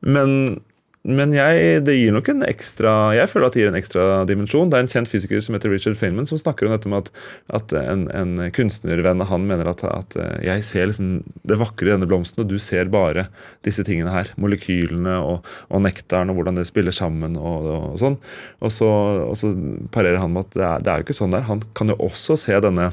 Men, 0.03 0.61
men 1.07 1.33
jeg, 1.35 1.83
det 1.87 1.95
gir 1.95 2.15
nok 2.15 2.27
en 2.33 2.43
ekstra 2.47 3.13
Jeg 3.15 3.31
føler 3.31 3.47
at 3.47 3.55
det 3.55 3.61
gir 3.63 3.71
en 3.71 3.79
ekstra 3.79 4.07
dimensjon. 4.27 4.71
Det 4.71 4.79
er 4.79 4.85
en 4.85 4.91
kjent 4.91 5.11
fysiker 5.11 5.43
som 5.43 5.57
heter 5.57 5.71
Richard 5.71 5.99
Feynman, 5.99 6.27
som 6.31 6.41
snakker 6.41 6.67
om 6.67 6.75
dette 6.75 6.91
med 6.91 7.07
at, 7.07 7.23
at 7.59 7.75
en, 7.79 8.05
en 8.11 8.33
kunstnervenn 8.55 9.23
av 9.23 9.31
han 9.31 9.47
mener 9.49 9.71
at, 9.71 9.85
at 9.87 10.19
eh, 10.19 10.35
jeg 10.49 10.67
ser 10.67 10.91
liksom 10.91 11.15
det 11.49 11.59
vakre 11.63 11.91
i 11.91 11.95
denne 11.95 12.11
blomsten, 12.11 12.43
og 12.43 12.51
du 12.51 12.59
ser 12.63 12.91
bare 12.93 13.29
disse 13.67 13.87
tingene 13.87 14.15
her. 14.15 14.33
Molekylene 14.43 15.17
og, 15.23 15.49
og 15.71 15.87
nektaren 15.87 16.33
og 16.33 16.41
hvordan 16.41 16.61
det 16.61 16.69
spiller 16.71 16.95
sammen 16.95 17.39
og, 17.39 17.71
og 17.77 17.97
sånn. 18.03 18.19
Og 18.63 18.75
så, 18.75 18.91
og 19.29 19.39
så 19.39 19.55
parerer 19.95 20.23
han 20.23 20.35
med 20.35 20.49
at 20.49 20.59
det 20.59 20.69
er, 20.69 20.83
det 20.83 20.93
er 20.93 21.01
jo 21.01 21.09
ikke 21.09 21.21
sånn 21.23 21.35
der. 21.35 21.49
Han 21.51 21.67
kan 21.79 21.95
jo 21.95 21.99
også 22.11 22.39
se 22.41 22.59
denne 22.63 22.91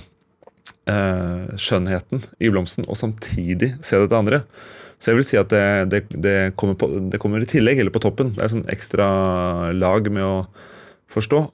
eh, 0.90 1.56
skjønnheten 1.58 2.26
i 2.42 2.52
blomsten, 2.54 2.88
og 2.90 2.98
samtidig 3.00 3.76
se 3.86 4.02
dette 4.02 4.18
andre. 4.18 4.44
Så 5.00 5.12
jeg 5.12 5.20
vil 5.20 5.28
si 5.28 5.40
at 5.40 5.52
det, 5.54 5.64
det, 5.94 6.02
det, 6.20 6.36
kommer 6.60 6.76
på, 6.80 6.90
det 7.12 7.22
kommer 7.24 7.44
i 7.44 7.48
tillegg, 7.48 7.80
eller 7.80 7.94
på 7.96 8.02
toppen. 8.04 8.34
Det 8.36 8.44
er 8.44 8.52
sånn 8.52 8.68
ekstra 8.72 9.08
lag 9.72 10.10
med 10.12 10.26
å 10.26 10.36
forstå. 11.12 11.46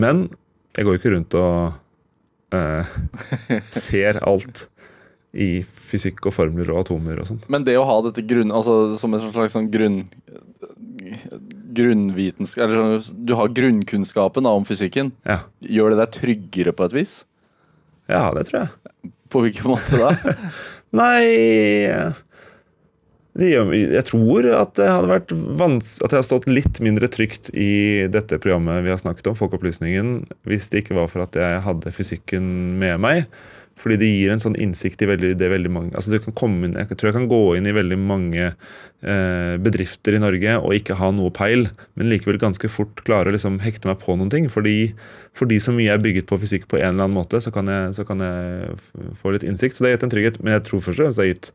Men 0.00 0.28
jeg 0.76 0.86
går 0.86 0.96
jo 0.96 1.00
ikke 1.02 1.14
rundt 1.14 1.36
og 1.36 2.56
eh, 2.56 2.92
ser 3.74 4.20
alt 4.24 4.64
i 5.30 5.60
fysikk 5.62 6.24
og 6.26 6.34
formler 6.34 6.72
og 6.72 6.86
atomer 6.86 7.20
og 7.22 7.28
sånn. 7.28 7.42
Men 7.52 7.66
det 7.66 7.76
å 7.78 7.86
ha 7.86 8.00
dette 8.06 8.24
grunn, 8.26 8.50
altså 8.54 8.96
som 8.98 9.14
en 9.14 9.28
slags 9.28 9.54
sånn 9.54 9.70
grunn 9.70 10.02
grunnvitenskap 11.70 12.66
Eller 12.66 13.00
sånn, 13.02 13.24
du 13.26 13.32
har 13.38 13.52
grunnkunnskapen 13.54 14.46
da, 14.46 14.52
om 14.56 14.66
fysikken. 14.66 15.12
Ja. 15.26 15.42
Gjør 15.62 15.94
det 15.94 16.00
deg 16.02 16.16
tryggere 16.16 16.74
på 16.76 16.88
et 16.88 16.96
vis? 16.96 17.20
ja, 18.10 18.24
det 18.34 18.48
tror 18.48 18.64
jeg. 18.64 19.10
På 19.30 19.44
hvilken 19.44 19.70
måte 19.70 19.98
da? 20.00 20.10
Nei 20.96 21.86
Jeg 23.40 24.02
tror 24.08 24.48
at 24.58 24.74
det 24.74 24.88
hadde 24.90 25.10
vært 25.12 25.34
vans 25.60 25.92
At 26.00 26.10
jeg 26.10 26.18
hadde 26.18 26.26
stått 26.26 26.48
litt 26.50 26.80
mindre 26.82 27.06
trygt 27.12 27.52
i 27.54 28.08
dette 28.10 28.40
programmet 28.42 28.82
vi 28.84 28.90
har 28.90 28.98
snakket 28.98 29.30
om, 29.30 29.38
Folkeopplysningen, 29.38 30.24
hvis 30.50 30.66
det 30.72 30.82
ikke 30.82 30.98
var 30.98 31.10
for 31.12 31.24
at 31.28 31.38
jeg 31.38 31.62
hadde 31.62 31.94
fysikken 31.94 32.50
med 32.80 32.98
meg. 33.02 33.30
Fordi 33.80 33.96
det 34.00 34.10
gir 34.10 34.32
en 34.32 34.42
sånn 34.42 34.58
innsikt 34.60 35.00
i 35.00 35.08
veldig, 35.08 35.32
det 35.40 35.48
veldig 35.52 35.72
mange 35.72 35.96
altså 35.96 36.12
du 36.12 36.18
kan 36.20 36.36
komme 36.36 36.68
inn, 36.68 36.76
Jeg 36.76 36.98
tror 36.98 37.10
jeg 37.10 37.16
kan 37.16 37.30
gå 37.30 37.40
inn 37.56 37.68
i 37.70 37.74
veldig 37.74 37.98
mange 38.00 38.50
eh, 38.50 39.54
bedrifter 39.62 40.16
i 40.16 40.20
Norge 40.20 40.56
og 40.58 40.74
ikke 40.76 40.98
ha 41.00 41.10
noe 41.16 41.32
peil, 41.32 41.68
men 41.96 42.10
likevel 42.12 42.40
ganske 42.42 42.68
fort 42.68 43.00
klare 43.06 43.32
å 43.32 43.36
liksom 43.36 43.60
hekte 43.64 43.88
meg 43.88 44.00
på 44.04 44.16
noen 44.18 44.32
ting. 44.32 44.50
Fordi, 44.52 44.92
fordi 45.36 45.60
så 45.64 45.74
mye 45.76 45.96
er 45.96 46.04
bygget 46.04 46.28
på 46.28 46.40
fysikk 46.42 46.68
på 46.68 46.80
en 46.80 46.92
eller 46.92 47.08
annen 47.08 47.16
måte, 47.16 47.40
så 47.40 47.52
kan 47.54 47.70
jeg, 47.70 47.96
så 47.96 48.06
kan 48.08 48.20
jeg 48.24 48.78
få 49.22 49.34
litt 49.34 49.46
innsikt. 49.46 49.76
Så 49.76 49.84
det 49.84 49.90
har 49.90 49.98
gitt 49.98 50.08
en 50.08 50.14
trygghet, 50.16 50.40
men 50.42 50.58
jeg 50.58 50.66
tror 50.68 50.84
først 50.84 50.98
og 50.98 51.04
fremst 51.06 51.20
det 51.20 51.26
har 51.26 51.32
gitt 51.34 51.52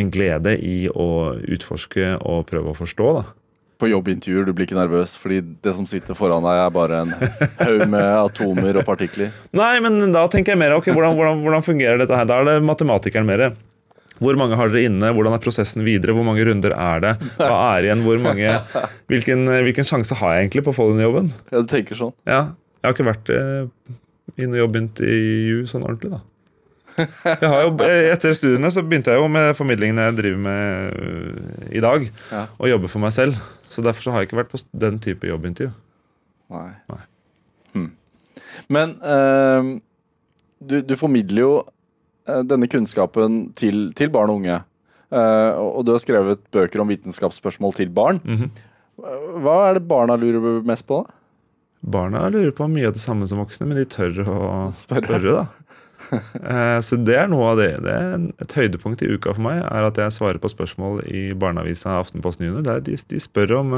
en 0.00 0.10
glede 0.14 0.56
i 0.62 0.78
å 0.92 1.10
utforske 1.56 2.16
og 2.20 2.46
prøve 2.50 2.72
å 2.72 2.78
forstå. 2.78 3.12
da. 3.20 3.39
På 3.80 3.88
jobbintervjuer, 3.88 4.44
du 4.44 4.52
blir 4.52 4.66
ikke 4.68 4.76
nervøs 4.76 5.14
fordi 5.16 5.40
det 5.64 5.72
som 5.76 5.86
sitter 5.88 6.16
foran 6.18 6.44
deg, 6.44 6.58
er 6.66 6.74
bare 6.74 7.00
en 7.06 7.14
haug 7.62 7.86
med 7.88 8.04
atomer 8.04 8.76
og 8.82 8.84
partikler. 8.88 9.32
Nei, 9.56 9.72
men 9.80 9.98
da 10.12 10.26
tenker 10.28 10.52
jeg 10.54 10.60
mer 10.60 10.76
ok, 10.76 10.90
hvordan, 10.92 11.16
hvordan, 11.16 11.40
hvordan 11.46 11.64
fungerer 11.64 12.00
dette 12.02 12.16
her? 12.18 12.28
Da 12.28 12.40
er 12.42 12.48
det 12.50 12.56
matematikeren 12.68 13.28
mer. 13.28 13.46
Hvor 14.20 14.36
mange 14.36 14.56
har 14.60 14.68
dere 14.68 14.90
inne? 14.90 15.12
Hvordan 15.16 15.32
er 15.32 15.40
prosessen 15.40 15.80
videre? 15.86 16.12
Hvor 16.12 16.26
mange 16.28 16.44
runder 16.44 16.74
er 16.76 17.00
det? 17.06 17.12
Hva 17.40 17.56
er 17.78 17.86
igjen? 17.88 18.02
Hvor 18.04 18.20
mange, 18.20 18.50
hvilken, 19.08 19.46
hvilken 19.64 19.88
sjanse 19.88 20.18
har 20.20 20.34
jeg 20.36 20.44
egentlig 20.50 20.66
på 20.66 20.74
å 20.74 20.76
få 20.76 20.90
den 20.92 21.00
jobben? 21.06 21.30
Ja, 21.48 21.62
du 21.64 21.70
tenker 21.72 21.96
sånn. 21.96 22.12
Ja, 22.28 22.50
Jeg 22.80 22.88
har 22.88 22.96
ikke 22.98 23.08
vært 23.08 23.32
eh, 23.32 23.94
i 24.40 24.46
noe 24.48 24.60
jobbintervju 24.60 25.64
sånn 25.68 25.86
ordentlig, 25.88 26.18
da. 26.18 26.20
Jo, 27.40 27.70
eh, 27.86 28.10
etter 28.12 28.36
studiene 28.36 28.68
så 28.72 28.84
begynte 28.84 29.12
jeg 29.14 29.22
jo 29.22 29.28
med 29.32 29.54
formidlingen 29.56 30.00
jeg 30.04 30.16
driver 30.18 30.44
med 30.44 31.00
øh, 31.00 31.64
i 31.72 31.80
dag. 31.84 32.06
Ja. 32.32 32.44
Og 32.60 32.70
jobber 32.74 32.92
for 32.92 33.04
meg 33.04 33.14
selv. 33.16 33.40
Så 33.70 33.84
derfor 33.86 34.02
så 34.02 34.14
har 34.14 34.22
jeg 34.22 34.30
ikke 34.30 34.40
vært 34.40 34.52
på 34.52 34.62
den 34.82 34.98
type 35.02 35.28
jobbintervju. 35.30 35.70
Nei. 36.50 36.70
Nei. 36.90 37.02
Hmm. 37.74 37.90
Men 38.72 38.96
uh, 39.04 39.76
du, 40.58 40.80
du 40.82 40.96
formidler 40.98 41.44
jo 41.44 41.52
uh, 41.62 42.40
denne 42.46 42.66
kunnskapen 42.70 43.44
til, 43.58 43.92
til 43.98 44.10
barn 44.10 44.32
og 44.32 44.42
unge. 44.42 44.58
Uh, 45.10 45.54
og 45.58 45.84
du 45.86 45.94
har 45.94 46.02
skrevet 46.02 46.42
bøker 46.54 46.82
om 46.82 46.90
vitenskapsspørsmål 46.90 47.78
til 47.78 47.94
barn. 47.94 48.20
Mhm. 48.26 48.50
Hva 49.40 49.54
er 49.70 49.78
det 49.78 49.86
barna 49.88 50.12
lurer 50.20 50.60
mest 50.68 50.84
på? 50.84 50.98
da? 51.06 51.14
Barna 51.80 52.26
lurer 52.28 52.52
på 52.52 52.66
mye 52.68 52.90
av 52.90 52.92
det 52.92 53.00
samme 53.00 53.24
som 53.28 53.40
voksne, 53.40 53.64
men 53.70 53.78
de 53.80 53.86
tør 53.88 54.18
å 54.26 54.40
Spørre. 54.76 55.06
spørre, 55.06 55.32
da. 55.38 55.44
Eh, 56.50 56.80
Så 56.82 56.96
det 56.98 57.16
er 57.16 57.28
noe 57.30 57.52
av 57.52 57.60
det. 57.60 57.70
det 57.84 57.96
Et 58.42 58.54
høydepunkt 58.58 59.02
i 59.06 59.10
uka 59.12 59.34
for 59.36 59.44
meg 59.46 59.60
er 59.62 59.86
at 59.86 59.98
jeg 60.00 60.16
svarer 60.16 60.40
på 60.42 60.50
spørsmål 60.50 61.04
i 61.06 61.30
barneavisa 61.38 61.98
Aftenposten 62.00 62.46
Junior. 62.48 62.64
Der 62.66 62.80
de, 62.84 62.96
de 63.10 63.20
spør 63.22 63.58
om 63.60 63.76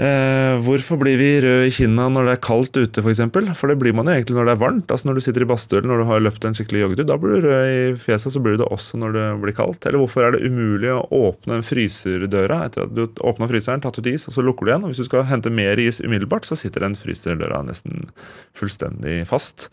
eh, 0.00 0.54
hvorfor 0.64 0.98
blir 1.00 1.18
vi 1.20 1.28
røde 1.44 1.68
i 1.68 1.72
kinna 1.74 2.08
når 2.12 2.26
det 2.26 2.34
er 2.34 2.42
kaldt 2.46 2.76
ute, 2.76 3.02
f.eks. 3.02 3.02
For, 3.02 3.12
eksempel? 3.12 3.50
for 3.58 3.72
det 3.72 3.76
blir 3.82 3.94
man 3.96 4.08
jo 4.08 4.16
egentlig 4.16 4.36
når 4.38 4.48
det 4.48 4.54
er 4.54 4.62
varmt. 4.62 4.90
Altså 4.90 5.08
Når 5.08 5.18
du 5.18 5.22
sitter 5.26 5.44
i 5.44 5.48
badstue 5.50 5.82
når 5.86 6.02
du 6.02 6.06
har 6.08 6.22
løpt 6.24 6.46
en 6.48 6.56
skikkelig 6.56 6.84
joggetur, 6.84 7.08
da 7.10 7.18
blir 7.20 7.36
du 7.36 7.48
rød 7.48 7.72
i 7.72 7.80
fjeset, 8.04 8.34
så 8.34 8.42
blir 8.42 8.56
du 8.56 8.62
det 8.64 8.70
også 8.72 9.00
når 9.00 9.16
det 9.16 9.26
blir 9.44 9.56
kaldt. 9.56 9.84
Eller 9.86 10.02
hvorfor 10.02 10.26
er 10.26 10.36
det 10.36 10.44
umulig 10.46 10.92
å 10.94 11.02
åpne 11.20 11.60
en 11.60 11.66
fryserdøra 11.66 12.62
etter 12.68 12.86
at 12.86 12.94
du 12.96 13.04
åpna 13.20 13.50
fryseren, 13.50 13.84
tatt 13.84 14.00
ut 14.00 14.10
is, 14.10 14.28
og 14.30 14.36
så 14.36 14.46
lukker 14.46 14.66
du 14.66 14.72
igjen? 14.72 14.86
Og 14.86 14.94
hvis 14.94 15.02
du 15.04 15.10
skal 15.10 15.28
hente 15.30 15.52
mer 15.52 15.80
is 15.82 16.00
umiddelbart, 16.00 16.48
så 16.48 16.58
sitter 16.58 16.86
den 16.86 16.98
fryserdøra 16.98 17.62
nesten 17.68 18.08
fullstendig 18.56 19.22
fast. 19.30 19.70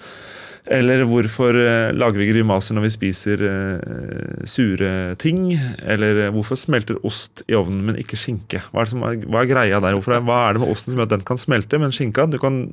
Eller 0.68 1.04
hvorfor 1.08 1.56
eh, 1.56 1.94
lager 1.96 2.20
vi 2.20 2.28
grimaser 2.28 2.76
når 2.76 2.88
vi 2.88 2.92
spiser 2.92 3.44
eh, 3.48 4.42
sure 4.50 5.16
ting? 5.22 5.54
Eller 5.80 6.26
eh, 6.26 6.32
hvorfor 6.36 6.60
smelter 6.60 7.00
ost 7.08 7.44
i 7.48 7.56
ovnen, 7.58 7.86
men 7.88 8.00
ikke 8.02 8.20
skinke? 8.20 8.62
Hva 8.74 8.84
er, 8.84 8.92
som 8.92 9.06
er, 9.08 9.22
hva 9.24 9.44
er 9.44 9.52
greia 9.52 9.80
der? 9.84 9.96
Hvorfor 9.96 10.17
er, 10.18 10.24
hva 10.26 10.40
er 10.46 10.58
det 10.58 10.64
med 10.64 10.72
osten 10.74 10.92
som 10.92 11.00
gjør 11.00 11.10
at 11.10 11.14
den 11.16 11.28
kan 11.28 11.40
smelte, 11.42 11.80
men 11.82 11.94
skinka 11.96 12.28
Du 12.32 12.40
kan 12.42 12.64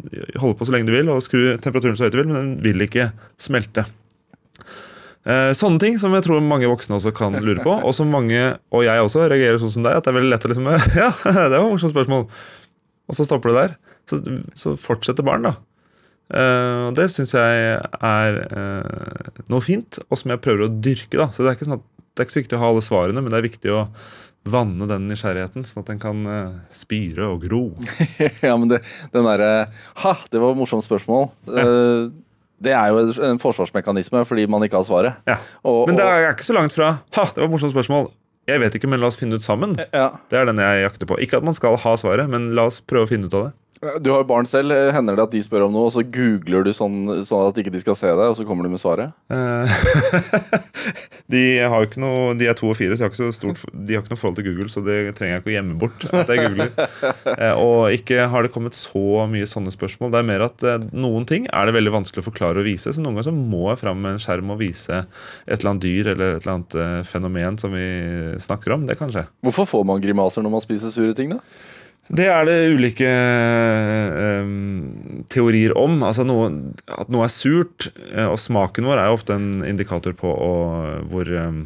holde 0.40 0.56
på 0.58 0.66
så 0.68 0.74
lenge 0.74 0.88
du 0.88 0.94
vil 0.96 1.12
og 1.12 1.22
skru 1.24 1.54
temperaturen 1.62 1.98
så 1.98 2.06
høyt 2.06 2.16
du 2.16 2.22
vil, 2.22 2.30
men 2.30 2.40
den 2.40 2.56
vil 2.64 2.86
ikke 2.86 3.10
smelte. 3.40 3.86
Eh, 5.24 5.50
sånne 5.56 5.80
ting 5.80 5.94
som 6.00 6.12
jeg 6.12 6.26
tror 6.26 6.42
mange 6.44 6.68
voksne 6.68 6.98
også 6.98 7.14
kan 7.16 7.36
lure 7.40 7.62
på, 7.64 7.78
og 7.80 7.94
som 7.96 8.10
mange, 8.12 8.42
og 8.74 8.84
jeg 8.84 9.04
også, 9.06 9.22
reagerer 9.32 9.60
sånn 9.62 9.72
som 9.78 9.86
deg, 9.86 9.96
at 9.96 10.04
det 10.04 10.12
er 10.12 10.18
veldig 10.18 10.32
lett 10.34 10.44
å 10.44 10.50
liksom 10.52 10.68
Ja, 11.00 11.12
det 11.24 11.54
var 11.54 11.62
et 11.62 11.70
morsomt 11.70 11.94
spørsmål. 11.94 12.26
Og 13.08 13.16
så 13.16 13.24
stopper 13.28 13.52
det 13.52 13.62
der. 13.62 13.78
Så, 14.10 14.20
så 14.58 14.74
fortsetter 14.80 15.24
barn, 15.24 15.48
da. 15.48 15.54
Eh, 16.32 16.82
og 16.90 16.98
det 16.98 17.08
syns 17.12 17.32
jeg 17.36 17.78
er 17.78 18.38
eh, 18.44 19.40
noe 19.52 19.64
fint, 19.64 20.00
og 20.08 20.20
som 20.20 20.32
jeg 20.34 20.44
prøver 20.44 20.66
å 20.66 20.72
dyrke. 20.72 21.16
da 21.20 21.30
Så 21.32 21.44
Det 21.44 21.52
er 21.52 21.58
ikke 21.58 21.68
sånn 21.70 21.80
at 21.80 21.88
det 22.14 22.22
er 22.22 22.28
ikke 22.28 22.36
så 22.36 22.42
viktig 22.44 22.58
å 22.58 22.62
ha 22.62 22.68
alle 22.70 22.84
svarene, 22.84 23.24
men 23.24 23.32
det 23.32 23.40
er 23.40 23.48
viktig 23.48 23.72
å 23.74 23.80
vanne 24.44 24.86
den 24.90 25.06
nysgjerrigheten, 25.08 25.64
sånn 25.64 25.82
at 25.84 25.90
den 25.92 26.00
kan 26.02 26.24
eh, 26.28 26.56
spire 26.74 27.30
og 27.32 27.44
gro. 27.46 27.62
ja, 28.44 28.56
men 28.60 28.68
det, 28.68 28.82
den 29.14 29.24
derre 29.28 29.52
Ha, 30.02 30.12
det 30.30 30.40
var 30.42 30.52
et 30.52 30.60
morsomt 30.60 30.84
spørsmål. 30.84 31.30
Eh, 31.48 32.10
det 32.64 32.72
er 32.76 32.92
jo 32.92 33.06
en 33.26 33.40
forsvarsmekanisme 33.42 34.22
fordi 34.28 34.44
man 34.48 34.62
ikke 34.66 34.78
har 34.80 34.86
svaret. 34.88 35.16
Ja. 35.28 35.38
Og- 35.64 35.88
Men 35.90 35.96
det 35.98 36.04
er 36.06 36.30
ikke 36.32 36.46
så 36.46 36.54
langt 36.56 36.72
fra 36.76 36.98
Ha, 37.16 37.24
det 37.32 37.40
var 37.42 37.48
et 37.48 37.54
morsomt 37.56 37.74
spørsmål. 37.74 38.10
Jeg 38.46 38.60
vet 38.60 38.74
ikke, 38.76 38.88
men 38.92 39.00
la 39.00 39.08
oss 39.08 39.16
finne 39.16 39.38
ut 39.40 39.44
sammen. 39.44 39.72
Ja. 39.92 40.10
Det 40.28 40.36
er 40.36 40.44
den 40.50 40.60
jeg 40.60 40.82
jakter 40.84 41.08
på. 41.08 41.16
Ikke 41.24 41.38
at 41.40 41.44
man 41.48 41.56
skal 41.56 41.78
ha 41.80 41.94
svaret, 41.96 42.28
men 42.28 42.50
la 42.56 42.66
oss 42.68 42.82
prøve 42.84 43.06
å 43.06 43.08
finne 43.08 43.30
ut 43.30 43.36
av 43.40 43.46
det. 43.46 43.52
Du 44.00 44.10
har 44.10 44.22
jo 44.22 44.28
barn 44.28 44.46
selv. 44.48 44.72
Hender 44.94 45.18
det 45.18 45.26
at 45.26 45.34
de 45.34 45.42
spør 45.44 45.66
om 45.66 45.74
noe, 45.74 45.88
og 45.88 45.94
så 45.94 46.04
googler 46.04 46.64
du 46.66 46.72
sånn, 46.74 46.98
sånn 47.26 47.50
at 47.50 47.58
ikke 47.60 47.72
de 47.74 47.82
skal 47.82 47.96
se 47.98 48.10
deg, 48.10 48.24
og 48.30 48.36
så 48.38 48.46
kommer 48.48 48.66
du 48.66 48.72
med 48.72 48.80
svaret? 48.82 49.12
Eh, 49.32 49.74
de, 51.34 51.42
har 51.60 51.82
jo 51.82 51.88
ikke 51.88 52.02
noe, 52.02 52.32
de 52.38 52.48
er 52.50 52.56
to 52.58 52.70
og 52.70 52.78
fire, 52.78 52.94
så 52.94 53.02
de 53.02 53.06
har 53.06 53.12
ikke, 53.12 53.20
så 53.20 53.36
stort, 53.36 53.64
de 53.72 53.96
har 53.96 54.04
ikke 54.04 54.14
noe 54.14 54.20
forhold 54.20 54.38
til 54.40 54.48
Google. 54.48 54.70
Så 54.72 54.84
det 54.86 54.98
trenger 55.18 55.36
jeg 55.36 55.44
ikke 55.44 55.52
å 55.52 55.56
gjemme 55.56 55.78
bort. 55.82 56.06
at 56.10 56.32
jeg 56.32 56.48
googler. 56.48 56.72
Eh, 57.34 57.56
og 57.58 57.90
ikke 57.90 58.26
har 58.30 58.44
det 58.44 58.52
kommet 58.54 58.76
så 58.78 59.24
mye 59.30 59.46
sånne 59.48 59.72
spørsmål. 59.74 60.12
Det 60.12 60.18
er 60.20 60.26
mer 60.28 60.44
at 60.44 60.62
eh, 60.68 60.84
noen 60.94 61.24
ting 61.28 61.48
er 61.50 61.66
det 61.66 61.74
veldig 61.74 61.92
vanskelig 61.96 62.22
å 62.22 62.26
forklare 62.28 62.62
og 62.62 62.68
vise. 62.68 62.92
Så 62.94 63.02
noen 63.02 63.16
ganger 63.16 63.26
så 63.30 63.34
må 63.34 63.64
jeg 63.72 63.80
fram 63.80 64.00
med 64.04 64.14
en 64.14 64.22
skjerm 64.22 64.52
og 64.54 64.60
vise 64.60 65.00
et 65.02 65.56
eller 65.56 65.72
annet 65.72 65.84
dyr 65.84 66.10
eller 66.12 66.36
et 66.36 66.44
eller 66.44 66.54
annet 66.54 67.08
fenomen 67.10 67.58
som 67.60 67.74
vi 67.74 67.86
snakker 68.44 68.76
om. 68.76 68.86
Det 68.88 68.98
kan 69.00 69.12
skje. 69.12 69.26
Hvorfor 69.44 69.68
får 69.68 69.86
man 69.88 70.04
grimaser 70.04 70.44
når 70.44 70.54
man 70.54 70.64
spiser 70.64 70.94
sure 70.94 71.16
ting, 71.16 71.34
da? 71.34 71.73
Det 72.12 72.26
er 72.28 72.44
det 72.44 72.56
ulike 72.74 73.08
um, 74.44 75.24
teorier 75.32 75.72
om. 75.78 76.02
Altså 76.04 76.26
noe, 76.28 76.50
at 76.92 77.08
noe 77.12 77.24
er 77.26 77.32
surt, 77.32 77.88
eh, 78.12 78.26
og 78.28 78.36
smaken 78.40 78.86
vår 78.88 79.00
er 79.00 79.08
jo 79.10 79.16
ofte 79.18 79.36
en 79.38 79.64
indikator 79.66 80.16
på 80.18 80.28
å- 80.28 81.00
hvor 81.10 81.30
um, 81.48 81.64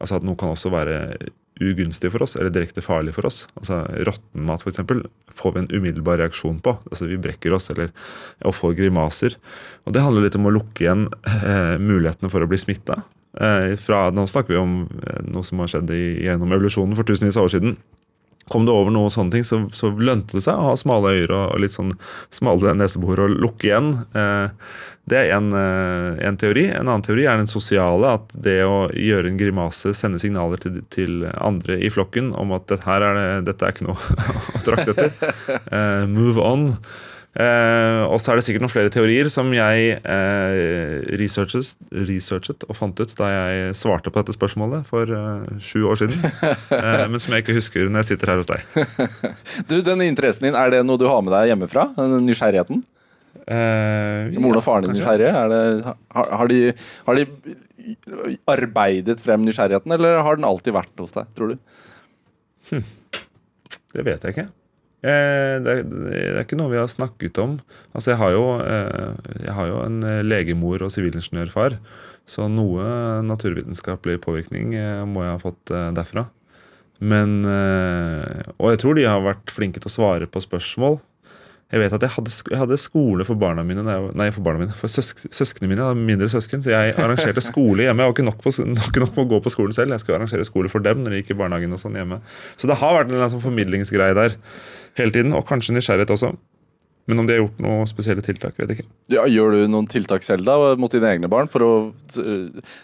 Altså 0.00 0.16
at 0.16 0.24
noe 0.24 0.32
kan 0.40 0.48
også 0.48 0.70
være 0.72 0.94
ugunstig 1.60 2.08
for 2.08 2.22
oss, 2.24 2.32
eller 2.40 2.48
direkte 2.48 2.80
farlig 2.80 3.12
for 3.12 3.26
oss. 3.28 3.42
Altså 3.60 3.82
Råtten 4.08 4.46
mat, 4.48 4.62
f.eks., 4.64 4.80
får 5.36 5.52
vi 5.52 5.60
en 5.60 5.68
umiddelbar 5.76 6.16
reaksjon 6.22 6.56
på. 6.64 6.72
Altså 6.88 7.04
Vi 7.10 7.18
brekker 7.20 7.52
oss 7.52 7.68
eller 7.68 7.90
og 8.48 8.54
får 8.56 8.78
grimaser. 8.78 9.36
Og 9.84 9.92
Det 9.92 10.00
handler 10.00 10.24
litt 10.24 10.38
om 10.40 10.48
å 10.48 10.54
lukke 10.56 10.86
igjen 10.86 11.04
eh, 11.28 11.76
mulighetene 11.76 12.32
for 12.32 12.40
å 12.40 12.48
bli 12.48 12.56
smitta. 12.62 13.02
Eh, 13.36 13.76
nå 14.16 14.24
snakker 14.24 14.54
vi 14.54 14.62
om 14.62 14.74
eh, 15.04 15.20
noe 15.28 15.44
som 15.44 15.60
har 15.60 15.68
skjedd 15.68 15.92
i, 15.92 16.00
gjennom 16.24 16.56
evolusjonen 16.56 16.96
for 16.96 17.04
tusenvis 17.04 17.36
av 17.36 17.50
år 17.50 17.52
siden. 17.58 17.76
Kom 18.50 18.66
det 18.66 18.74
over 18.74 18.94
noen 18.94 19.12
sånne 19.14 19.36
ting, 19.36 19.44
så, 19.46 19.62
så 19.74 19.92
lønte 19.94 20.38
det 20.38 20.44
seg 20.46 20.58
å 20.58 20.72
ha 20.72 20.78
smale 20.78 21.14
øyre 21.20 21.34
og, 21.36 21.48
og 21.54 21.60
litt 21.62 21.76
sånn 21.76 21.92
smale 22.34 22.74
nesebor 22.78 23.22
og 23.26 23.36
lukke 23.44 23.70
igjen. 23.70 23.92
Eh, 24.10 24.72
det 25.10 25.18
er 25.18 25.32
en, 25.34 25.52
eh, 25.56 26.32
teori. 26.38 26.68
En 26.70 26.86
annen 26.88 27.02
teori 27.02 27.26
er 27.26 27.40
den 27.40 27.50
sosiale. 27.50 28.14
At 28.20 28.34
det 28.34 28.60
å 28.66 28.88
gjøre 28.94 29.30
en 29.30 29.38
grimase 29.40 29.94
sender 29.96 30.22
signaler 30.22 30.60
til, 30.62 30.80
til 30.92 31.24
andre 31.34 31.80
i 31.82 31.90
flokken 31.90 32.32
om 32.38 32.54
at 32.56 32.68
dette, 32.70 32.86
er 32.86 33.06
det, 33.18 33.28
dette 33.50 33.66
er 33.66 33.74
ikke 33.74 33.88
noe 33.88 34.18
å 34.58 34.64
trakte 34.66 34.94
etter. 34.94 35.32
Eh, 35.70 36.04
move 36.10 36.42
on. 36.44 36.68
Eh, 37.30 38.02
og 38.10 38.16
så 38.18 38.32
er 38.32 38.40
det 38.40 38.42
sikkert 38.42 38.64
noen 38.64 38.72
flere 38.72 38.90
teorier 38.90 39.28
som 39.30 39.52
jeg 39.54 39.92
eh, 40.02 40.94
researchet, 41.20 41.76
researchet 41.94 42.64
og 42.66 42.74
fant 42.74 42.98
ut 42.98 43.12
da 43.20 43.28
jeg 43.30 43.76
svarte 43.78 44.10
på 44.10 44.18
dette 44.18 44.34
spørsmålet 44.34 44.88
for 44.88 45.06
eh, 45.14 45.60
sju 45.62 45.84
år 45.86 46.00
siden. 46.02 46.18
Eh, 46.74 47.04
men 47.10 47.22
som 47.22 47.34
jeg 47.34 47.44
ikke 47.44 47.58
husker 47.60 47.86
når 47.86 48.02
jeg 48.02 48.10
sitter 48.12 48.32
her 48.32 48.42
hos 48.42 48.50
deg. 48.50 48.66
Du, 49.70 49.76
Denne 49.86 50.08
interessen 50.10 50.48
din, 50.48 50.58
er 50.58 50.72
det 50.74 50.82
noe 50.86 50.98
du 50.98 51.06
har 51.06 51.22
med 51.22 51.34
deg 51.36 51.52
hjemmefra? 51.52 51.90
Den 51.98 52.26
Nysgjerrigheten? 52.26 52.82
Eh, 53.46 54.38
Moren 54.42 54.58
og 54.58 54.66
faren 54.66 54.86
din 54.88 54.96
nysgjerrige? 54.98 55.30
Er 55.30 55.50
det, 55.50 55.94
har, 56.16 56.30
har, 56.40 56.50
de, 56.50 56.60
har 57.06 57.18
de 57.18 57.26
arbeidet 58.50 59.22
frem 59.22 59.46
nysgjerrigheten, 59.46 59.94
eller 59.94 60.22
har 60.26 60.38
den 60.38 60.46
alltid 60.48 60.74
vært 60.76 61.02
hos 61.02 61.14
deg, 61.14 61.30
tror 61.38 61.54
du? 61.54 62.80
Det 63.90 64.06
vet 64.06 64.26
jeg 64.26 64.34
ikke. 64.34 64.50
Eh, 65.00 65.56
det, 65.64 65.72
er, 65.72 65.84
det 65.88 66.22
er 66.34 66.42
ikke 66.42 66.58
noe 66.60 66.72
vi 66.74 66.80
har 66.80 66.88
snakket 66.90 67.40
om. 67.40 67.56
Altså, 67.94 68.12
jeg 68.12 68.20
har 68.20 68.34
jo, 68.34 68.44
eh, 68.60 69.36
jeg 69.46 69.56
har 69.56 69.70
jo 69.70 69.78
en 69.86 70.02
eh, 70.04 70.22
legemor 70.26 70.84
og 70.84 70.92
sivilingeniørfar, 70.92 71.78
så 72.28 72.50
noe 72.52 72.84
naturvitenskapelig 73.26 74.20
påvirkning 74.22 74.76
må 75.10 75.24
jeg 75.24 75.32
ha 75.32 75.38
fått 75.40 75.72
derfra. 75.96 76.28
Men 77.00 77.40
Og 77.42 78.68
jeg 78.70 78.78
tror 78.82 78.94
de 78.94 79.06
har 79.08 79.24
vært 79.24 79.50
flinke 79.50 79.80
til 79.80 79.90
å 79.90 79.94
svare 79.96 80.28
på 80.30 80.42
spørsmål. 80.44 81.00
Jeg 81.70 81.82
vet 81.84 81.92
at 81.96 82.02
jeg 82.02 82.12
hadde, 82.16 82.32
jeg 82.50 82.58
hadde 82.58 82.78
skole 82.82 83.24
for 83.26 83.38
barna 83.38 83.62
mine 83.66 83.82
Nei, 83.82 84.28
for 84.34 84.42
barna 84.42 84.62
mine, 84.62 84.74
for 84.78 84.90
søsk, 84.90 85.24
søsknene 85.34 85.72
mine. 85.72 85.86
Jeg 85.86 86.06
mindre 86.06 86.28
søsken, 86.30 86.62
så 86.62 86.72
jeg 86.74 86.94
arrangerte 86.98 87.42
skole 87.42 87.88
hjemme. 87.88 88.04
Jeg 88.04 88.12
var 88.12 88.16
ikke 88.16 88.26
nok, 88.26 88.40
på, 88.42 88.52
nok, 88.78 89.00
nok 89.04 89.14
på 89.16 89.24
å 89.24 89.30
gå 89.32 89.40
på 89.42 89.52
skolen 89.54 89.74
selv. 89.74 89.94
Jeg 89.94 90.04
skulle 90.04 90.20
arrangere 90.20 90.46
skole 90.46 90.70
for 90.70 90.86
dem 90.86 91.02
når 91.02 91.16
de 91.16 91.22
gikk 91.22 91.32
i 91.34 91.38
barnehagen 91.40 91.74
og 91.74 91.82
sånn 91.82 91.98
hjemme. 91.98 92.20
Så 92.60 92.70
det 92.70 92.78
har 92.78 92.96
vært 93.00 93.14
en 93.14 93.26
sånn 93.34 93.42
formidlingsgreie 93.42 94.18
der 94.18 94.38
hele 95.02 95.14
tiden, 95.14 95.36
og 95.36 95.46
kanskje 95.48 95.76
nysgjerrighet 95.76 96.14
også. 96.16 96.32
Men 97.10 97.22
om 97.22 97.26
de 97.26 97.34
har 97.34 97.42
gjort 97.42 97.62
noen 97.64 97.88
spesielle 97.90 98.22
tiltak, 98.22 98.54
vet 98.60 98.70
jeg 98.70 98.80
ikke. 98.80 98.90
Ja, 99.16 99.26
gjør 99.26 99.56
du 99.56 99.62
noen 99.72 99.88
tiltak 99.90 100.22
selv 100.26 100.46
da, 100.46 100.58
mot 100.78 100.92
dine 100.92 101.10
egne 101.10 101.30
barn 101.32 101.50
for 101.50 101.66
å 101.66 101.70
øh, 102.22 102.74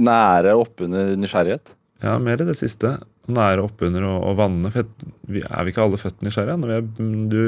nære 0.00 0.56
oppunder 0.58 1.14
nysgjerrighet? 1.20 1.76
Ja, 2.02 2.18
mer 2.20 2.40
i 2.42 2.44
det 2.44 2.58
siste. 2.58 2.96
Nære 3.32 3.62
oppunder 3.64 4.04
og, 4.04 4.18
og 4.28 4.34
vanne. 4.38 4.70
For 4.74 4.88
vi, 5.32 5.40
er 5.40 5.64
vi 5.64 5.72
ikke 5.72 5.84
alle 5.86 6.00
født 6.00 6.24
nysgjerrige? 6.26 6.76
Er, 6.76 6.88
du 7.32 7.38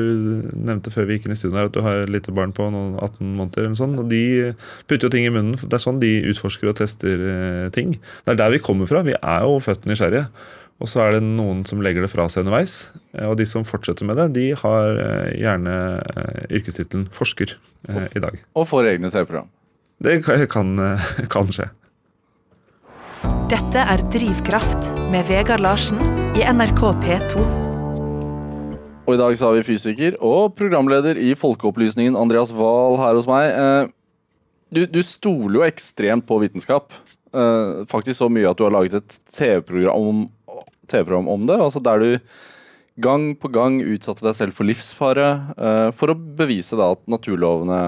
nevnte 0.56 0.92
før 0.94 1.08
vi 1.08 1.18
gikk 1.18 1.28
inn 1.28 1.34
i 1.34 1.38
studio 1.38 1.58
her 1.58 1.68
at 1.68 1.74
du 1.74 1.82
har 1.84 2.04
et 2.04 2.12
lite 2.12 2.32
barn 2.34 2.54
på 2.56 2.68
noen 2.72 2.94
18 2.96 3.34
måneder. 3.34 3.66
eller 3.66 3.80
sånt, 3.80 4.00
og 4.00 4.08
De 4.12 4.22
putter 4.88 5.08
jo 5.08 5.12
ting 5.12 5.28
i 5.28 5.34
munnen. 5.34 5.58
Det 5.60 5.76
er 5.76 5.84
sånn 5.84 6.00
de 6.02 6.14
utforsker 6.32 6.72
og 6.72 6.78
tester 6.80 7.26
eh, 7.34 7.66
ting. 7.74 7.98
Det 8.24 8.34
er 8.34 8.40
der 8.40 8.54
vi 8.54 8.62
kommer 8.64 8.88
fra. 8.90 9.04
Vi 9.06 9.18
er 9.18 9.44
jo 9.44 9.60
født 9.64 9.90
nysgjerrige. 9.90 10.28
Og 10.78 10.86
så 10.86 11.02
er 11.02 11.16
det 11.16 11.24
noen 11.26 11.64
som 11.66 11.80
legger 11.82 12.04
det 12.04 12.10
fra 12.12 12.28
seg 12.30 12.44
underveis. 12.44 12.90
eh, 13.16 13.26
Og 13.26 13.36
de 13.40 13.46
som 13.50 13.66
fortsetter 13.66 14.06
med 14.06 14.18
det, 14.20 14.28
de 14.36 14.46
har 14.60 15.00
eh, 15.02 15.32
gjerne 15.42 15.74
eh, 15.98 16.44
yrkestittelen 16.54 17.08
forsker 17.14 17.56
eh, 17.88 18.06
i 18.14 18.22
dag. 18.22 18.38
Og 18.54 18.68
får 18.70 18.92
egne 18.94 19.10
TV-program? 19.10 19.50
Det 19.98 20.20
kan, 20.22 20.78
kan, 21.34 21.50
skje. 21.50 21.66
Dette 23.50 23.82
er 23.82 24.04
Drivkraft 24.14 24.92
med 25.10 25.26
Vegard 25.26 25.64
Larsen 25.64 25.98
i 26.38 26.46
NRK 26.46 26.84
P2. 27.02 27.42
Og 29.08 29.14
i 29.16 29.18
dag 29.18 29.34
så 29.40 29.48
har 29.48 29.56
vi 29.56 29.66
fysiker 29.66 30.18
og 30.22 30.52
programleder 30.54 31.18
i 31.18 31.32
Folkeopplysningen, 31.34 32.14
Andreas 32.20 32.52
Wahl, 32.54 32.98
her 33.00 33.16
hos 33.16 33.26
meg. 33.26 33.88
Du, 34.68 34.82
du 34.84 35.00
stoler 35.02 35.62
jo 35.62 35.64
ekstremt 35.64 36.26
på 36.28 36.38
vitenskap. 36.42 36.92
Eh, 37.32 37.84
Faktisk 37.88 38.20
så 38.20 38.28
mye 38.32 38.50
at 38.50 38.58
du 38.58 38.66
har 38.66 38.74
laget 38.74 38.98
et 39.00 39.16
TV-program 39.32 39.96
om, 40.10 40.26
TV 40.90 41.14
om 41.18 41.46
det. 41.48 41.58
Altså 41.58 41.82
der 41.84 42.02
du 42.02 42.38
gang 42.98 43.30
på 43.38 43.50
gang 43.54 43.78
utsatte 43.84 44.26
deg 44.26 44.34
selv 44.34 44.56
for 44.56 44.66
livsfare 44.66 45.28
uh, 45.54 45.90
for 45.94 46.10
å 46.12 46.18
bevise 46.18 46.78
da 46.78 46.90
at 46.96 47.04
naturlovene 47.10 47.82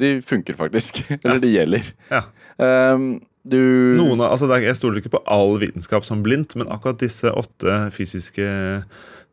de 0.00 0.14
funker 0.24 0.56
faktisk. 0.56 1.02
Eller 1.24 1.42
de 1.42 1.52
gjelder. 1.52 1.90
Ja. 2.12 2.24
Um, 2.56 3.18
Du 3.40 3.56
Noen 3.96 4.20
av, 4.20 4.34
altså 4.34 4.50
jeg 4.60 4.76
stoler 4.76 5.00
ikke 5.00 5.14
på 5.14 5.22
all 5.24 5.54
vitenskap 5.62 6.04
som 6.04 6.20
blindt, 6.20 6.52
men 6.60 6.68
akkurat 6.68 7.00
disse 7.00 7.30
åtte 7.32 7.86
fysiske 7.94 8.44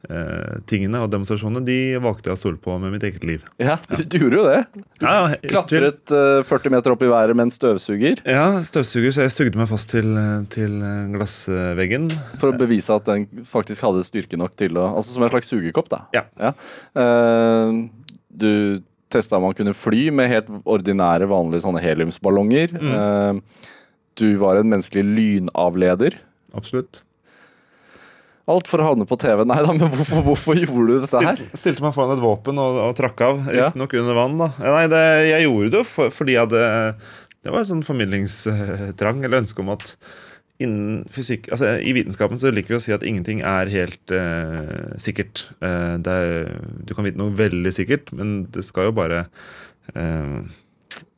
eh, 0.10 0.58
tingene 0.70 1.02
og 1.04 1.12
demonstrasjonene 1.14 1.64
de 1.68 1.78
valgte 2.04 2.30
jeg 2.30 2.38
å 2.38 2.40
stole 2.40 2.60
på 2.62 2.76
med 2.82 2.94
mitt 2.96 3.06
eget 3.08 3.26
liv. 3.28 3.46
Ja, 3.62 3.78
du, 3.92 4.04
du 4.04 4.18
gjorde 4.20 4.40
jo 4.42 4.46
det. 4.48 4.60
Ja, 5.02 5.14
ja, 5.14 5.38
Klatret 5.48 6.14
eh, 6.14 6.42
40 6.48 6.76
meter 6.76 6.94
opp 6.96 7.06
i 7.06 7.12
været 7.12 7.38
med 7.38 7.48
en 7.50 7.54
støvsuger 7.54 8.22
Ja, 8.26 8.46
støvsuger, 8.66 9.14
så 9.16 9.26
jeg 9.26 9.36
sugde 9.36 9.62
meg 9.62 9.70
fast 9.72 9.92
til, 9.94 10.18
til 10.54 10.78
glassveggen. 11.16 12.10
for 12.42 12.52
å 12.54 12.60
bevise 12.60 12.96
at 12.96 13.08
den 13.10 13.28
faktisk 13.48 13.86
hadde 13.88 14.06
styrke 14.08 14.40
nok 14.40 14.56
til 14.60 14.78
å 14.80 14.90
Altså 14.98 15.14
som 15.16 15.26
en 15.26 15.34
slags 15.34 15.50
sugekopp, 15.52 15.90
da. 15.94 16.04
Ja. 16.16 16.54
Eh, 16.98 17.82
du 18.38 18.52
testa 19.12 19.38
om 19.38 19.46
man 19.48 19.56
kunne 19.56 19.76
fly 19.78 20.10
med 20.16 20.30
helt 20.32 20.50
ordinære, 20.68 21.30
vanlige 21.32 21.64
sånne 21.64 21.82
heliumsballonger. 21.84 22.74
Mm. 22.76 22.94
Eh, 22.98 23.68
du 24.18 24.28
var 24.42 24.60
en 24.60 24.72
menneskelig 24.72 25.06
lynavleder. 25.06 26.18
Absolutt. 26.58 27.04
Alt 28.48 28.68
for 28.72 28.80
å 28.80 28.86
havne 28.88 29.04
på 29.10 29.18
TV. 29.20 29.42
Nei 29.44 29.58
da, 29.60 29.74
men 29.76 29.90
hvorfor, 29.92 30.22
hvorfor 30.24 30.56
gjorde 30.60 30.88
du 30.94 31.02
dette 31.04 31.20
her? 31.24 31.36
Stilte, 31.40 31.58
stilte 31.60 31.84
meg 31.84 31.96
foran 31.98 32.14
et 32.16 32.24
våpen 32.24 32.62
og, 32.64 32.78
og 32.86 32.94
trakk 32.96 33.24
av, 33.26 33.42
Ja. 33.52 33.66
riktignok 33.68 33.96
under 34.00 34.16
vann. 34.16 34.38
da. 34.40 34.48
Nei, 34.64 34.86
det, 34.94 35.02
Jeg 35.34 35.48
gjorde 35.50 35.74
det 35.74 35.82
for, 35.90 36.14
fordi 36.16 36.38
jeg 36.38 36.46
hadde 36.48 36.62
Det 37.44 37.52
var 37.54 37.60
en 37.60 37.70
sånn 37.74 37.84
formidlingstrang 37.88 39.20
eller 39.26 39.42
ønske 39.44 39.60
om 39.64 39.70
at 39.76 39.92
innen 40.64 41.04
fysikk 41.14 41.52
altså 41.54 41.76
I 41.86 41.92
vitenskapen 41.94 42.40
så 42.42 42.50
liker 42.50 42.74
vi 42.74 42.78
å 42.80 42.82
si 42.82 42.92
at 42.96 43.04
ingenting 43.06 43.44
er 43.46 43.70
helt 43.70 44.10
eh, 44.16 44.96
sikkert. 44.98 45.44
Eh, 45.62 45.98
det 46.02 46.16
er, 46.18 46.56
du 46.88 46.96
kan 46.98 47.06
vite 47.06 47.20
noe 47.20 47.36
veldig 47.38 47.72
sikkert, 47.76 48.10
men 48.18 48.48
det 48.56 48.64
skal 48.66 48.90
jo 48.90 48.96
bare 48.98 49.26
eh, 49.94 50.40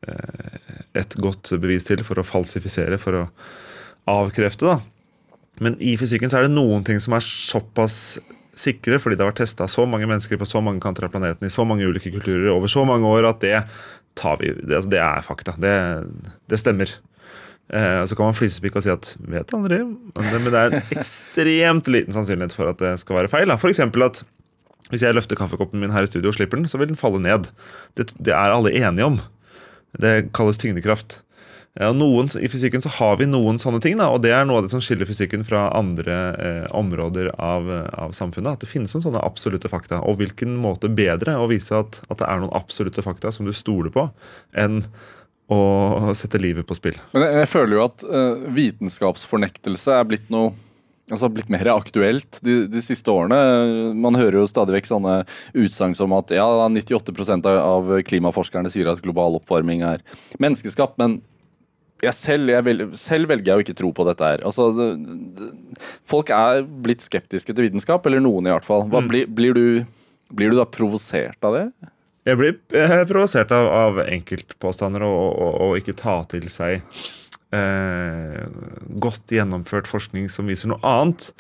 eh, 0.10 0.76
et 1.00 1.16
godt 1.24 1.54
bevis 1.62 1.86
til 1.88 2.04
for 2.04 2.20
å 2.20 2.26
falsifisere, 2.28 3.00
for 3.00 3.22
å 3.22 3.24
avkrefte. 4.12 4.66
da. 4.74 4.80
Men 5.64 5.76
i 5.84 5.96
fysikken 6.00 6.32
så 6.32 6.40
er 6.40 6.48
det 6.48 6.56
noen 6.56 6.86
ting 6.88 7.02
som 7.04 7.16
er 7.18 7.26
såpass 7.26 8.20
sikre, 8.60 9.00
fordi 9.00 9.16
det 9.16 9.24
har 9.24 9.32
vært 9.32 9.44
testa 9.46 9.68
så 9.72 9.86
mange 9.88 10.08
mennesker 10.10 10.40
på 10.40 10.48
så 10.48 10.62
mange 10.64 10.82
kanter 10.84 11.08
av 11.08 11.14
planeten 11.14 11.48
i 11.48 11.54
så 11.54 11.66
mange 11.68 11.88
ulike 11.88 12.12
kulturer 12.12 12.50
over 12.52 12.72
så 12.72 12.84
mange 12.88 13.08
år, 13.08 13.30
at 13.30 13.44
det 13.44 13.62
tar 14.20 14.40
vi 14.42 14.52
Det, 14.52 14.76
altså, 14.76 14.90
det 14.92 15.00
er 15.00 15.24
fakta. 15.24 15.54
Det, 15.62 15.76
det 16.52 16.60
stemmer. 16.60 16.92
Eh, 17.70 18.02
så 18.10 18.18
kan 18.18 18.30
man 18.30 18.36
flisepikke 18.36 18.82
og 18.82 18.86
si 18.86 18.92
at 18.92 19.14
vet 19.30 19.54
aldri, 19.56 19.84
men 19.86 20.50
det, 20.50 20.58
er 20.58 20.74
en 20.74 20.94
ekstremt 20.98 21.88
liten 21.92 22.16
sannsynlighet 22.16 22.56
for 22.58 22.72
at 22.72 22.82
det 22.82 22.96
skal 23.04 23.22
være 23.22 23.32
feil. 23.32 23.54
F.eks. 23.56 23.84
At 23.86 24.24
hvis 24.90 25.06
jeg 25.06 25.16
løfter 25.16 25.38
kaffekoppen 25.38 25.80
min 25.82 25.94
her 25.94 26.04
i 26.04 26.10
studio 26.10 26.34
og 26.34 26.38
slipper 26.40 26.60
den, 26.60 26.68
så 26.68 26.82
vil 26.82 26.90
den 26.90 27.00
falle 27.00 27.22
ned. 27.22 27.52
Det, 27.96 28.10
det 28.18 28.34
er 28.34 28.56
alle 28.56 28.74
enige 28.74 29.06
om. 29.06 29.20
Det 30.02 30.32
kalles 30.36 30.60
tyngdekraft. 30.62 31.20
Ja, 31.78 31.92
noen, 31.94 32.30
I 32.42 32.50
fysikken 32.50 32.82
så 32.82 32.90
har 32.98 33.20
vi 33.20 33.28
noen 33.30 33.60
sånne 33.62 33.78
ting, 33.84 34.00
da, 34.00 34.08
og 34.10 34.24
det 34.24 34.32
er 34.34 34.48
noe 34.48 34.60
av 34.60 34.66
det 34.66 34.72
som 34.74 34.82
skiller 34.84 35.08
fysikken 35.08 35.46
fra 35.46 35.68
andre 35.78 36.18
eh, 36.34 36.66
områder 36.76 37.30
av, 37.38 37.70
av, 37.94 38.16
samfunnet. 38.18 38.58
At 38.58 38.66
det 38.66 38.72
finnes 38.72 38.96
noen 38.96 39.06
sånne 39.06 39.22
absolutte 39.24 39.70
fakta. 39.72 40.02
Og 40.10 40.18
hvilken 40.20 40.58
måte 40.60 40.90
bedre 40.90 41.38
å 41.38 41.46
vise 41.52 41.78
at, 41.78 42.02
at 42.10 42.22
det 42.22 42.26
er 42.26 42.42
noen 42.42 42.56
absolutte 42.58 43.06
fakta 43.06 43.32
som 43.36 43.46
du 43.46 43.54
stoler 43.56 43.94
på, 43.94 44.08
enn 44.58 44.82
å 45.50 46.14
sette 46.18 46.42
livet 46.42 46.68
på 46.70 46.78
spill. 46.78 46.98
Men 47.14 47.26
jeg, 47.26 47.38
jeg 47.42 47.52
føler 47.54 47.78
jo 47.78 47.86
at 47.88 48.04
uh, 48.06 48.50
vitenskapsfornektelse 48.54 49.96
er 49.98 50.10
blitt 50.10 50.28
noe 50.34 50.52
altså 51.10 51.30
blitt 51.34 51.50
mer 51.50 51.66
aktuelt 51.74 52.38
de, 52.46 52.68
de, 52.70 52.82
siste 52.86 53.10
årene. 53.10 53.40
Man 53.98 54.18
hører 54.18 54.42
jo 54.42 54.50
stadig 54.50 54.76
vekk 54.76 54.92
sånne 54.92 55.16
utsagn 55.58 55.96
som 55.98 56.14
at 56.14 56.30
ja, 56.36 56.46
98% 56.70 57.50
av 57.50 57.90
klimaforskerne 58.06 58.70
sier 58.70 58.92
at 58.92 59.02
global 59.02 59.40
oppvarming 59.40 59.82
er 59.86 60.04
menneskeskapt, 60.38 61.00
men 61.02 61.18
jeg 62.04 62.16
selv, 62.16 62.52
jeg 62.52 62.66
vel, 62.66 62.84
selv, 62.98 63.30
velger 63.32 63.52
jeg 63.52 63.60
å 63.60 63.64
ikke 63.66 63.78
tro 63.78 63.92
på 63.96 64.06
dette 64.08 64.32
her. 64.32 64.44
Altså, 64.48 64.70
folk 66.08 66.32
er 66.36 66.64
blitt 66.64 67.04
skeptiske 67.06 67.56
til 67.56 67.68
vitenskap, 67.68 68.06
eller 68.08 68.24
noen 68.24 68.48
i 68.48 68.54
hvert 68.54 68.68
fall. 68.68 68.86
Hva, 68.92 69.04
mm. 69.04 69.10
blir, 69.12 69.32
blir, 69.40 69.58
du, 69.58 70.04
blir, 70.32 70.54
du, 70.54 70.60
da 70.60 70.68
provosert 70.70 71.44
av 71.46 71.58
det? 71.58 71.66
Jeg 72.30 72.40
blir 72.40 72.58
provosert 73.10 73.52
av, 73.56 73.70
av 73.74 74.02
enkeltpåstander 74.06 75.06
og, 75.08 75.20
og, 75.30 75.54
og, 75.66 75.78
ikke 75.80 75.98
ta 76.00 76.20
til 76.32 76.48
seg 76.54 76.80
eh, 77.56 78.44
godt 79.04 79.36
gjennomført 79.36 79.90
forskning 79.90 80.30
som 80.32 80.52
viser 80.52 80.72
noe 80.72 80.80
annet. 80.86 81.32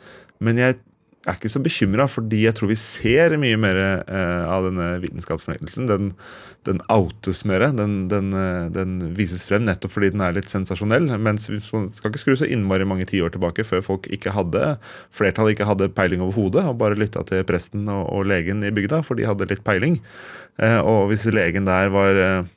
Men 0.43 0.59
jeg 0.59 0.79
er 1.27 1.35
ikke 1.35 1.51
så 1.51 1.59
bekymra, 1.59 2.05
fordi 2.07 2.45
jeg 2.45 2.55
tror 2.55 2.69
vi 2.71 2.77
ser 2.79 3.35
mye 3.41 3.57
mer 3.59 3.77
eh, 3.79 4.43
av 4.47 4.63
denne 4.69 4.87
vitenskapsfornektelsen. 5.03 5.89
Den, 5.89 6.13
den 6.67 6.79
outes 6.91 7.41
mer. 7.47 7.65
Den, 7.75 8.07
den, 8.11 8.31
eh, 8.35 8.69
den, 8.73 8.97
vises 9.17 9.43
frem 9.47 9.65
nettopp 9.67 9.93
fordi 9.95 10.13
den 10.13 10.23
er 10.23 10.37
litt 10.37 10.51
sensasjonell. 10.51 11.09
Mens 11.19 11.49
vi 11.51 11.59
skal 11.59 12.11
ikke 12.11 12.23
skru 12.23 12.35
så 12.39 12.47
innmari 12.47 12.87
mange 12.87 13.07
tiår 13.09 13.33
tilbake 13.35 13.67
før 13.67 13.83
folk 13.85 14.07
ikke 14.15 14.33
hadde 14.35 14.77
flertallet 15.15 15.57
ikke 15.57 15.67
hadde 15.69 15.91
peiling 15.95 16.23
overhodet 16.23 16.63
og 16.69 16.79
bare 16.81 16.99
lytta 16.99 17.25
til 17.27 17.43
presten 17.47 17.87
og, 17.91 18.05
og, 18.07 18.27
legen 18.29 18.63
i 18.63 18.73
bygda, 18.75 19.03
for 19.03 19.19
de 19.19 19.27
hadde 19.27 19.49
litt 19.51 19.65
peiling. 19.67 19.99
Eh, 20.59 20.79
og 20.79 21.09
hvis 21.11 21.27
legen 21.31 21.67
der 21.67 21.91
var 21.93 22.23
eh, 22.23 22.47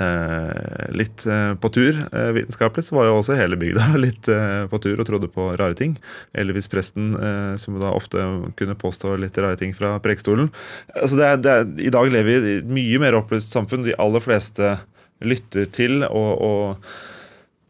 eh, 0.00 0.86
litt 0.96 1.24
eh, 1.26 1.52
på 1.60 1.70
tur 1.74 1.96
eh, 1.96 2.30
vitenskapelig, 2.36 2.86
så 2.86 2.96
var 2.96 3.08
jo 3.08 3.18
også 3.18 3.36
hele 3.38 3.58
bygda 3.60 3.88
litt 4.04 4.30
eh, 4.30 4.64
på 4.70 4.80
tur 4.82 5.00
og 5.00 5.08
trodde 5.08 5.30
på 5.32 5.50
rare 5.60 5.76
ting. 5.78 5.96
Eller 6.32 6.56
hvis 6.56 6.70
presten, 6.72 7.12
eh, 7.16 7.54
som 7.60 7.78
da 7.82 7.92
ofte 7.96 8.24
kunne 8.60 8.78
påstå 8.78 9.16
litt 9.20 9.38
rare 9.40 9.58
ting 9.60 9.74
fra 9.76 9.96
prekestolen. 10.02 10.50
Altså 10.94 11.20
det 11.20 11.28
er, 11.28 11.40
det 11.44 11.54
er, 11.54 11.70
I 11.90 11.94
dag 11.94 12.12
lever 12.12 12.30
vi 12.30 12.54
i 12.54 12.58
et 12.60 12.74
mye 12.80 13.02
mer 13.02 13.18
opplyst 13.20 13.52
samfunn. 13.54 13.86
De 13.86 13.96
aller 14.00 14.24
fleste 14.24 14.76
lytter 15.20 15.68
til 15.76 16.04
og, 16.08 16.30
og 16.40 16.92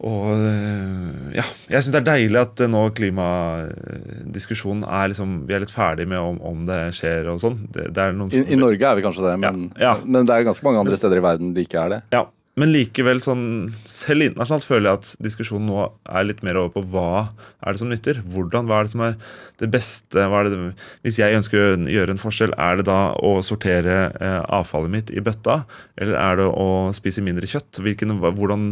og 0.00 0.30
eh, 0.32 1.36
ja, 1.36 1.44
jeg 1.68 1.84
syns 1.84 1.92
det 1.92 2.00
er 2.00 2.06
deilig 2.06 2.40
at 2.40 2.62
nå 2.72 2.86
klimadiskusjonen 2.96 4.86
er 4.88 5.10
liksom 5.12 5.34
Vi 5.48 5.56
er 5.56 5.60
litt 5.60 5.74
ferdig 5.74 6.06
med 6.08 6.20
om, 6.24 6.38
om 6.40 6.62
det 6.68 6.78
skjer 6.96 7.28
og 7.28 7.42
sånn. 7.42 7.58
I, 7.68 8.44
I, 8.46 8.56
Norge 8.56 8.80
er 8.80 8.96
vi 8.96 9.04
kanskje 9.04 9.26
det, 9.26 9.34
men, 9.42 9.66
ja, 9.74 9.90
ja. 9.90 9.94
men, 10.04 10.24
det 10.28 10.36
er 10.36 10.48
ganske 10.48 10.64
mange 10.64 10.80
andre 10.86 10.96
steder 10.96 11.20
i 11.20 11.24
verden 11.24 11.52
det 11.56 11.66
ikke 11.68 11.82
er 11.84 11.92
det. 11.92 12.00
Ja, 12.16 12.24
men 12.60 12.72
likevel, 12.74 13.22
sånn, 13.24 13.44
selv 13.88 14.26
internasjonalt 14.26 14.66
føler 14.68 14.90
jeg 14.90 14.98
at 14.98 15.10
diskusjonen 15.24 15.70
nå 15.70 15.84
er 16.04 16.26
litt 16.26 16.42
mer 16.44 16.58
over 16.60 16.74
på 16.74 16.82
hva 16.92 17.30
er 17.64 17.72
det 17.72 17.80
som 17.80 17.88
nytter. 17.92 18.20
Hvordan, 18.34 18.68
Hva 18.68 18.80
er 18.80 18.86
det 18.88 18.92
som 18.92 19.04
er 19.06 19.14
det 19.62 19.70
beste? 19.72 20.26
Det, 20.26 20.58
hvis 21.06 21.20
jeg 21.22 21.38
ønsker 21.38 21.60
å 21.60 21.70
gjøre 21.88 22.14
en 22.14 22.20
forskjell, 22.20 22.52
er 22.60 22.80
det 22.80 22.86
da 22.90 22.98
å 23.16 23.32
sortere 23.46 23.96
eh, 24.12 24.40
avfallet 24.58 24.92
mitt 24.92 25.14
i 25.14 25.24
bøtta? 25.24 25.62
Eller 26.00 26.18
er 26.20 26.40
det 26.42 26.50
å 26.50 26.68
spise 26.96 27.24
mindre 27.24 27.48
kjøtt? 27.48 27.80
Hvilken, 27.80 28.18
hvordan, 28.20 28.68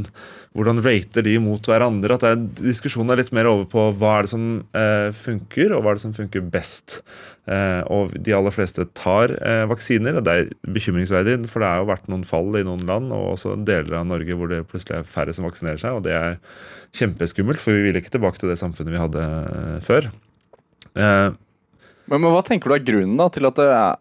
hvordan 0.56 0.84
rater 0.84 1.24
de 1.24 1.38
mot 1.42 1.72
hverandre? 1.72 2.18
At 2.20 2.28
er, 2.28 2.38
Diskusjonen 2.60 3.14
er 3.14 3.22
litt 3.22 3.34
mer 3.36 3.48
over 3.48 3.68
på 3.72 3.88
hva 3.96 4.18
er 4.18 4.28
det 4.28 4.34
som 4.34 4.46
eh, 4.76 5.08
funker, 5.16 5.72
og 5.72 5.84
hva 5.84 5.94
er 5.94 6.00
det 6.00 6.04
som 6.04 6.16
funker 6.16 6.44
best. 6.44 7.00
Eh, 7.48 7.80
og 7.88 8.12
de 8.12 8.34
aller 8.36 8.52
fleste 8.52 8.84
tar 8.98 9.32
eh, 9.38 9.64
vaksiner, 9.70 10.18
og 10.18 10.24
det 10.26 10.32
er 10.36 10.50
bekymringsverdig, 10.74 11.38
for 11.48 11.64
det 11.64 11.70
har 11.70 11.80
jo 11.80 11.88
vært 11.88 12.10
noen 12.12 12.26
fall 12.28 12.58
i 12.60 12.64
noen 12.66 12.82
land, 12.88 13.12
og 13.14 13.38
også 13.38 13.54
deler 13.64 13.96
av 14.02 14.08
Norge 14.10 14.36
hvor 14.36 14.50
det 14.52 14.66
plutselig 14.68 14.98
er 14.98 15.08
færre 15.08 15.32
som 15.36 15.46
vaksinerer 15.48 15.80
seg, 15.80 15.96
og 15.96 16.04
det 16.04 16.12
er 16.16 16.36
kjempeskummelt, 16.98 17.62
for 17.62 17.72
vi 17.72 17.86
vil 17.86 18.00
ikke 18.00 18.12
tilbake 18.12 18.42
til 18.42 18.52
det 18.52 18.58
samfunnet 18.60 18.92
vi 18.92 19.00
hadde 19.00 19.24
eh, 19.24 19.78
før. 19.86 20.10
Men, 20.98 21.38
men, 22.10 22.28
hva 22.34 22.42
tenker 22.44 22.68
du 22.68 22.76
er 22.76 22.84
grunnen 22.84 23.16
da 23.20 23.28
til 23.32 23.46
at 23.46 23.58
det 23.60 23.66
er 23.70 23.98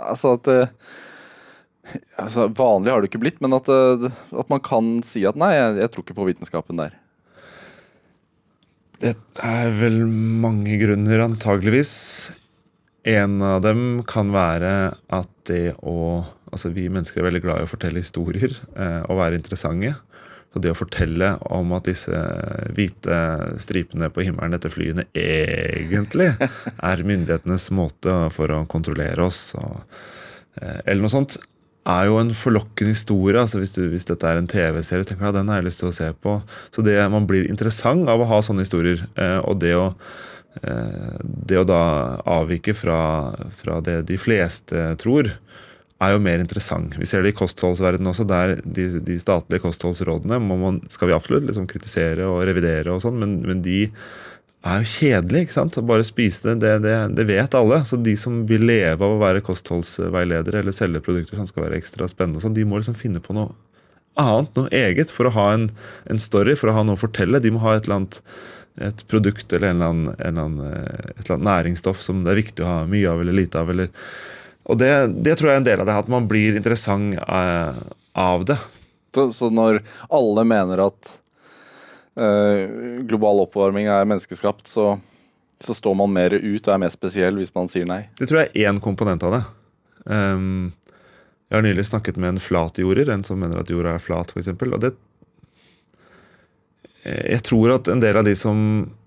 Altså 0.00 0.32
at 0.34 0.48
altså, 2.18 2.48
Vanlig 2.56 2.90
har 2.90 3.02
det 3.02 3.10
ikke 3.10 3.20
blitt, 3.22 3.38
men 3.44 3.54
at, 3.54 3.68
at 3.70 4.50
man 4.50 4.62
kan 4.64 4.88
si 5.06 5.22
at 5.28 5.38
nei, 5.38 5.52
jeg, 5.54 5.76
jeg 5.84 5.92
tror 5.92 6.06
ikke 6.06 6.16
på 6.16 6.26
vitenskapen 6.28 6.80
der. 6.80 6.96
Det 9.00 9.14
er 9.40 9.70
vel 9.78 10.02
mange 10.04 10.76
grunner, 10.76 11.22
antageligvis. 11.24 11.94
En 13.08 13.40
av 13.40 13.62
dem 13.64 14.02
kan 14.08 14.28
være 14.34 14.74
at 15.08 15.32
det 15.48 15.72
å 15.80 16.26
Altså, 16.50 16.72
vi 16.74 16.88
mennesker 16.90 17.20
er 17.20 17.28
veldig 17.28 17.40
glad 17.44 17.60
i 17.60 17.62
å 17.62 17.70
fortelle 17.70 18.00
historier 18.02 18.50
eh, 18.74 19.04
og 19.04 19.20
være 19.20 19.36
interessante. 19.38 19.92
Så 20.50 20.58
det 20.58 20.72
å 20.72 20.78
fortelle 20.78 21.28
om 21.46 21.70
at 21.76 21.86
disse 21.86 22.22
hvite 22.74 23.18
stripene 23.62 24.08
på 24.10 24.24
himmelen 24.26 24.56
etter 24.56 24.72
flyene 24.74 25.04
egentlig 25.14 26.32
er 26.42 27.04
myndighetenes 27.06 27.68
måte 27.70 28.16
for 28.34 28.50
å 28.50 28.64
kontrollere 28.66 29.28
oss, 29.30 29.52
og, 29.62 29.78
eh, 30.58 30.80
eller 30.90 31.04
noe 31.04 31.14
sånt, 31.14 31.38
er 31.90 32.08
jo 32.08 32.18
en 32.20 32.32
forlokkende 32.36 32.94
historie. 32.94 33.40
altså 33.40 33.60
Hvis, 33.60 33.74
du, 33.76 33.84
hvis 33.90 34.08
dette 34.08 34.26
er 34.26 34.40
en 34.40 34.48
TV-serie, 34.50 35.06
tenker 35.06 35.26
du 35.26 35.28
ja, 35.30 35.36
den 35.38 35.52
har 35.52 35.60
jeg 35.60 35.68
lyst 35.70 35.82
til 35.82 35.90
å 35.90 35.96
se 35.96 36.10
på. 36.14 36.38
Så 36.74 36.84
det, 36.86 36.96
man 37.12 37.28
blir 37.28 37.48
interessant 37.50 38.08
av 38.10 38.22
å 38.22 38.28
ha 38.30 38.40
sånne 38.44 38.66
historier. 38.66 39.04
Eh, 39.20 39.38
og 39.44 39.60
det 39.62 39.74
å, 39.78 39.90
eh, 40.62 41.20
det 41.22 41.60
å 41.60 41.68
da 41.68 41.82
avvike 42.38 42.74
fra, 42.78 43.00
fra, 43.62 43.80
det 43.84 44.02
de 44.10 44.18
fleste 44.20 44.90
tror, 45.02 45.32
er 46.00 46.14
jo 46.14 46.24
mer 46.24 46.40
interessant. 46.40 46.96
Vi 46.96 47.08
ser 47.08 47.22
det 47.24 47.34
i 47.34 47.38
kostholdsverdenen 47.38 48.12
også. 48.14 48.24
der 48.28 48.56
De, 48.64 48.88
de 49.04 49.18
statlige 49.20 49.66
kostholdsrådene 49.66 50.40
man, 50.40 50.80
skal 50.88 51.10
vi 51.10 51.16
absolutt 51.16 51.48
liksom 51.50 51.68
kritisere 51.68 52.28
og 52.28 52.44
revidere, 52.48 52.88
og 52.94 53.04
sånn, 53.04 53.20
men, 53.20 53.40
men 53.44 53.60
de 53.64 53.82
er 54.66 54.82
jo 54.82 54.90
kjedelig. 54.92 55.46
ikke 55.46 55.56
sant? 55.56 55.78
Bare 55.88 56.04
spise 56.06 56.44
det, 56.44 56.58
det, 56.64 56.74
det, 56.84 56.94
det, 57.16 57.26
vet 57.28 57.56
alle. 57.56 57.80
Så 57.88 57.98
de 58.00 58.14
som 58.20 58.42
vil 58.48 58.66
leve 58.68 59.00
av 59.00 59.16
å 59.16 59.20
være 59.22 59.44
kostholdsveiledere 59.46 60.60
eller 60.60 60.76
selge 60.76 61.02
produkter 61.04 61.40
som 61.40 61.48
skal 61.48 61.66
være 61.66 61.80
ekstra 61.80 62.08
spennende, 62.10 62.42
sånn, 62.44 62.56
de 62.56 62.66
må 62.68 62.80
liksom 62.80 62.98
finne 62.98 63.22
på 63.24 63.36
noe 63.36 63.54
annet, 64.20 64.50
noe 64.58 64.72
eget, 64.74 65.12
for 65.14 65.28
å 65.28 65.34
ha 65.36 65.50
en, 65.54 65.68
en, 66.10 66.20
story, 66.20 66.56
for 66.58 66.70
å 66.70 66.76
ha 66.76 66.84
noe 66.84 66.98
å 66.98 67.00
fortelle. 67.00 67.40
De 67.40 67.52
må 67.54 67.62
ha 67.64 67.76
et 67.76 67.86
eller 67.86 68.02
annet 68.02 68.20
et 68.80 69.00
produkt 69.10 69.50
eller 69.52 69.74
eller 69.74 69.90
annen, 69.90 70.12
en 70.14 70.26
eller 70.28 70.44
annen, 70.46 70.72
eh, 70.72 71.08
et 71.16 71.24
eller 71.24 71.34
annet 71.36 71.48
næringsstoff 71.48 72.00
som 72.00 72.22
det 72.24 72.32
er 72.32 72.38
viktig 72.38 72.64
å 72.64 72.68
ha 72.68 72.76
mye 72.88 73.08
av 73.10 73.20
eller 73.20 73.36
lite 73.36 73.60
av. 73.60 73.72
Eller, 73.72 73.90
og 74.70 74.78
det, 74.80 74.92
det, 75.20 75.34
tror 75.36 75.50
jeg 75.50 75.58
er 75.58 75.62
en 75.62 75.66
del 75.66 75.82
av 75.82 75.88
det, 75.88 75.96
at 76.04 76.12
man 76.12 76.28
blir 76.30 76.56
interessant 76.56 77.18
uh, 77.26 77.74
av 78.16 78.46
det. 78.48 78.56
Så, 79.14 79.26
så 79.34 79.50
når 79.52 79.82
alle 80.08 80.46
mener 80.48 80.84
at 80.86 81.16
Eh, 82.20 83.02
global 83.08 83.44
oppvarming 83.46 83.88
er 83.88 84.08
menneskeskapt, 84.08 84.68
så, 84.68 84.92
så, 85.60 85.76
står 85.76 85.96
man 85.96 86.12
mer 86.12 86.34
ut 86.36 86.66
og 86.66 86.74
er 86.74 86.82
mer 86.82 86.92
spesiell 86.92 87.40
hvis 87.40 87.54
man 87.56 87.70
sier 87.70 87.88
nei. 87.88 88.02
Det 88.18 88.28
tror 88.28 88.42
jeg 88.42 88.52
er 88.52 88.70
én 88.70 88.80
komponent 88.82 89.24
av 89.24 89.38
det. 89.38 89.42
Um, 90.04 90.72
jeg 91.50 91.58
har 91.58 91.64
nylig 91.66 91.86
snakket 91.88 92.18
med 92.20 92.34
en 92.34 92.42
flatjorder, 92.42 93.10
en 93.12 93.24
som 93.26 93.40
mener 93.40 93.60
at 93.60 93.70
jorda 93.72 93.96
er 93.96 94.04
flat, 94.04 94.32
f.eks. 94.34 94.52
Og 94.52 94.82
det 94.84 94.94
Jeg 97.00 97.40
tror 97.48 97.78
at 97.78 97.88
en 97.88 98.02
del 98.02 98.18
av 98.20 98.26
de 98.28 98.34
som 98.36 98.60
Eh, 98.80 98.99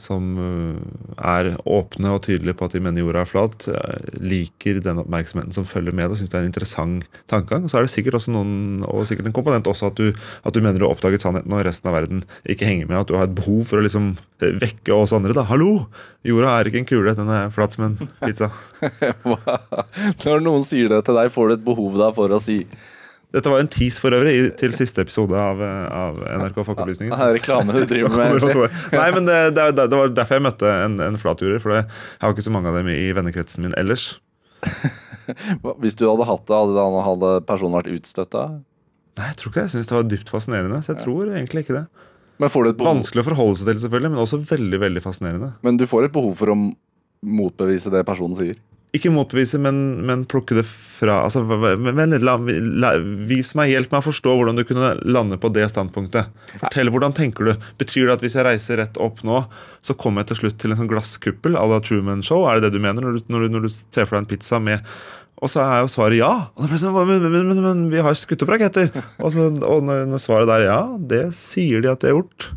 som 0.00 0.28
eh, 0.40 0.76
er 1.20 1.50
åpne 1.68 2.14
og 2.14 2.22
tydelige 2.24 2.56
på 2.56 2.64
at 2.64 2.72
de 2.72 2.80
mener 2.80 3.02
jorda 3.02 3.20
er 3.24 3.28
flat, 3.28 3.66
eh, 3.68 4.06
liker 4.24 4.80
den 4.84 5.02
oppmerksomheten 5.02 5.52
som 5.52 5.66
følger 5.68 5.92
med 5.92 6.08
og 6.08 6.16
syns 6.16 6.32
det 6.32 6.38
er 6.38 6.46
en 6.46 6.52
interessant 6.52 7.20
tankegang. 7.30 7.68
Så 7.68 7.78
er 7.78 7.84
det 7.84 7.92
sikkert 7.92 8.16
også 8.20 8.32
noen, 8.32 8.80
og 8.88 9.04
sikkert 9.08 9.28
en 9.28 9.36
komponent 9.36 9.68
også 9.68 9.90
at 9.92 10.00
du, 10.00 10.14
at 10.16 10.56
du 10.56 10.62
mener 10.64 10.80
du 10.80 10.86
har 10.88 10.96
oppdaget 10.96 11.26
sannheten 11.26 11.52
og 11.52 11.64
resten 11.68 11.92
av 11.92 11.98
verden 11.98 12.24
ikke 12.48 12.68
henger 12.70 12.88
med. 12.88 13.02
At 13.02 13.12
du 13.12 13.18
har 13.18 13.28
et 13.28 13.36
behov 13.36 13.66
for 13.68 13.80
å 13.80 13.84
liksom 13.84 14.14
vekke 14.40 14.96
oss 14.96 15.12
andre. 15.16 15.36
da, 15.36 15.44
Hallo! 15.48 15.86
Jorda 16.24 16.56
er 16.56 16.70
ikke 16.70 16.80
en 16.80 16.88
kule, 16.88 17.12
den 17.18 17.28
er 17.28 17.52
flat 17.52 17.76
som 17.76 17.84
en 17.84 17.98
pizza. 18.22 18.48
Når 20.24 20.40
noen 20.40 20.64
sier 20.64 20.88
det 20.88 21.04
til 21.04 21.20
deg, 21.20 21.32
får 21.34 21.50
du 21.50 21.56
et 21.58 21.66
behov 21.68 21.98
da 22.00 22.08
for 22.16 22.32
å 22.32 22.40
si 22.40 22.62
dette 23.34 23.50
var 23.50 23.62
en 23.62 23.70
tease 23.70 24.02
for 24.02 24.14
øvrig 24.14 24.34
til 24.60 24.74
siste 24.76 25.02
episode 25.02 25.34
av, 25.34 25.58
av 25.60 26.20
NRK 26.22 26.60
Folkeopplysningen. 26.60 27.14
Ja, 27.14 27.32
reklame 27.34 27.74
du 27.74 27.82
driver 27.90 28.14
med. 28.14 28.44
Nei, 29.00 29.08
men 29.16 29.26
det, 29.26 29.38
det, 29.56 29.64
det, 29.80 29.88
var 29.90 30.12
derfor 30.14 30.38
jeg 30.38 30.44
møtte 30.46 30.70
en, 30.84 31.00
en 31.02 31.18
flatjurer. 31.18 31.58
For 31.62 31.74
jeg 31.74 31.88
har 32.22 32.34
ikke 32.34 32.46
så 32.46 32.54
mange 32.54 32.70
av 32.70 32.78
dem 32.78 32.92
i 32.92 33.08
vennekretsen 33.16 33.66
min 33.66 33.74
ellers. 33.80 34.12
Hvis 35.82 35.98
du 35.98 36.06
hadde 36.06 36.28
hatt 36.28 36.46
det, 36.46 36.54
hadde, 36.54 37.02
hadde 37.08 37.32
personen 37.48 37.78
vært 37.80 37.90
utstøtta? 37.96 38.46
Nei, 39.18 39.28
jeg 39.32 39.38
tror 39.40 39.52
ikke. 39.52 39.66
Jeg 39.66 39.74
syns 39.74 39.90
det 39.90 39.96
var 39.98 40.06
dypt 40.10 40.30
fascinerende. 40.30 40.80
Så 40.84 40.94
jeg 40.94 41.02
tror 41.02 41.32
egentlig 41.32 41.64
ikke 41.66 41.78
det. 41.80 41.86
Men, 42.42 42.50
får 42.50 42.64
du 42.64 42.70
et 42.70 42.78
behov, 42.78 42.96
Vanskelig 42.96 43.22
å 43.22 43.28
forholde 43.28 43.58
seg 43.60 43.68
til, 43.70 43.82
selvfølgelig, 43.84 44.12
men 44.14 44.22
også 44.24 44.40
veldig 44.46 44.80
veldig 44.82 45.02
fascinerende. 45.04 45.50
men 45.62 45.76
du 45.78 45.84
får 45.86 46.08
et 46.08 46.14
behov 46.14 46.32
for 46.38 46.50
å 46.50 46.56
motbevise 47.24 47.92
det 47.94 48.02
personen 48.06 48.34
sier. 48.38 48.58
Ikke 48.94 49.10
motbevise, 49.10 49.58
men, 49.58 49.78
men 50.06 50.22
plukke 50.30 50.54
det 50.54 50.62
fra 50.68 51.16
altså, 51.24 51.42
men, 51.42 52.14
la, 52.22 52.36
la, 52.38 52.92
Vis 53.26 53.50
meg, 53.58 53.72
hjelp 53.72 53.90
meg 53.90 54.04
å 54.04 54.06
forstå 54.06 54.34
hvordan 54.38 54.60
du 54.60 54.62
kunne 54.68 54.92
lande 55.02 55.38
på 55.42 55.50
det 55.54 55.66
standpunktet. 55.72 56.30
Fortell, 56.60 56.92
hvordan 56.94 57.16
tenker 57.16 57.48
du? 57.48 57.66
Betyr 57.80 58.06
det 58.06 58.14
at 58.14 58.22
hvis 58.22 58.38
jeg 58.38 58.46
reiser 58.46 58.78
rett 58.78 59.00
opp 59.02 59.24
nå, 59.26 59.42
så 59.82 59.96
kommer 59.98 60.22
jeg 60.22 60.30
til 60.30 60.40
slutt 60.44 60.60
til 60.62 60.74
en 60.74 60.78
sånn 60.78 60.92
glasskuppel 60.92 61.58
à 61.58 61.66
la 61.70 61.80
Truman 61.82 62.22
Show? 62.22 62.46
Er 62.46 62.60
det 62.60 62.68
det 62.68 62.78
du 62.78 62.84
mener 62.86 63.02
når 63.02 63.18
du, 63.18 63.26
når 63.34 63.46
du, 63.46 63.56
når 63.56 63.66
du 63.66 63.72
ser 63.74 64.06
for 64.06 64.14
deg 64.14 64.22
en 64.22 64.30
pizza 64.30 64.62
med 64.62 64.86
Og 65.42 65.50
så 65.50 65.64
er 65.64 65.82
jo 65.82 65.90
svaret 65.90 66.20
ja. 66.20 66.30
Sånn, 66.54 66.94
men, 66.94 67.26
men, 67.26 67.50
men, 67.50 67.64
men 67.66 67.82
vi 67.90 68.04
har 68.04 68.14
skutt 68.16 68.46
opp 68.46 68.54
raketter! 68.54 68.94
Og, 69.18 69.34
så, 69.34 69.50
og 69.50 69.82
når, 69.90 70.06
når 70.12 70.22
svaret 70.22 70.50
der 70.52 70.68
er 70.68 70.70
ja, 70.70 70.80
det 71.14 71.24
sier 71.34 71.82
de 71.82 71.90
at 71.90 72.04
de 72.04 72.12
har 72.12 72.20
gjort. 72.20 72.52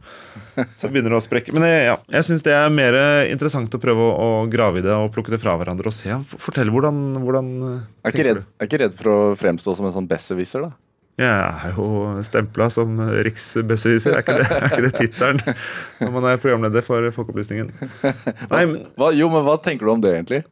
Så 0.80 0.90
begynner 0.90 1.14
det 1.14 1.20
å 1.20 1.24
sprekke. 1.24 1.54
Men 1.56 1.66
jeg, 1.68 1.84
ja, 1.90 1.96
jeg 2.18 2.28
syns 2.28 2.44
det 2.46 2.54
er 2.58 2.72
mer 2.74 2.98
interessant 3.30 3.74
å 3.78 3.80
prøve 3.82 4.08
å, 4.10 4.16
å 4.18 4.48
grave 4.52 4.82
i 4.82 4.86
det 4.86 4.96
og 4.96 5.12
plukke 5.16 5.34
det 5.36 5.40
fra 5.44 5.54
hverandre 5.60 5.92
og 5.92 5.96
se. 5.96 6.18
Fortell 6.42 6.72
hvordan, 6.74 7.00
hvordan 7.24 7.54
er 7.68 8.12
ikke 8.14 8.28
redd, 8.32 8.44
er 8.58 8.70
ikke 8.70 8.82
redd 8.84 8.98
for 8.98 9.12
å 9.14 9.18
fremstå 9.38 9.78
som 9.78 9.88
en 9.90 9.96
sånn 10.00 10.10
besserwisser, 10.10 10.68
da. 10.68 10.74
Jeg 11.18 11.34
er 11.34 11.72
jo 11.74 11.86
stempla 12.22 12.68
som 12.70 13.00
riksbesserwisser. 13.26 14.14
Er 14.14 14.22
ikke 14.22 14.36
det, 14.38 14.50
er 14.54 14.66
ikke 14.68 14.84
det 14.86 14.92
tittelen 15.00 15.40
når 16.04 16.12
man 16.14 16.28
er 16.30 16.42
programleder 16.44 16.86
for 16.86 17.08
Folkeopplysningen? 17.16 17.72
Nei, 18.04 18.60
men 18.70 18.84
Hva, 19.00 19.10
jo, 19.18 19.30
men 19.34 19.42
hva 19.48 19.56
tenker 19.66 19.90
du 19.90 19.96
om 19.96 20.04
det, 20.04 20.14
egentlig? 20.20 20.44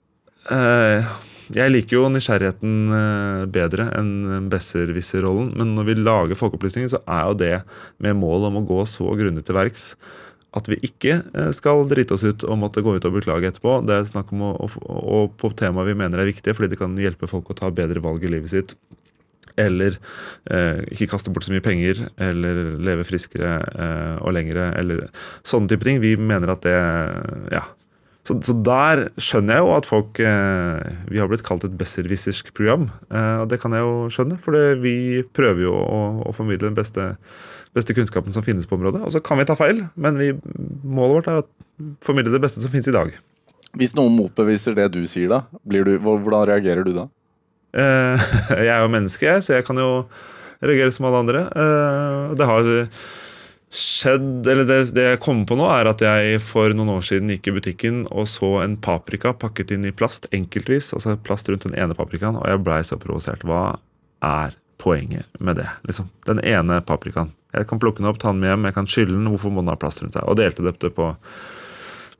eh, 0.49 1.05
jeg 1.53 1.71
liker 1.71 1.99
jo 1.99 2.09
nysgjerrigheten 2.09 2.75
eh, 2.97 3.45
bedre 3.53 3.89
enn 3.97 4.49
besserwisser-rollen. 4.51 5.51
Men 5.59 5.75
når 5.77 5.89
vi 5.89 5.97
lager 5.99 6.39
folkeopplysninger, 6.39 6.93
så 6.95 7.01
er 7.05 7.25
jo 7.29 7.39
det 7.41 7.55
med 8.01 8.17
mål 8.21 8.49
om 8.49 8.61
å 8.61 8.67
gå 8.67 8.83
så 8.89 9.11
grundig 9.19 9.45
til 9.45 9.57
verks 9.57 9.91
at 10.55 10.69
vi 10.71 10.77
ikke 10.87 11.19
eh, 11.35 11.51
skal 11.55 11.85
drite 11.91 12.15
oss 12.15 12.25
ut 12.25 12.45
og 12.47 12.59
måtte 12.61 12.83
gå 12.85 12.95
ut 12.95 13.07
og 13.07 13.17
beklage 13.17 13.51
etterpå. 13.51 13.79
Det 13.87 13.97
er 13.97 14.09
snakk 14.09 14.31
om 14.35 14.45
å, 14.47 14.53
å 14.89 15.25
på 15.39 15.51
temaer 15.57 15.91
vi 15.91 15.97
mener 15.99 16.21
er 16.21 16.31
viktige, 16.31 16.55
fordi 16.55 16.73
det 16.73 16.81
kan 16.81 16.95
hjelpe 16.99 17.29
folk 17.31 17.51
å 17.51 17.57
ta 17.59 17.71
bedre 17.75 18.03
valg 18.03 18.23
i 18.23 18.31
livet 18.31 18.53
sitt. 18.53 18.75
Eller 19.59 19.99
eh, 20.51 20.81
ikke 20.91 21.09
kaste 21.13 21.31
bort 21.31 21.47
så 21.47 21.53
mye 21.53 21.63
penger, 21.63 22.07
eller 22.19 22.75
leve 22.83 23.05
friskere 23.07 23.57
eh, 23.71 24.15
og 24.21 24.35
lengre, 24.35 24.71
eller 24.79 25.07
sånne 25.47 25.71
type 25.71 25.87
ting. 25.87 26.01
Vi 26.03 26.15
mener 26.19 26.55
at 26.55 26.67
det 26.67 26.77
Ja. 27.55 27.67
Så, 28.25 28.39
så 28.41 28.55
der 28.65 29.03
skjønner 29.21 29.59
jeg 29.59 29.65
jo 29.65 29.73
at 29.75 29.85
folk 29.85 30.19
eh, 30.23 30.93
Vi 31.11 31.19
har 31.21 31.29
blitt 31.29 31.45
kalt 31.45 31.65
et 31.67 31.75
besserwissersk 31.77 32.49
program. 32.57 32.87
Eh, 33.13 33.43
og 33.43 33.51
det 33.51 33.59
kan 33.61 33.75
jeg 33.75 33.85
jo 33.85 34.07
skjønne, 34.13 34.39
for 34.41 34.57
vi 34.81 35.21
prøver 35.37 35.67
jo 35.67 35.75
å, 35.77 35.99
å 36.25 36.33
formidle 36.33 36.71
den 36.71 36.77
beste, 36.77 37.11
beste 37.77 37.93
kunnskapen 37.97 38.33
som 38.33 38.45
finnes 38.45 38.65
på 38.65 38.79
området. 38.79 39.03
Og 39.05 39.13
så 39.13 39.21
kan 39.21 39.37
vi 39.37 39.45
ta 39.45 39.57
feil, 39.59 39.83
men 39.93 40.17
vi, 40.17 40.31
målet 40.81 41.19
vårt 41.19 41.29
er 41.29 41.43
å 41.43 41.93
formidle 42.05 42.33
det 42.33 42.41
beste 42.47 42.63
som 42.63 42.73
finnes 42.73 42.89
i 42.89 42.95
dag. 42.95 43.13
Hvis 43.77 43.93
noen 43.97 44.15
motbeviser 44.17 44.73
det 44.77 44.87
du 44.95 45.03
sier, 45.09 45.29
da, 45.29 45.43
blir 45.67 45.85
du, 45.85 45.97
hvordan 46.01 46.47
reagerer 46.49 46.87
du 46.87 46.95
da? 46.95 47.05
Eh, 47.77 48.25
jeg 48.63 48.71
er 48.71 48.81
jo 48.81 48.93
menneske, 48.95 49.37
så 49.45 49.59
jeg 49.59 49.67
kan 49.67 49.77
jo 49.77 49.91
reagere 50.65 50.95
som 50.95 51.05
alle 51.11 51.21
andre. 51.27 51.45
Eh, 51.53 52.33
det 52.39 52.49
har 52.49 52.71
skjedd 53.73 54.45
Eller 54.47 54.65
det, 54.69 54.77
det 54.95 55.03
jeg 55.09 55.19
kommer 55.23 55.45
på 55.49 55.55
nå, 55.59 55.65
er 55.73 55.89
at 55.89 56.01
jeg 56.03 56.37
for 56.43 56.71
noen 56.75 56.93
år 56.95 57.01
siden 57.03 57.31
gikk 57.33 57.49
i 57.49 57.55
butikken 57.57 58.03
og 58.11 58.27
så 58.31 58.51
en 58.63 58.77
paprika 58.77 59.33
pakket 59.35 59.73
inn 59.75 59.85
i 59.89 59.91
plast 59.95 60.29
enkeltvis. 60.35 60.93
Altså 60.95 61.17
plast 61.25 61.49
rundt 61.51 61.65
den 61.67 61.75
ene 61.75 61.97
paprikaen, 61.97 62.37
og 62.39 62.45
jeg 62.47 62.61
blei 62.63 62.81
så 62.87 62.99
provosert. 63.01 63.43
Hva 63.43 63.77
er 64.23 64.55
poenget 64.81 65.25
med 65.39 65.57
det? 65.59 65.67
liksom? 65.87 66.07
Den 66.27 66.39
ene 66.45 66.79
paprikaen. 66.85 67.33
Jeg 67.55 67.67
kan 67.69 67.79
plukke 67.79 68.01
den 68.03 68.09
opp, 68.11 68.17
ta 68.19 68.31
den 68.33 68.41
med 68.43 68.51
hjem, 68.51 68.65
jeg 68.69 68.75
kan 68.75 68.87
skylle 68.91 69.15
den. 69.15 69.29
Hvorfor 69.31 69.51
må 69.55 69.61
den 69.63 69.71
ha 69.71 69.77
plast 69.79 70.01
rundt 70.03 70.15
seg? 70.17 70.23
Og 70.27 70.39
delte 70.39 70.63
det 70.67 70.95
på 70.95 71.11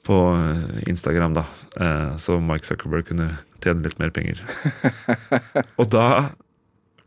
på 0.05 0.15
eh, 0.37 0.83
Instagram, 0.91 1.33
da. 1.33 1.41
Eh, 1.81 2.11
Så 2.21 2.35
Mike 2.37 2.67
Zuckerberg 2.67 3.07
kunne 3.07 3.31
tjene 3.63 3.81
litt 3.87 3.97
mer 3.97 4.11
penger. 4.13 4.37
Og 5.81 5.87
da 5.89 6.03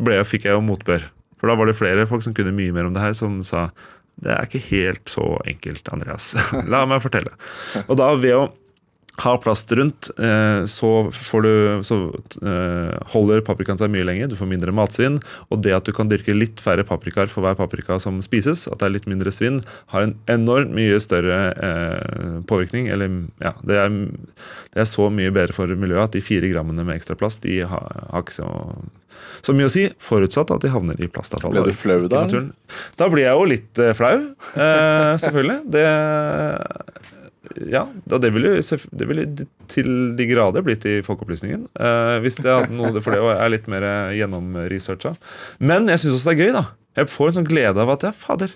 jeg- 0.03 0.27
fikk 0.27 0.49
jeg 0.49 0.57
jo 0.57 0.65
motbør. 0.67 1.05
For 1.39 1.47
da 1.47 1.55
var 1.55 1.71
det 1.71 1.77
flere 1.79 2.09
folk 2.11 2.25
som 2.27 2.35
kunne 2.35 2.51
mye 2.57 2.73
mer 2.75 2.89
om 2.89 2.95
det 2.97 3.05
her, 3.05 3.15
som 3.15 3.39
sa 3.47 3.69
det 4.25 4.33
er 4.35 4.49
ikke 4.49 4.63
helt 4.71 5.11
så 5.13 5.25
enkelt, 5.47 5.89
Andreas. 5.95 6.33
La 6.73 6.85
meg 6.91 7.03
fortelle. 7.05 7.37
Og 7.87 7.99
da 8.01 8.11
ved 8.19 8.35
å 8.35 8.47
ha 9.19 9.35
plast 9.43 9.73
rundt, 9.73 10.11
eh, 10.19 10.65
så, 10.71 10.91
får 11.15 11.43
du, 11.43 11.53
så 11.87 11.99
eh, 12.39 12.95
holder 13.15 13.43
paprikaen 13.47 13.81
seg 13.81 13.91
mye 13.91 14.07
lenger. 14.07 14.31
Du 14.31 14.37
får 14.39 14.51
mindre 14.51 14.75
matsvinn. 14.75 15.19
Og 15.51 15.63
det 15.65 15.75
at 15.75 15.89
du 15.89 15.95
kan 15.97 16.11
dyrke 16.11 16.37
litt 16.37 16.63
færre 16.63 16.87
paprikaer 16.87 17.31
for 17.33 17.45
hver 17.45 17.59
paprika 17.59 17.99
som 18.03 18.21
spises, 18.25 18.67
at 18.71 18.79
det 18.79 18.89
er 18.89 18.95
litt 18.95 19.11
mindre 19.11 19.33
svinn, 19.35 19.61
har 19.95 20.07
en 20.07 20.15
enormt 20.31 20.75
mye 20.77 21.01
større 21.03 21.41
eh, 21.57 22.39
påvirkning. 22.51 22.91
Eller 22.95 23.11
ja, 23.43 23.57
det 23.67 23.83
er, 23.83 23.99
det 24.75 24.85
er 24.85 24.91
så 24.91 25.11
mye 25.11 25.35
bedre 25.35 25.57
for 25.57 25.75
miljøet 25.75 26.11
at 26.11 26.17
de 26.19 26.25
fire 26.25 26.53
grammene 26.53 26.87
med 26.87 27.01
ekstra 27.01 27.19
plast 27.19 27.43
de 27.47 27.61
har, 27.67 28.07
har 28.13 28.23
ikke 28.23 28.39
så, 28.39 28.49
så 29.43 29.55
mye 29.57 29.69
å 29.69 29.73
si, 29.73 29.89
forutsatt 30.03 30.55
at 30.55 30.63
de 30.63 30.71
havner 30.73 30.99
i 31.03 31.11
plastavfall. 31.11 31.55
Ble 31.57 31.67
du 31.69 31.77
flau 31.77 32.07
da. 32.11 32.25
Da 32.99 33.11
blir 33.11 33.27
jeg 33.27 33.35
jo 33.35 33.51
litt 33.51 33.83
eh, 33.83 33.95
flau, 33.99 34.15
eh, 34.55 35.13
selvfølgelig. 35.25 35.61
Det 35.75 35.87
ja, 37.71 37.85
og 37.89 38.23
det 38.23 38.31
ville, 38.35 38.57
det 38.61 39.09
ville 39.09 39.25
til 39.71 39.91
de 40.19 40.27
grader 40.31 40.65
blitt 40.67 40.85
i 40.89 40.99
Folkeopplysningen. 41.07 41.67
Eh, 41.79 42.17
hvis 42.25 42.39
det 42.41 42.51
hadde 42.51 42.77
noe, 42.77 42.93
For 43.05 43.15
det 43.15 43.23
er 43.35 43.53
litt 43.53 43.69
mer 43.71 43.87
gjennomresearcha. 44.17 45.15
Men 45.59 45.89
jeg 45.91 46.03
syns 46.03 46.19
også 46.19 46.31
det 46.31 46.37
er 46.37 46.43
gøy. 46.45 46.53
da 46.59 46.65
Jeg 47.01 47.13
får 47.13 47.31
en 47.31 47.39
sånn 47.41 47.51
glede 47.51 47.85
av 47.85 47.95
at 47.95 48.07
ja, 48.09 48.13
fader. 48.17 48.55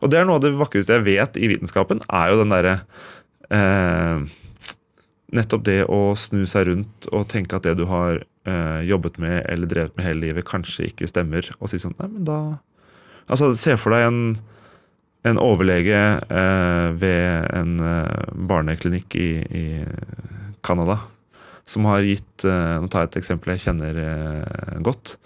Og 0.00 0.12
det 0.12 0.20
er 0.20 0.26
noe 0.28 0.40
av 0.40 0.44
det 0.44 0.56
vakreste 0.56 0.98
jeg 0.98 1.06
vet 1.06 1.38
i 1.40 1.48
vitenskapen, 1.50 2.02
er 2.12 2.32
jo 2.32 2.40
den 2.42 2.52
derre 2.52 2.74
eh, 3.54 4.26
Nettopp 5.36 5.64
det 5.66 5.80
å 5.90 6.14
snu 6.14 6.44
seg 6.46 6.68
rundt 6.68 7.08
og 7.10 7.24
tenke 7.32 7.58
at 7.58 7.64
det 7.66 7.72
du 7.80 7.88
har 7.90 8.20
eh, 8.46 8.82
jobbet 8.86 9.16
med 9.18 9.40
eller 9.50 9.66
drevet 9.66 9.96
med 9.98 10.06
hele 10.06 10.22
livet, 10.28 10.46
kanskje 10.46 10.86
ikke 10.92 11.08
stemmer. 11.10 11.48
Og 11.58 11.72
si 11.72 11.80
sånn 11.82 11.96
Nei, 11.98 12.12
men 12.12 12.28
da 12.28 12.40
Altså, 13.26 13.48
se 13.58 13.74
for 13.74 13.90
deg 13.90 14.04
en 14.06 14.20
en 15.26 15.40
overlege 15.42 16.00
eh, 16.30 16.86
ved 17.00 17.50
en 17.56 17.76
eh, 17.82 18.32
barneklinikk 18.48 19.18
i, 19.18 19.30
i 19.42 19.66
Canada 20.66 21.00
som 21.66 21.86
har 21.90 22.06
gitt 22.06 22.46
eh, 22.46 22.76
Nå 22.80 22.90
tar 22.90 23.04
jeg 23.04 23.12
et 23.12 23.20
eksempel 23.22 23.54
jeg 23.56 23.66
kjenner 23.66 23.98
eh, 23.98 24.78
godt. 24.86 25.16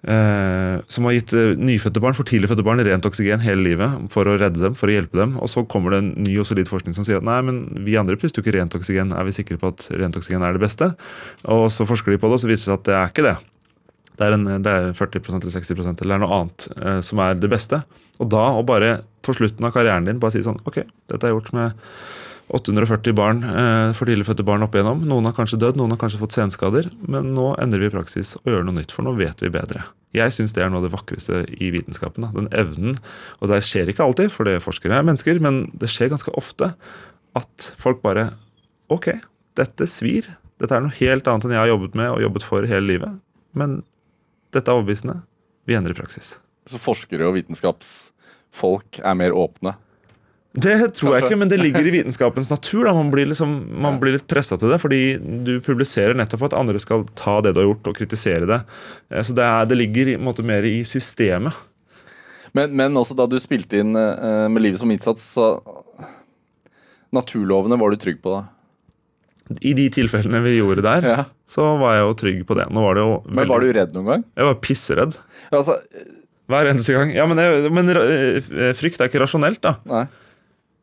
Eh, 0.00 0.76
som 0.88 1.04
har 1.08 1.16
gitt 1.16 1.32
eh, 1.36 1.54
nyfødte 1.60 2.00
barn, 2.00 2.16
for 2.16 2.28
tidlig 2.28 2.48
fødte 2.48 2.64
barn 2.64 2.80
rent 2.84 3.08
oksygen 3.08 3.42
hele 3.44 3.64
livet 3.64 4.10
for 4.12 4.28
å 4.28 4.36
redde 4.40 4.62
dem, 4.62 4.76
for 4.76 4.88
å 4.88 4.94
hjelpe 4.94 5.20
dem. 5.20 5.36
Og 5.40 5.50
så 5.52 5.64
kommer 5.68 5.94
det 5.94 6.02
en 6.02 6.10
ny 6.24 6.38
og 6.40 6.48
solid 6.48 6.68
forskning 6.70 6.96
som 6.96 7.06
sier 7.08 7.20
at 7.20 7.26
nei, 7.26 7.38
men 7.46 7.62
vi 7.86 7.98
andre 8.00 8.16
puster 8.20 8.40
jo 8.40 8.46
ikke 8.46 8.58
rent 8.58 8.76
oksygen. 8.76 9.14
Er 9.16 9.28
vi 9.28 9.36
sikre 9.36 9.60
på 9.60 9.72
at 9.72 9.88
rent 9.92 10.16
oksygen 10.20 10.44
er 10.44 10.56
det 10.56 10.64
beste? 10.64 10.92
Og 11.48 11.68
så 11.72 11.88
forsker 11.88 12.14
de 12.14 12.20
på 12.20 12.30
det, 12.30 12.40
og 12.40 12.44
så 12.44 12.52
viser 12.52 12.64
det 12.64 12.68
seg 12.68 12.78
at 12.78 12.88
det 12.88 12.98
er 12.98 13.14
ikke 13.14 13.26
det. 13.30 13.36
Det 14.20 14.26
er, 14.28 14.36
en, 14.36 14.46
det 14.60 14.70
er 14.70 14.90
40% 14.92 15.40
eller 15.40 15.54
60% 15.54 16.04
eller 16.04 16.18
er 16.18 16.20
noe 16.20 16.38
annet 16.42 16.66
eh, 16.76 16.98
som 17.04 17.22
er 17.24 17.38
det 17.40 17.48
beste. 17.48 17.80
Og 18.20 18.28
da 18.28 18.50
å 18.52 18.64
bare 18.68 18.98
på 19.24 19.32
slutten 19.36 19.64
av 19.64 19.72
karrieren 19.72 20.04
din 20.04 20.20
bare 20.20 20.34
si 20.34 20.42
sånn 20.44 20.58
Ok, 20.68 20.82
dette 21.08 21.24
er 21.24 21.32
gjort 21.32 21.54
med 21.56 21.78
840 22.50 23.14
barn, 23.14 23.44
eh, 23.46 23.92
for 23.94 24.10
tidlig 24.10 24.26
fødte 24.26 24.44
barn 24.44 24.64
opp 24.66 24.74
igjennom. 24.74 25.04
Noen 25.06 25.28
har 25.28 25.34
kanskje 25.36 25.60
dødd, 25.62 25.78
noen 25.78 25.94
har 25.94 26.00
kanskje 26.00 26.18
fått 26.18 26.34
senskader. 26.34 26.90
Men 27.06 27.30
nå 27.36 27.52
endrer 27.62 27.84
vi 27.84 27.92
praksis 27.94 28.34
og 28.40 28.50
gjør 28.50 28.66
noe 28.66 28.80
nytt, 28.80 28.90
for 28.94 29.06
nå 29.06 29.14
vet 29.18 29.40
vi 29.44 29.52
bedre. 29.54 29.84
Jeg 30.16 30.34
syns 30.34 30.52
det 30.56 30.64
er 30.64 30.72
noe 30.72 30.82
av 30.82 30.88
det 30.88 30.92
vakreste 30.96 31.44
i 31.62 31.70
vitenskapen. 31.70 32.26
Da. 32.26 32.32
Den 32.34 32.50
evnen, 32.50 32.98
og 33.38 33.52
det 33.52 33.62
skjer 33.62 33.92
ikke 33.92 34.02
alltid, 34.02 34.34
for 34.34 34.50
det 34.50 34.58
forskere 34.64 34.98
er 34.98 35.06
mennesker, 35.06 35.38
men 35.38 35.68
det 35.78 35.92
skjer 35.92 36.10
ganske 36.10 36.34
ofte 36.34 36.72
at 37.38 37.72
folk 37.78 38.02
bare 38.02 38.32
Ok, 38.90 39.12
dette 39.54 39.86
svir. 39.86 40.26
Dette 40.58 40.74
er 40.74 40.82
noe 40.82 40.96
helt 40.96 41.28
annet 41.30 41.44
enn 41.46 41.52
jeg 41.54 41.60
har 41.62 41.68
jobbet 41.70 41.92
med 41.94 42.08
og 42.10 42.24
jobbet 42.24 42.42
for 42.42 42.66
hele 42.66 42.88
livet. 42.88 43.20
Men 43.54 43.84
dette 44.54 44.70
er 44.70 44.78
overbevisende. 44.78 45.20
Vi 45.68 45.76
endrer 45.78 45.94
praksis. 45.98 46.34
Så 46.70 46.78
forskere 46.82 47.28
og 47.28 47.36
vitenskapsfolk 47.38 49.00
er 49.02 49.14
mer 49.18 49.34
åpne. 49.36 49.76
Det 50.50 50.74
tror 50.98 51.14
jeg 51.14 51.28
ikke, 51.28 51.38
men 51.38 51.50
det 51.50 51.60
ligger 51.60 51.86
i 51.86 51.92
vitenskapens 52.00 52.48
natur. 52.50 52.84
Da. 52.88 52.94
Man 52.96 53.12
blir, 53.12 53.28
liksom, 53.30 53.52
man 53.70 53.94
Ja. 53.94 54.00
blir 54.02 54.16
litt 54.16 54.26
pressa 54.26 54.58
til 54.58 54.72
det, 54.72 54.80
fordi 54.82 55.00
du 55.46 55.60
publiserer 55.62 56.16
nettopp 56.18 56.42
for 56.42 56.50
at 56.50 56.58
andre 56.58 56.80
skal 56.82 57.04
ta 57.14 57.36
det 57.40 57.52
du 57.54 57.60
har 57.62 57.68
gjort, 57.68 57.86
og 57.92 57.98
kritisere 58.00 58.48
det. 58.50 58.60
Eh, 59.10 59.22
Så 59.22 59.34
det, 59.36 59.44
er, 59.46 59.68
det 59.70 59.78
ligger 59.78 60.10
i, 60.10 60.16
måte, 60.18 60.42
mer 60.42 60.66
i 60.66 60.80
systemet. 60.82 61.54
Men, 62.52 62.74
men 62.74 62.98
også 62.98 63.14
da 63.14 63.28
du 63.30 63.36
spilte 63.38 63.78
inn 63.78 63.94
uh, 63.94 64.48
med 64.50 64.64
livet 64.64 64.80
som 64.80 64.90
innsats, 64.90 65.22
så 65.36 65.52
Naturlovene 67.14 67.78
var 67.78 67.90
du 67.90 67.96
trygg 67.98 68.20
på 68.22 68.32
da? 68.34 68.40
I 69.66 69.72
de 69.74 69.88
tilfellene 69.90 70.40
vi 70.44 70.56
gjorde 70.60 70.82
der, 70.86 71.02
Ja. 71.08 71.24
så 71.50 71.64
var 71.80 71.96
jeg 71.96 72.04
jo 72.06 72.14
trygg 72.22 72.40
på 72.46 72.54
det. 72.58 72.68
Var 72.70 72.94
det 72.94 73.02
jo 73.02 73.22
Men 73.28 73.48
var 73.50 73.60
du 73.60 73.72
redd 73.74 73.92
noen 73.96 74.06
gang? 74.06 74.24
Jeg 74.36 74.46
var 74.46 74.54
pisseredd 74.62 75.16
Altså, 75.52 75.78
hver 76.50 76.70
eneste 76.70 76.94
gang. 76.94 77.12
Ja, 77.14 77.26
Men, 77.26 77.38
jeg, 77.38 77.70
men 77.74 77.88
eh, 77.90 78.72
frykt 78.78 79.00
er 79.00 79.10
ikke 79.10 79.22
rasjonelt, 79.24 79.60
da. 79.62 79.76
nei. 79.90 80.06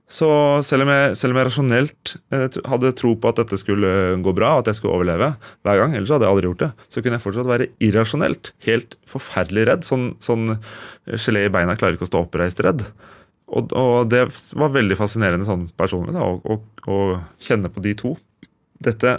Så 0.08 0.28
selv 0.64 0.86
om 0.86 0.90
jeg, 0.94 1.16
selv 1.20 1.34
om 1.36 1.38
jeg 1.42 1.48
rasjonelt 1.50 2.12
eh, 2.32 2.46
hadde 2.72 2.94
tro 2.96 3.10
på 3.20 3.28
at 3.28 3.42
dette 3.42 3.58
skulle 3.60 3.90
gå 4.24 4.32
bra, 4.38 4.54
at 4.62 4.70
jeg 4.72 4.78
skulle 4.80 4.96
overleve 4.96 5.34
hver 5.68 5.82
gang, 5.82 5.96
ellers 5.98 6.14
hadde 6.16 6.24
jeg 6.24 6.32
aldri 6.32 6.48
gjort 6.48 6.62
det, 6.64 6.70
så 6.88 7.02
kunne 7.04 7.18
jeg 7.18 7.24
fortsatt 7.26 7.50
være 7.50 7.68
irrasjonelt 7.84 8.54
helt 8.70 8.96
forferdelig 9.12 9.66
redd. 9.68 9.84
Sånn, 9.84 10.14
sånn 10.24 10.54
eh, 10.56 11.18
gelé 11.20 11.44
i 11.48 11.52
beina 11.52 11.76
klarer 11.76 11.98
ikke 12.00 12.08
å 12.08 12.12
stå 12.14 12.24
oppreist 12.24 12.64
redd. 12.64 12.86
Og, 13.48 13.72
og 13.80 14.08
det 14.12 14.26
var 14.60 14.72
veldig 14.76 14.96
fascinerende 15.00 15.48
sånn 15.48 15.68
personlig 15.80 16.16
da, 16.16 16.24
å, 16.24 16.40
å, 16.56 16.58
å 16.88 16.98
kjenne 17.44 17.68
på 17.72 17.84
de 17.84 17.94
to. 18.00 18.16
Dette, 18.84 19.14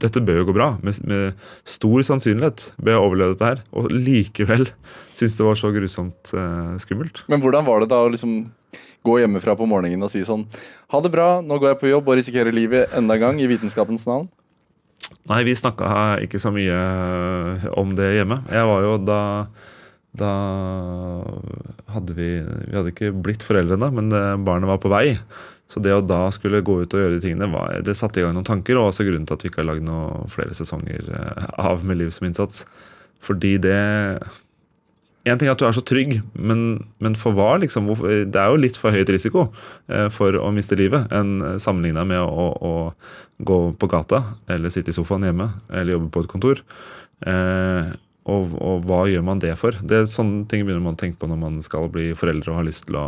dette 0.00 0.22
bør 0.24 0.40
jo 0.40 0.46
gå 0.48 0.56
bra. 0.56 0.68
Med, 0.86 1.00
med 1.08 1.48
stor 1.68 2.04
sannsynlighet 2.06 2.68
bør 2.78 2.96
jeg 2.96 3.04
overleve 3.08 3.36
dette 3.36 3.50
her. 3.50 3.64
Og 3.76 3.90
likevel 3.92 4.68
synes 5.12 5.36
det 5.38 5.48
var 5.48 5.58
så 5.60 5.72
grusomt 5.74 6.32
eh, 6.36 6.72
skummelt. 6.82 7.24
Men 7.32 7.42
hvordan 7.44 7.66
var 7.68 7.82
det 7.82 7.90
da 7.92 8.02
å 8.04 8.12
liksom 8.12 8.38
gå 9.06 9.20
hjemmefra 9.22 9.54
på 9.58 9.68
morgenen 9.70 10.02
og 10.02 10.10
si 10.10 10.24
sånn 10.26 10.42
Ha 10.90 10.98
det 10.98 11.12
bra, 11.14 11.38
nå 11.44 11.60
går 11.62 11.72
jeg 11.72 11.78
på 11.78 11.92
jobb 11.92 12.08
og 12.10 12.18
risikerer 12.18 12.54
livet 12.54 12.90
enda 12.96 13.14
en 13.14 13.22
gang 13.22 13.38
i 13.38 13.46
vitenskapens 13.50 14.06
navn? 14.08 14.26
Nei, 15.30 15.42
vi 15.46 15.54
snakka 15.58 16.18
ikke 16.24 16.40
så 16.42 16.50
mye 16.54 16.76
eh, 16.76 17.66
om 17.78 17.94
det 17.98 18.12
hjemme. 18.16 18.40
Jeg 18.50 18.70
var 18.70 18.86
jo 18.86 18.98
da 19.06 19.20
Da 20.16 20.32
hadde 21.92 22.14
vi 22.16 22.30
Vi 22.40 22.72
hadde 22.74 22.94
ikke 22.94 23.12
blitt 23.12 23.44
foreldre 23.46 23.76
ennå, 23.78 23.90
men 23.98 24.10
eh, 24.14 24.32
barnet 24.46 24.70
var 24.70 24.80
på 24.82 24.92
vei. 24.92 25.18
Så 25.66 25.82
det 25.82 25.94
å 25.94 26.02
da 26.04 26.28
skulle 26.34 26.62
gå 26.62 26.78
ut 26.84 26.94
og 26.94 27.00
gjøre 27.02 27.16
de 27.16 27.22
tingene, 27.24 27.50
var, 27.50 27.74
det 27.82 27.96
satte 27.98 28.20
i 28.20 28.24
gang 28.24 28.36
noen 28.36 28.46
tanker. 28.46 28.78
Og 28.78 28.92
også 28.92 29.06
grunnen 29.06 29.26
til 29.26 29.34
at 29.34 29.44
vi 29.44 29.50
ikke 29.50 29.64
har 29.64 29.70
lagd 29.72 29.86
noen 29.86 30.30
flere 30.30 30.54
sesonger 30.54 31.10
eh, 31.10 31.46
av 31.58 31.84
Med 31.86 31.98
liv 31.98 32.12
som 32.14 32.28
innsats. 32.28 32.64
Fordi 33.24 33.56
det 33.58 33.78
En 35.26 35.38
ting 35.40 35.48
er 35.48 35.56
at 35.56 35.58
du 35.58 35.66
er 35.66 35.74
så 35.74 35.82
trygg, 35.82 36.20
men, 36.38 36.84
men 37.02 37.16
for 37.18 37.34
hva, 37.34 37.56
liksom? 37.58 37.88
Det 38.30 38.38
er 38.38 38.52
jo 38.52 38.60
litt 38.62 38.76
for 38.78 38.94
høyt 38.94 39.10
risiko 39.10 39.48
eh, 39.90 40.06
for 40.14 40.38
å 40.38 40.52
miste 40.54 40.78
livet 40.78 41.10
enn 41.10 41.58
sammenligna 41.58 42.04
med 42.06 42.22
å, 42.22 42.46
å 42.54 42.74
gå 43.42 43.56
på 43.74 43.88
gata 43.90 44.22
eller 44.46 44.70
sitte 44.70 44.94
i 44.94 44.96
sofaen 44.96 45.26
hjemme 45.26 45.48
eller 45.66 45.96
jobbe 45.96 46.12
på 46.14 46.22
et 46.22 46.30
kontor. 46.30 46.62
Eh, 47.26 47.90
og, 48.30 48.54
og 48.54 48.86
hva 48.86 49.02
gjør 49.10 49.26
man 49.26 49.42
det 49.42 49.54
for? 49.58 49.74
Det 49.82 49.98
er 49.98 50.08
Sånne 50.10 50.46
ting 50.50 50.62
begynner 50.62 50.84
man 50.84 50.94
å 50.94 51.02
tenke 51.02 51.18
på 51.18 51.28
når 51.30 51.42
man 51.42 51.58
skal 51.64 51.90
bli 51.90 52.12
foreldre 52.18 52.52
og 52.52 52.60
har 52.60 52.70
lyst 52.70 52.86
til 52.86 52.98
å 53.02 53.06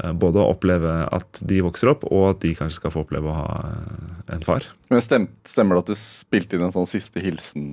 eh, 0.00 0.12
å 0.12 0.44
oppleve 0.44 0.92
at 1.12 1.40
de 1.40 1.60
vokser 1.64 1.92
opp, 1.92 2.06
og 2.08 2.28
at 2.30 2.42
de 2.44 2.54
kanskje 2.58 2.80
skal 2.80 2.94
få 2.94 3.04
oppleve 3.04 3.28
å 3.30 3.36
ha 3.36 3.58
eh, 3.68 4.12
en 4.36 4.46
far. 4.46 4.68
Men 4.92 5.04
stem, 5.04 5.28
Stemmer 5.48 5.78
det 5.78 5.84
at 5.84 5.92
du 5.92 5.98
spilte 5.98 6.56
inn 6.56 6.66
en 6.68 6.74
sånn 6.74 6.88
siste 6.88 7.22
hilsen 7.24 7.66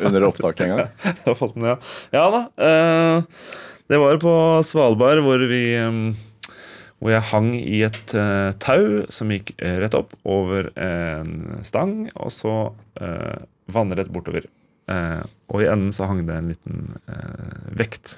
under 0.00 0.28
opptaket 0.28 0.66
en 0.66 0.74
gang? 0.74 0.92
Det 1.22 1.26
har 1.28 1.38
falt 1.38 1.58
med, 1.58 1.74
ja. 1.74 1.78
ja 2.20 2.28
da. 2.34 2.44
eh, 2.68 3.42
det 3.86 3.98
var 4.02 4.16
på 4.18 4.32
Svalbard 4.66 5.20
hvor 5.22 5.42
vi 5.46 5.60
eh, 5.78 5.98
hvor 6.98 7.12
jeg 7.12 7.28
hang 7.30 7.50
i 7.54 7.82
et 7.86 8.14
eh, 8.16 8.50
tau 8.62 9.04
som 9.14 9.30
gikk 9.30 9.52
eh, 9.60 9.76
rett 9.82 9.94
opp 9.94 10.16
over 10.26 10.72
en 10.80 11.60
stang, 11.66 12.06
og 12.16 12.32
så 12.32 12.54
uh, 13.02 13.36
vannrett 13.70 14.08
bortover. 14.12 14.46
Eh, 14.86 15.22
og 15.50 15.62
i 15.62 15.68
enden 15.70 15.94
så 15.94 16.06
hang 16.06 16.22
det 16.28 16.36
en 16.38 16.52
liten 16.52 16.82
eh, 17.10 17.70
vekt. 17.78 18.14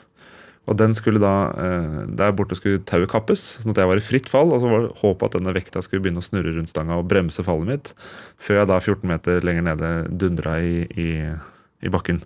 Og 0.68 0.76
den 0.76 0.92
skulle 0.94 1.20
da, 1.22 1.48
eh, 1.56 2.06
Der 2.18 2.34
borte 2.36 2.56
skulle 2.58 2.84
tauet 2.84 3.08
kappes, 3.08 3.58
sånn 3.62 3.72
at 3.72 3.80
jeg 3.80 3.88
var 3.88 3.96
i 3.96 4.04
fritt 4.04 4.28
fall. 4.28 4.52
Og 4.52 4.60
så 4.60 4.68
var 4.68 4.88
håpet 5.00 5.24
at 5.30 5.40
denne 5.40 5.54
vekta 5.56 5.82
skulle 5.82 6.04
begynne 6.04 6.20
å 6.20 6.28
snurre 6.28 6.54
rundt 6.54 6.68
stanga 6.68 6.98
og 7.00 7.08
bremse 7.08 7.42
fallet 7.42 7.66
mitt, 7.66 7.94
før 8.38 8.60
jeg 8.60 8.68
da 8.68 8.78
14 8.78 9.08
meter 9.08 9.40
lenger 9.40 9.64
nede 9.64 9.92
dundra 10.12 10.58
i, 10.60 10.84
i, 10.92 11.10
i 11.82 11.88
bakken. 11.88 12.22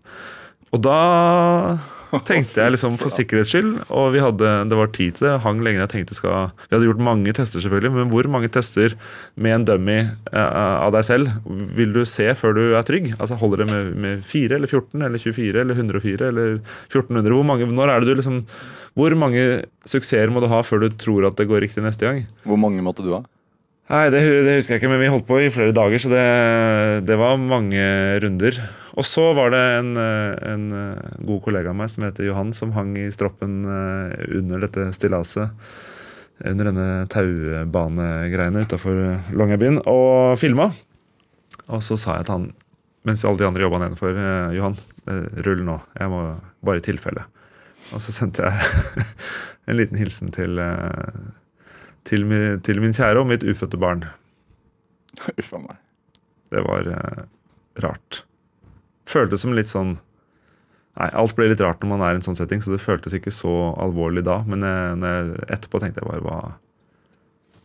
Og 0.73 0.83
da 0.83 1.79
tenkte 2.29 2.61
jeg 2.61 2.75
liksom 2.75 2.99
for 3.01 3.13
sikkerhets 3.13 3.53
skyld, 3.55 3.71
og 3.89 4.11
vi 4.15 4.21
hadde, 4.23 4.51
det 4.69 4.79
var 4.79 4.91
tid 4.93 5.17
til 5.17 5.29
det, 5.29 5.35
hang 5.45 5.63
lenge 5.65 5.81
jeg 5.81 5.93
tenkte 5.95 6.17
skal 6.19 6.53
Vi 6.67 6.75
hadde 6.75 6.89
gjort 6.91 7.05
mange 7.07 7.33
tester, 7.37 7.63
selvfølgelig, 7.65 7.93
men 7.97 8.13
hvor 8.13 8.29
mange 8.33 8.51
tester 8.53 8.97
med 9.35 9.57
en 9.57 9.67
dummy 9.69 9.99
uh, 10.35 10.85
av 10.85 10.93
deg 10.97 11.07
selv 11.09 11.33
vil 11.77 11.95
du 11.97 12.03
se 12.09 12.29
før 12.39 12.57
du 12.59 12.63
er 12.77 12.87
trygg? 12.89 13.13
Altså 13.17 13.39
Holder 13.41 13.65
det 13.65 13.69
med, 13.73 13.93
med 14.05 14.25
4 14.29 14.59
eller 14.59 14.71
14 14.71 15.07
eller 15.09 15.23
24 15.25 15.65
eller 15.65 15.81
104 15.81 16.29
eller 16.29 16.55
1400? 16.91 17.33
Hvor 17.33 17.49
mange, 17.49 17.71
når 17.73 17.93
er 17.93 18.03
det 18.03 18.13
du 18.13 18.21
liksom 18.21 18.43
Hvor 18.99 19.15
mange 19.17 19.45
suksesser 19.89 20.31
må 20.33 20.43
du 20.45 20.51
ha 20.53 20.61
før 20.67 20.85
du 20.85 20.91
tror 20.93 21.31
at 21.31 21.39
det 21.41 21.49
går 21.49 21.65
riktig 21.65 21.85
neste 21.85 22.07
gang? 22.07 22.27
Hvor 22.45 22.61
mange 22.61 22.85
måtte 22.85 23.05
du 23.07 23.15
ha? 23.17 23.23
Nei, 23.93 24.07
det, 24.13 24.21
det 24.47 24.61
husker 24.61 24.77
jeg 24.77 24.81
ikke, 24.81 24.93
men 24.93 25.03
vi 25.03 25.11
holdt 25.11 25.27
på 25.29 25.41
i 25.43 25.51
flere 25.53 25.75
dager, 25.77 26.01
så 26.01 26.09
det, 26.13 26.23
det 27.09 27.17
var 27.21 27.41
mange 27.41 27.83
runder. 28.23 28.61
Og 28.93 29.07
så 29.09 29.25
var 29.33 29.53
det 29.55 29.61
en, 29.79 29.97
eh, 29.97 30.35
en 30.53 30.65
eh, 30.77 31.13
god 31.25 31.41
kollega 31.45 31.73
av 31.73 31.79
meg 31.79 31.91
som 31.91 32.05
heter 32.05 32.27
Johan, 32.29 32.53
som 32.53 32.75
hang 32.77 32.93
i 33.01 33.09
stroppen 33.13 33.63
eh, 33.65 34.25
under 34.37 34.67
dette 34.67 34.91
stillaset. 34.97 35.53
Under 36.43 36.69
denne 36.69 36.87
taubanegreiene 37.13 38.65
utafor 38.67 38.99
Longyearbyen, 39.33 39.79
og 39.89 40.39
filma. 40.41 40.73
Og 41.69 41.85
så 41.87 41.97
sa 42.01 42.19
jeg 42.19 42.27
til 42.27 42.35
han, 42.35 42.49
mens 43.07 43.23
alle 43.25 43.41
de 43.41 43.47
andre 43.47 43.63
jobba 43.63 43.79
nedenfor, 43.85 44.19
Johan, 44.57 44.75
rull 45.47 45.63
nå. 45.67 45.77
Jeg 46.01 46.11
må 46.11 46.23
bare 46.67 46.83
i 46.83 46.85
tilfelle. 46.85 47.25
Og 47.95 48.03
så 48.03 48.15
sendte 48.15 48.49
jeg 48.49 49.07
en 49.71 49.79
liten 49.79 50.01
hilsen 50.01 50.35
til 50.35 50.59
til 52.09 52.27
min, 52.27 52.59
til 52.67 52.83
min 52.83 52.97
kjære 52.97 53.23
og 53.23 53.31
mitt 53.31 53.47
ufødte 53.47 53.79
barn. 53.79 54.03
Uff 55.39 55.55
a 55.55 55.63
meg. 55.63 55.79
Det 56.51 56.67
var 56.67 56.91
rart. 57.87 58.25
Føltes 59.09 59.45
som 59.45 59.55
litt 59.57 59.71
sånn 59.71 59.97
Nei, 60.93 61.07
alt 61.17 61.33
blir 61.33 61.49
litt 61.49 61.63
rart 61.65 61.81
når 61.81 61.89
man 61.89 62.03
er 62.05 62.13
i 62.13 62.19
en 62.19 62.25
sånn 62.27 62.37
setting, 62.37 62.61
så 62.61 62.75
det 62.75 62.83
føltes 62.85 63.15
ikke 63.17 63.33
så 63.33 63.53
alvorlig 63.81 64.27
da. 64.27 64.43
Men 64.45 64.61
jeg, 64.67 64.99
når 65.01 65.15
jeg, 65.15 65.47
etterpå 65.57 65.81
tenkte 65.81 66.03
jeg 66.03 66.11
bare 66.11 66.21
hva, 66.27 66.41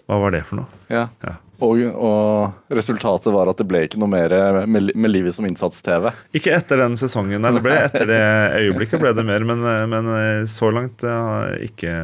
hva 0.07 0.19
var 0.21 0.31
det 0.31 0.45
for 0.47 0.61
noe? 0.61 0.79
Ja. 0.87 1.09
Ja. 1.25 1.33
Og, 1.57 1.81
og 1.81 2.71
resultatet 2.77 3.33
var 3.33 3.49
at 3.49 3.59
det 3.59 3.65
ble 3.67 3.81
ikke 3.87 3.99
noe 3.99 4.11
mer 4.11 4.33
med, 4.69 4.91
med 4.93 5.11
livet 5.11 5.35
som 5.35 5.47
innsats-TV. 5.49 6.11
Ikke 6.37 6.53
etter 6.53 6.79
den 6.83 6.95
sesongen, 7.01 7.41
nei, 7.41 7.51
det 7.55 7.63
ble 7.65 7.75
etter 7.81 8.07
det 8.09 8.23
øyeblikket 8.61 9.01
ble 9.01 9.13
det 9.17 9.25
mer, 9.25 9.45
men, 9.47 9.63
eh, 9.65 9.83
men 9.89 10.11
eh, 10.13 10.43
så 10.51 10.69
langt 10.73 11.03
ja, 11.03 11.19
ikke, 11.65 11.95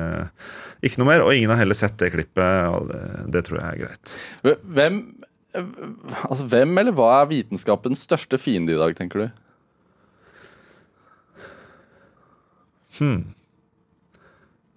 ikke 0.82 1.00
noe 1.00 1.12
mer. 1.12 1.24
Og 1.24 1.38
ingen 1.38 1.54
har 1.54 1.62
heller 1.62 1.78
sett 1.78 2.00
det 2.02 2.12
klippet, 2.16 2.44
og 2.74 2.90
det, 2.90 3.04
det 3.36 3.46
tror 3.46 3.62
jeg 3.62 3.70
er 3.70 3.84
greit. 3.86 4.18
Hvem, 4.74 5.00
altså, 5.54 6.47
hvem 6.49 6.78
eller 6.82 6.95
hva 6.97 7.10
er 7.22 7.32
vitenskapens 7.32 8.04
største 8.08 8.39
fiende 8.41 8.74
i 8.74 8.80
dag, 8.80 8.95
tenker 8.97 9.24
du? 9.24 9.39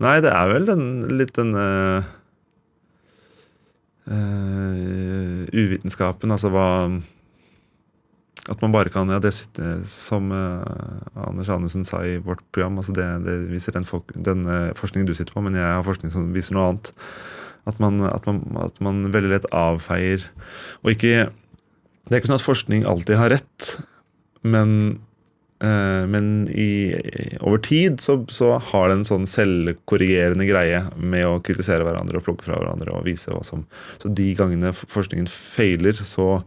Nei, 0.02 0.16
det 0.24 0.32
er 0.32 0.52
vel 0.52 0.68
den, 0.68 0.86
litt 1.16 1.34
den 1.36 1.52
uh, 1.56 2.04
uh, 4.12 5.44
uvitenskapen, 5.52 6.32
altså 6.32 6.52
hva 6.52 6.66
At 8.46 8.60
man 8.62 8.72
bare 8.74 8.92
kan 8.92 9.08
Ja, 9.12 9.20
det 9.20 9.34
sitter, 9.36 9.80
som 9.88 10.28
uh, 10.32 10.64
Anders 11.26 11.52
Anundsen 11.52 11.84
sa 11.84 12.02
i 12.04 12.18
vårt 12.20 12.44
program, 12.52 12.76
altså 12.80 12.92
det, 12.96 13.08
det 13.24 13.38
viser 13.52 13.76
den, 13.76 13.88
folk, 13.88 14.12
den 14.14 14.44
forskningen 14.76 15.08
du 15.08 15.16
sitter 15.16 15.36
på, 15.36 15.44
men 15.44 15.56
jeg 15.56 15.64
har 15.64 15.84
forskning 15.84 16.12
som 16.12 16.28
viser 16.36 16.56
noe 16.56 16.70
annet. 16.70 16.92
At 17.66 17.80
man, 17.82 17.98
at 18.06 18.26
man, 18.28 18.44
at 18.62 18.78
man 18.84 19.08
veldig 19.10 19.32
lett 19.32 19.46
avfeier 19.50 20.22
Og 20.84 20.92
ikke 20.92 21.26
Det 21.26 22.12
er 22.12 22.20
ikke 22.20 22.30
sånn 22.30 22.38
at 22.38 22.46
forskning 22.46 22.84
alltid 22.86 23.18
har 23.18 23.32
rett, 23.34 23.72
men 24.46 25.00
Eh, 25.58 26.06
men 26.06 26.48
i, 26.52 26.92
over 27.40 27.58
tid 27.64 28.00
så, 28.00 28.18
så 28.28 28.56
har 28.60 28.90
det 28.90 28.98
en 28.98 29.06
sånn 29.08 29.28
selvkorrigerende 29.30 30.44
greie 30.48 30.82
med 31.00 31.24
å 31.24 31.38
kritisere 31.44 31.86
hverandre 31.86 32.20
og 32.20 32.26
plukke 32.26 32.44
fra 32.44 32.58
hverandre 32.60 32.92
og 32.92 33.06
vise 33.08 33.32
hva 33.32 33.40
som 33.46 33.64
Så 34.02 34.12
de 34.12 34.28
gangene 34.36 34.74
forskningen 34.76 35.30
feiler, 35.32 35.96
så 36.04 36.42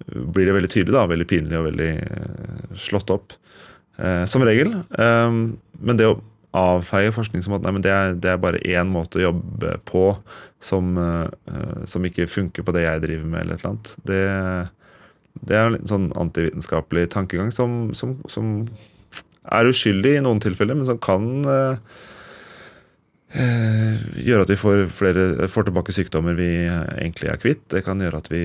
blir 0.00 0.48
det 0.48 0.56
veldig 0.56 0.72
tydelig, 0.72 0.96
da, 0.96 1.06
veldig 1.10 1.28
pinlig 1.30 1.60
og 1.60 1.68
veldig 1.68 1.92
eh, 2.00 2.74
slått 2.88 3.14
opp. 3.14 3.36
Eh, 4.00 4.24
som 4.30 4.42
regel. 4.46 4.72
Eh, 4.98 5.30
men 5.80 6.00
det 6.00 6.08
å 6.08 6.18
avfeie 6.56 7.12
forskning 7.14 7.44
som 7.46 7.54
at 7.56 7.64
nei, 7.66 7.78
det, 7.84 7.92
er, 7.94 8.14
det 8.18 8.32
er 8.32 8.42
bare 8.42 8.62
én 8.66 8.90
måte 8.90 9.20
å 9.20 9.26
jobbe 9.28 9.76
på 9.86 10.04
som, 10.60 10.96
uh, 10.98 11.84
som 11.88 12.04
ikke 12.06 12.28
funker 12.30 12.66
på 12.66 12.74
det 12.74 12.84
jeg 12.84 13.02
driver 13.06 13.28
med, 13.28 13.44
eller 13.44 13.58
et 13.58 13.64
eller 13.64 13.74
annet, 13.74 13.96
det 14.08 14.20
det 15.46 15.56
er 15.56 15.70
en 15.70 15.88
sånn 15.88 16.08
antivitenskapelig 16.18 17.08
tankegang 17.14 17.52
som, 17.54 17.92
som, 17.96 18.16
som 18.30 18.64
er 19.48 19.68
uskyldig 19.70 20.16
i 20.18 20.22
noen 20.24 20.40
tilfeller, 20.42 20.76
men 20.76 20.88
som 20.88 20.98
kan 21.00 21.28
uh, 21.46 21.78
gjøre 23.30 24.44
at 24.44 24.50
vi 24.50 24.58
får, 24.58 24.88
flere, 24.94 25.28
får 25.50 25.68
tilbake 25.68 25.94
sykdommer 25.94 26.34
vi 26.38 26.50
egentlig 26.66 27.30
er 27.30 27.38
kvitt. 27.40 27.62
Det 27.70 27.84
kan 27.86 28.02
gjøre 28.02 28.20
at 28.24 28.30
vi 28.32 28.44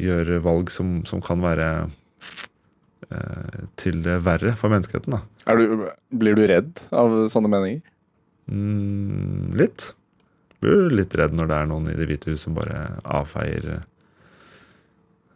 gjør 0.00 0.36
valg 0.44 0.70
som, 0.72 1.00
kan 1.26 1.42
være 1.42 1.68
til 3.80 4.02
det 4.04 4.18
verre 4.26 4.54
for 4.60 4.72
menneskeheten. 4.72 5.14
Da. 5.16 5.20
Er 5.52 5.58
du, 5.60 5.86
blir 6.10 6.36
du 6.38 6.44
redd 6.50 6.82
av 6.90 7.14
sånne 7.32 7.50
meninger? 7.52 7.82
Mm, 8.50 9.52
litt. 9.58 9.92
Blir 10.62 10.76
jo 10.86 10.92
litt 11.00 11.14
redd 11.18 11.34
når 11.34 11.48
det 11.50 11.56
er 11.58 11.70
noen 11.70 11.88
i 11.90 11.96
Det 11.98 12.06
hvite 12.10 12.30
hus 12.32 12.44
som 12.46 12.54
bare 12.54 12.98
avfeier 13.02 13.82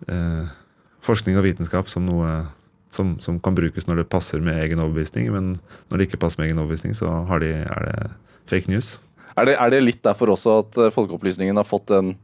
eh, 0.08 0.44
forskning 1.06 1.38
og 1.38 1.46
vitenskap 1.46 1.88
som 1.90 2.06
noe 2.06 2.44
som, 2.94 3.16
som 3.20 3.38
kan 3.42 3.56
brukes 3.56 3.84
når 3.88 4.02
det 4.02 4.08
passer 4.12 4.40
med 4.40 4.56
egen 4.62 4.80
overbevisning. 4.80 5.28
Men 5.34 5.56
når 5.90 5.98
det 5.98 6.06
ikke 6.08 6.20
passer 6.22 6.40
med 6.40 6.48
egen 6.50 6.60
overbevisning, 6.62 6.94
så 6.96 7.10
har 7.28 7.42
de, 7.42 7.50
er 7.66 7.88
det 7.90 8.06
fake 8.48 8.70
news. 8.72 8.94
Er 9.36 9.50
det, 9.50 9.56
er 9.60 9.72
det 9.74 9.82
litt 9.84 10.00
derfor 10.06 10.32
også 10.32 10.54
at 10.62 10.78
eh, 10.80 10.92
Folkeopplysningen 10.94 11.58
har 11.60 11.66
fått 11.68 11.90
den 11.92 12.14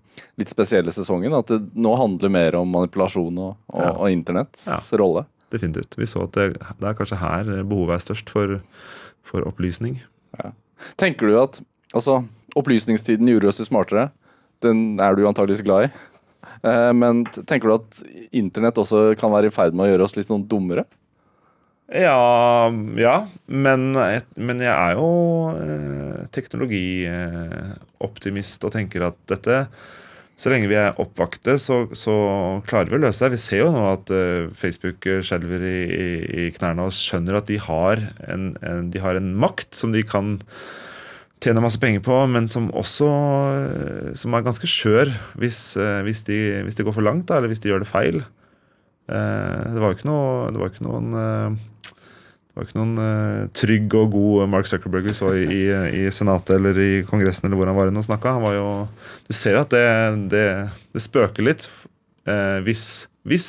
litt 0.40 0.48
spesielle 0.52 0.94
sesongen? 0.94 1.34
At 1.36 1.50
det 1.52 1.60
nå 1.76 1.92
handler 2.00 2.32
mer 2.32 2.56
om 2.62 2.70
manipulasjon 2.72 3.36
og, 3.36 3.58
og, 3.68 3.82
Ja. 3.82 3.90
og 3.98 4.14
internetts 4.14 4.64
Ja. 4.70 4.78
rolle? 5.02 5.26
Definitivt. 5.52 5.92
Vi 6.00 6.06
så 6.08 6.18
at 6.26 6.34
det, 6.38 6.46
det 6.80 6.86
er 6.88 6.98
kanskje 6.98 7.20
her 7.20 7.42
behovet 7.68 7.94
er 7.98 8.04
størst 8.06 8.28
for, 8.32 8.46
for 9.26 9.40
opplysning. 9.48 9.94
Tenker 11.00 11.24
du 11.28 11.34
at 11.42 11.54
altså, 11.92 12.12
opplysningstiden 12.58 13.28
gjorde 13.28 13.48
oss 13.52 13.68
smartere? 13.68 14.04
Den 14.64 14.78
er 15.02 15.10
du 15.14 15.20
antageligvis 15.28 15.66
glad 15.66 15.80
i. 15.88 15.90
Eh, 16.62 16.92
Men 16.96 17.14
tenker 17.46 17.66
du 17.68 17.74
at 17.76 17.90
internett 18.32 18.78
også 18.80 18.98
kan 19.20 19.32
være 19.34 19.46
i 19.50 19.54
ferd 19.54 19.72
med 19.76 19.84
å 19.86 19.90
gjøre 19.92 20.04
oss 20.06 20.16
litt 20.18 20.30
sånn 20.30 20.48
dummere? 20.48 20.84
Ja, 21.92 22.72
ja 22.96 23.26
men, 23.46 23.92
men 23.92 24.60
jeg 24.62 24.72
er 24.72 24.92
jo 24.96 25.08
eh, 25.58 26.26
teknologioptimist 26.32 28.64
og 28.64 28.72
tenker 28.72 29.02
at 29.10 29.16
dette 29.28 29.66
Så 30.40 30.50
lenge 30.50 30.70
vi 30.70 30.78
er 30.80 30.96
oppvakte, 30.98 31.54
så, 31.60 31.84
så 31.94 32.14
klarer 32.66 32.90
vi 32.90 32.98
å 32.98 33.02
løse 33.04 33.22
det. 33.22 33.34
Vi 33.36 33.42
ser 33.42 33.60
jo 33.62 33.72
nå 33.74 33.82
at 33.92 34.10
uh, 34.10 34.48
Facebook 34.58 35.06
skjelver 35.22 35.62
i, 35.68 35.80
i, 35.92 36.08
i 36.44 36.46
knærne 36.56 36.88
og 36.88 36.96
skjønner 36.96 37.38
at 37.38 37.50
de 37.50 37.60
har 37.62 38.06
en, 38.26 38.54
en, 38.64 38.88
de 38.90 39.02
har 39.02 39.20
en 39.20 39.34
makt 39.38 39.76
som 39.78 39.94
de 39.94 40.02
kan 40.06 40.38
tjene 41.42 41.62
masse 41.62 41.80
penger 41.82 42.02
på, 42.06 42.16
men 42.30 42.46
som 42.50 42.70
også 42.78 43.08
eh, 43.08 44.12
som 44.18 44.34
er 44.34 44.44
ganske 44.46 44.68
skjør 44.68 45.10
hvis, 45.40 45.74
uh, 45.78 46.00
hvis, 46.06 46.22
de, 46.28 46.38
hvis 46.66 46.78
de 46.78 46.86
går 46.86 46.94
for 46.96 47.06
langt, 47.06 47.26
da, 47.28 47.38
eller 47.38 47.52
hvis 47.52 47.62
de 47.62 47.72
gjør 47.72 47.82
det 47.84 47.90
feil. 47.90 48.22
Uh, 49.10 49.74
Det 49.74 49.82
var 49.82 49.90
jo 49.90 49.96
ikke 49.96 50.06
noe 50.06 50.50
Det 50.54 50.60
var 50.60 50.68
ikke 50.70 50.84
noen 50.86 51.14
eh, 51.18 51.54
det 52.52 52.60
var 52.60 52.66
ikke 52.66 52.80
noen 52.82 52.98
uh, 53.00 53.46
trygg 53.56 53.94
og 53.96 54.10
god 54.12 54.50
Mark 54.52 54.66
Zuckerberg 54.68 55.06
vi 55.08 55.14
så 55.16 55.30
i, 55.40 55.46
i, 55.48 55.62
i 56.02 56.10
Senatet 56.12 56.58
eller 56.58 56.76
i 56.76 56.90
Kongressen 57.08 57.46
eller 57.48 57.56
hvor 57.56 57.70
han 57.70 57.78
var 57.78 57.88
inne 57.88 58.02
og 58.02 58.04
snakka. 58.04 58.34
Han 58.36 58.44
var 58.44 58.58
jo 58.58 58.66
Du 59.24 59.32
ser 59.32 59.56
at 59.56 59.72
det, 59.72 59.86
det, 60.34 60.44
det 60.92 61.00
spøker 61.00 61.46
litt 61.48 61.64
uh, 62.28 62.60
hvis, 62.66 63.06
hvis 63.24 63.48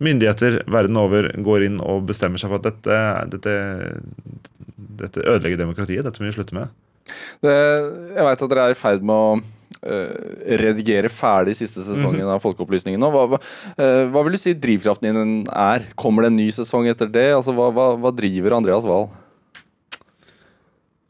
myndigheter 0.00 0.62
verden 0.64 0.96
over 0.96 1.28
går 1.44 1.66
inn 1.66 1.76
og 1.84 2.08
bestemmer 2.08 2.40
seg 2.40 2.54
for 2.54 2.62
at 2.62 2.70
dette, 2.70 3.02
dette, 3.36 3.58
dette 5.04 5.26
ødelegger 5.28 5.60
demokratiet. 5.60 6.08
Dette 6.08 6.24
må 6.24 6.30
vi 6.30 6.38
slutte 6.38 6.56
med. 6.56 6.72
Det, 7.44 7.52
jeg 8.16 8.28
veit 8.30 8.48
at 8.48 8.50
dere 8.54 8.66
er 8.70 8.72
i 8.72 8.80
ferd 8.80 9.04
med 9.04 9.12
å 9.12 9.30
eh, 9.36 9.46
redigere 9.82 11.08
ferdig 11.08 11.54
siste 11.56 11.84
sesongen 11.86 12.24
Mhm. 12.26 12.32
av 12.34 12.42
Folkeopplysningen 12.42 12.98
nå. 13.00 13.10
Hva, 13.14 13.26
hva, 13.30 13.38
eh, 13.78 14.06
hva 14.10 14.22
vil 14.24 14.32
du 14.32 14.38
si 14.38 14.54
drivkraften 14.54 15.02
din 15.14 15.46
er? 15.48 15.84
Kommer 15.96 16.22
det 16.22 16.32
en 16.32 16.36
ny 16.40 16.48
sesong 16.50 16.88
etter 16.90 17.06
det? 17.10 17.28
Altså, 17.36 17.54
hva, 17.54 17.70
hva, 17.72 17.96
hva 17.96 18.10
driver 18.14 18.56
Andreas 18.56 18.84
Wahl? 18.84 19.08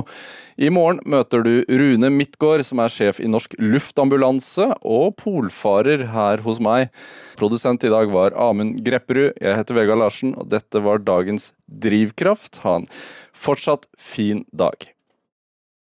I 0.58 0.70
morgen 0.74 0.98
møter 1.06 1.46
du 1.46 1.62
Rune 1.70 2.10
Midtgaard, 2.10 2.66
som 2.66 2.82
er 2.82 2.90
sjef 2.90 3.22
i 3.22 3.30
Norsk 3.30 3.54
Luftambulanse 3.62 4.74
og 4.82 5.14
polfarer 5.22 6.10
her 6.16 6.42
hos 6.42 6.58
meg. 6.58 6.90
Produsent 7.38 7.86
i 7.86 7.94
dag 7.94 8.10
var 8.10 8.34
Amund 8.34 8.82
Grepperud. 8.82 9.38
Jeg 9.38 9.54
heter 9.60 9.78
Vegard 9.78 10.02
Larsen, 10.02 10.34
og 10.34 10.50
dette 10.50 10.82
var 10.82 10.98
dagens 11.06 11.54
Drivkraft. 11.70 12.58
Ha 12.66 12.80
en 12.80 12.90
fortsatt 13.30 13.86
fin 13.94 14.42
dag. 14.50 14.90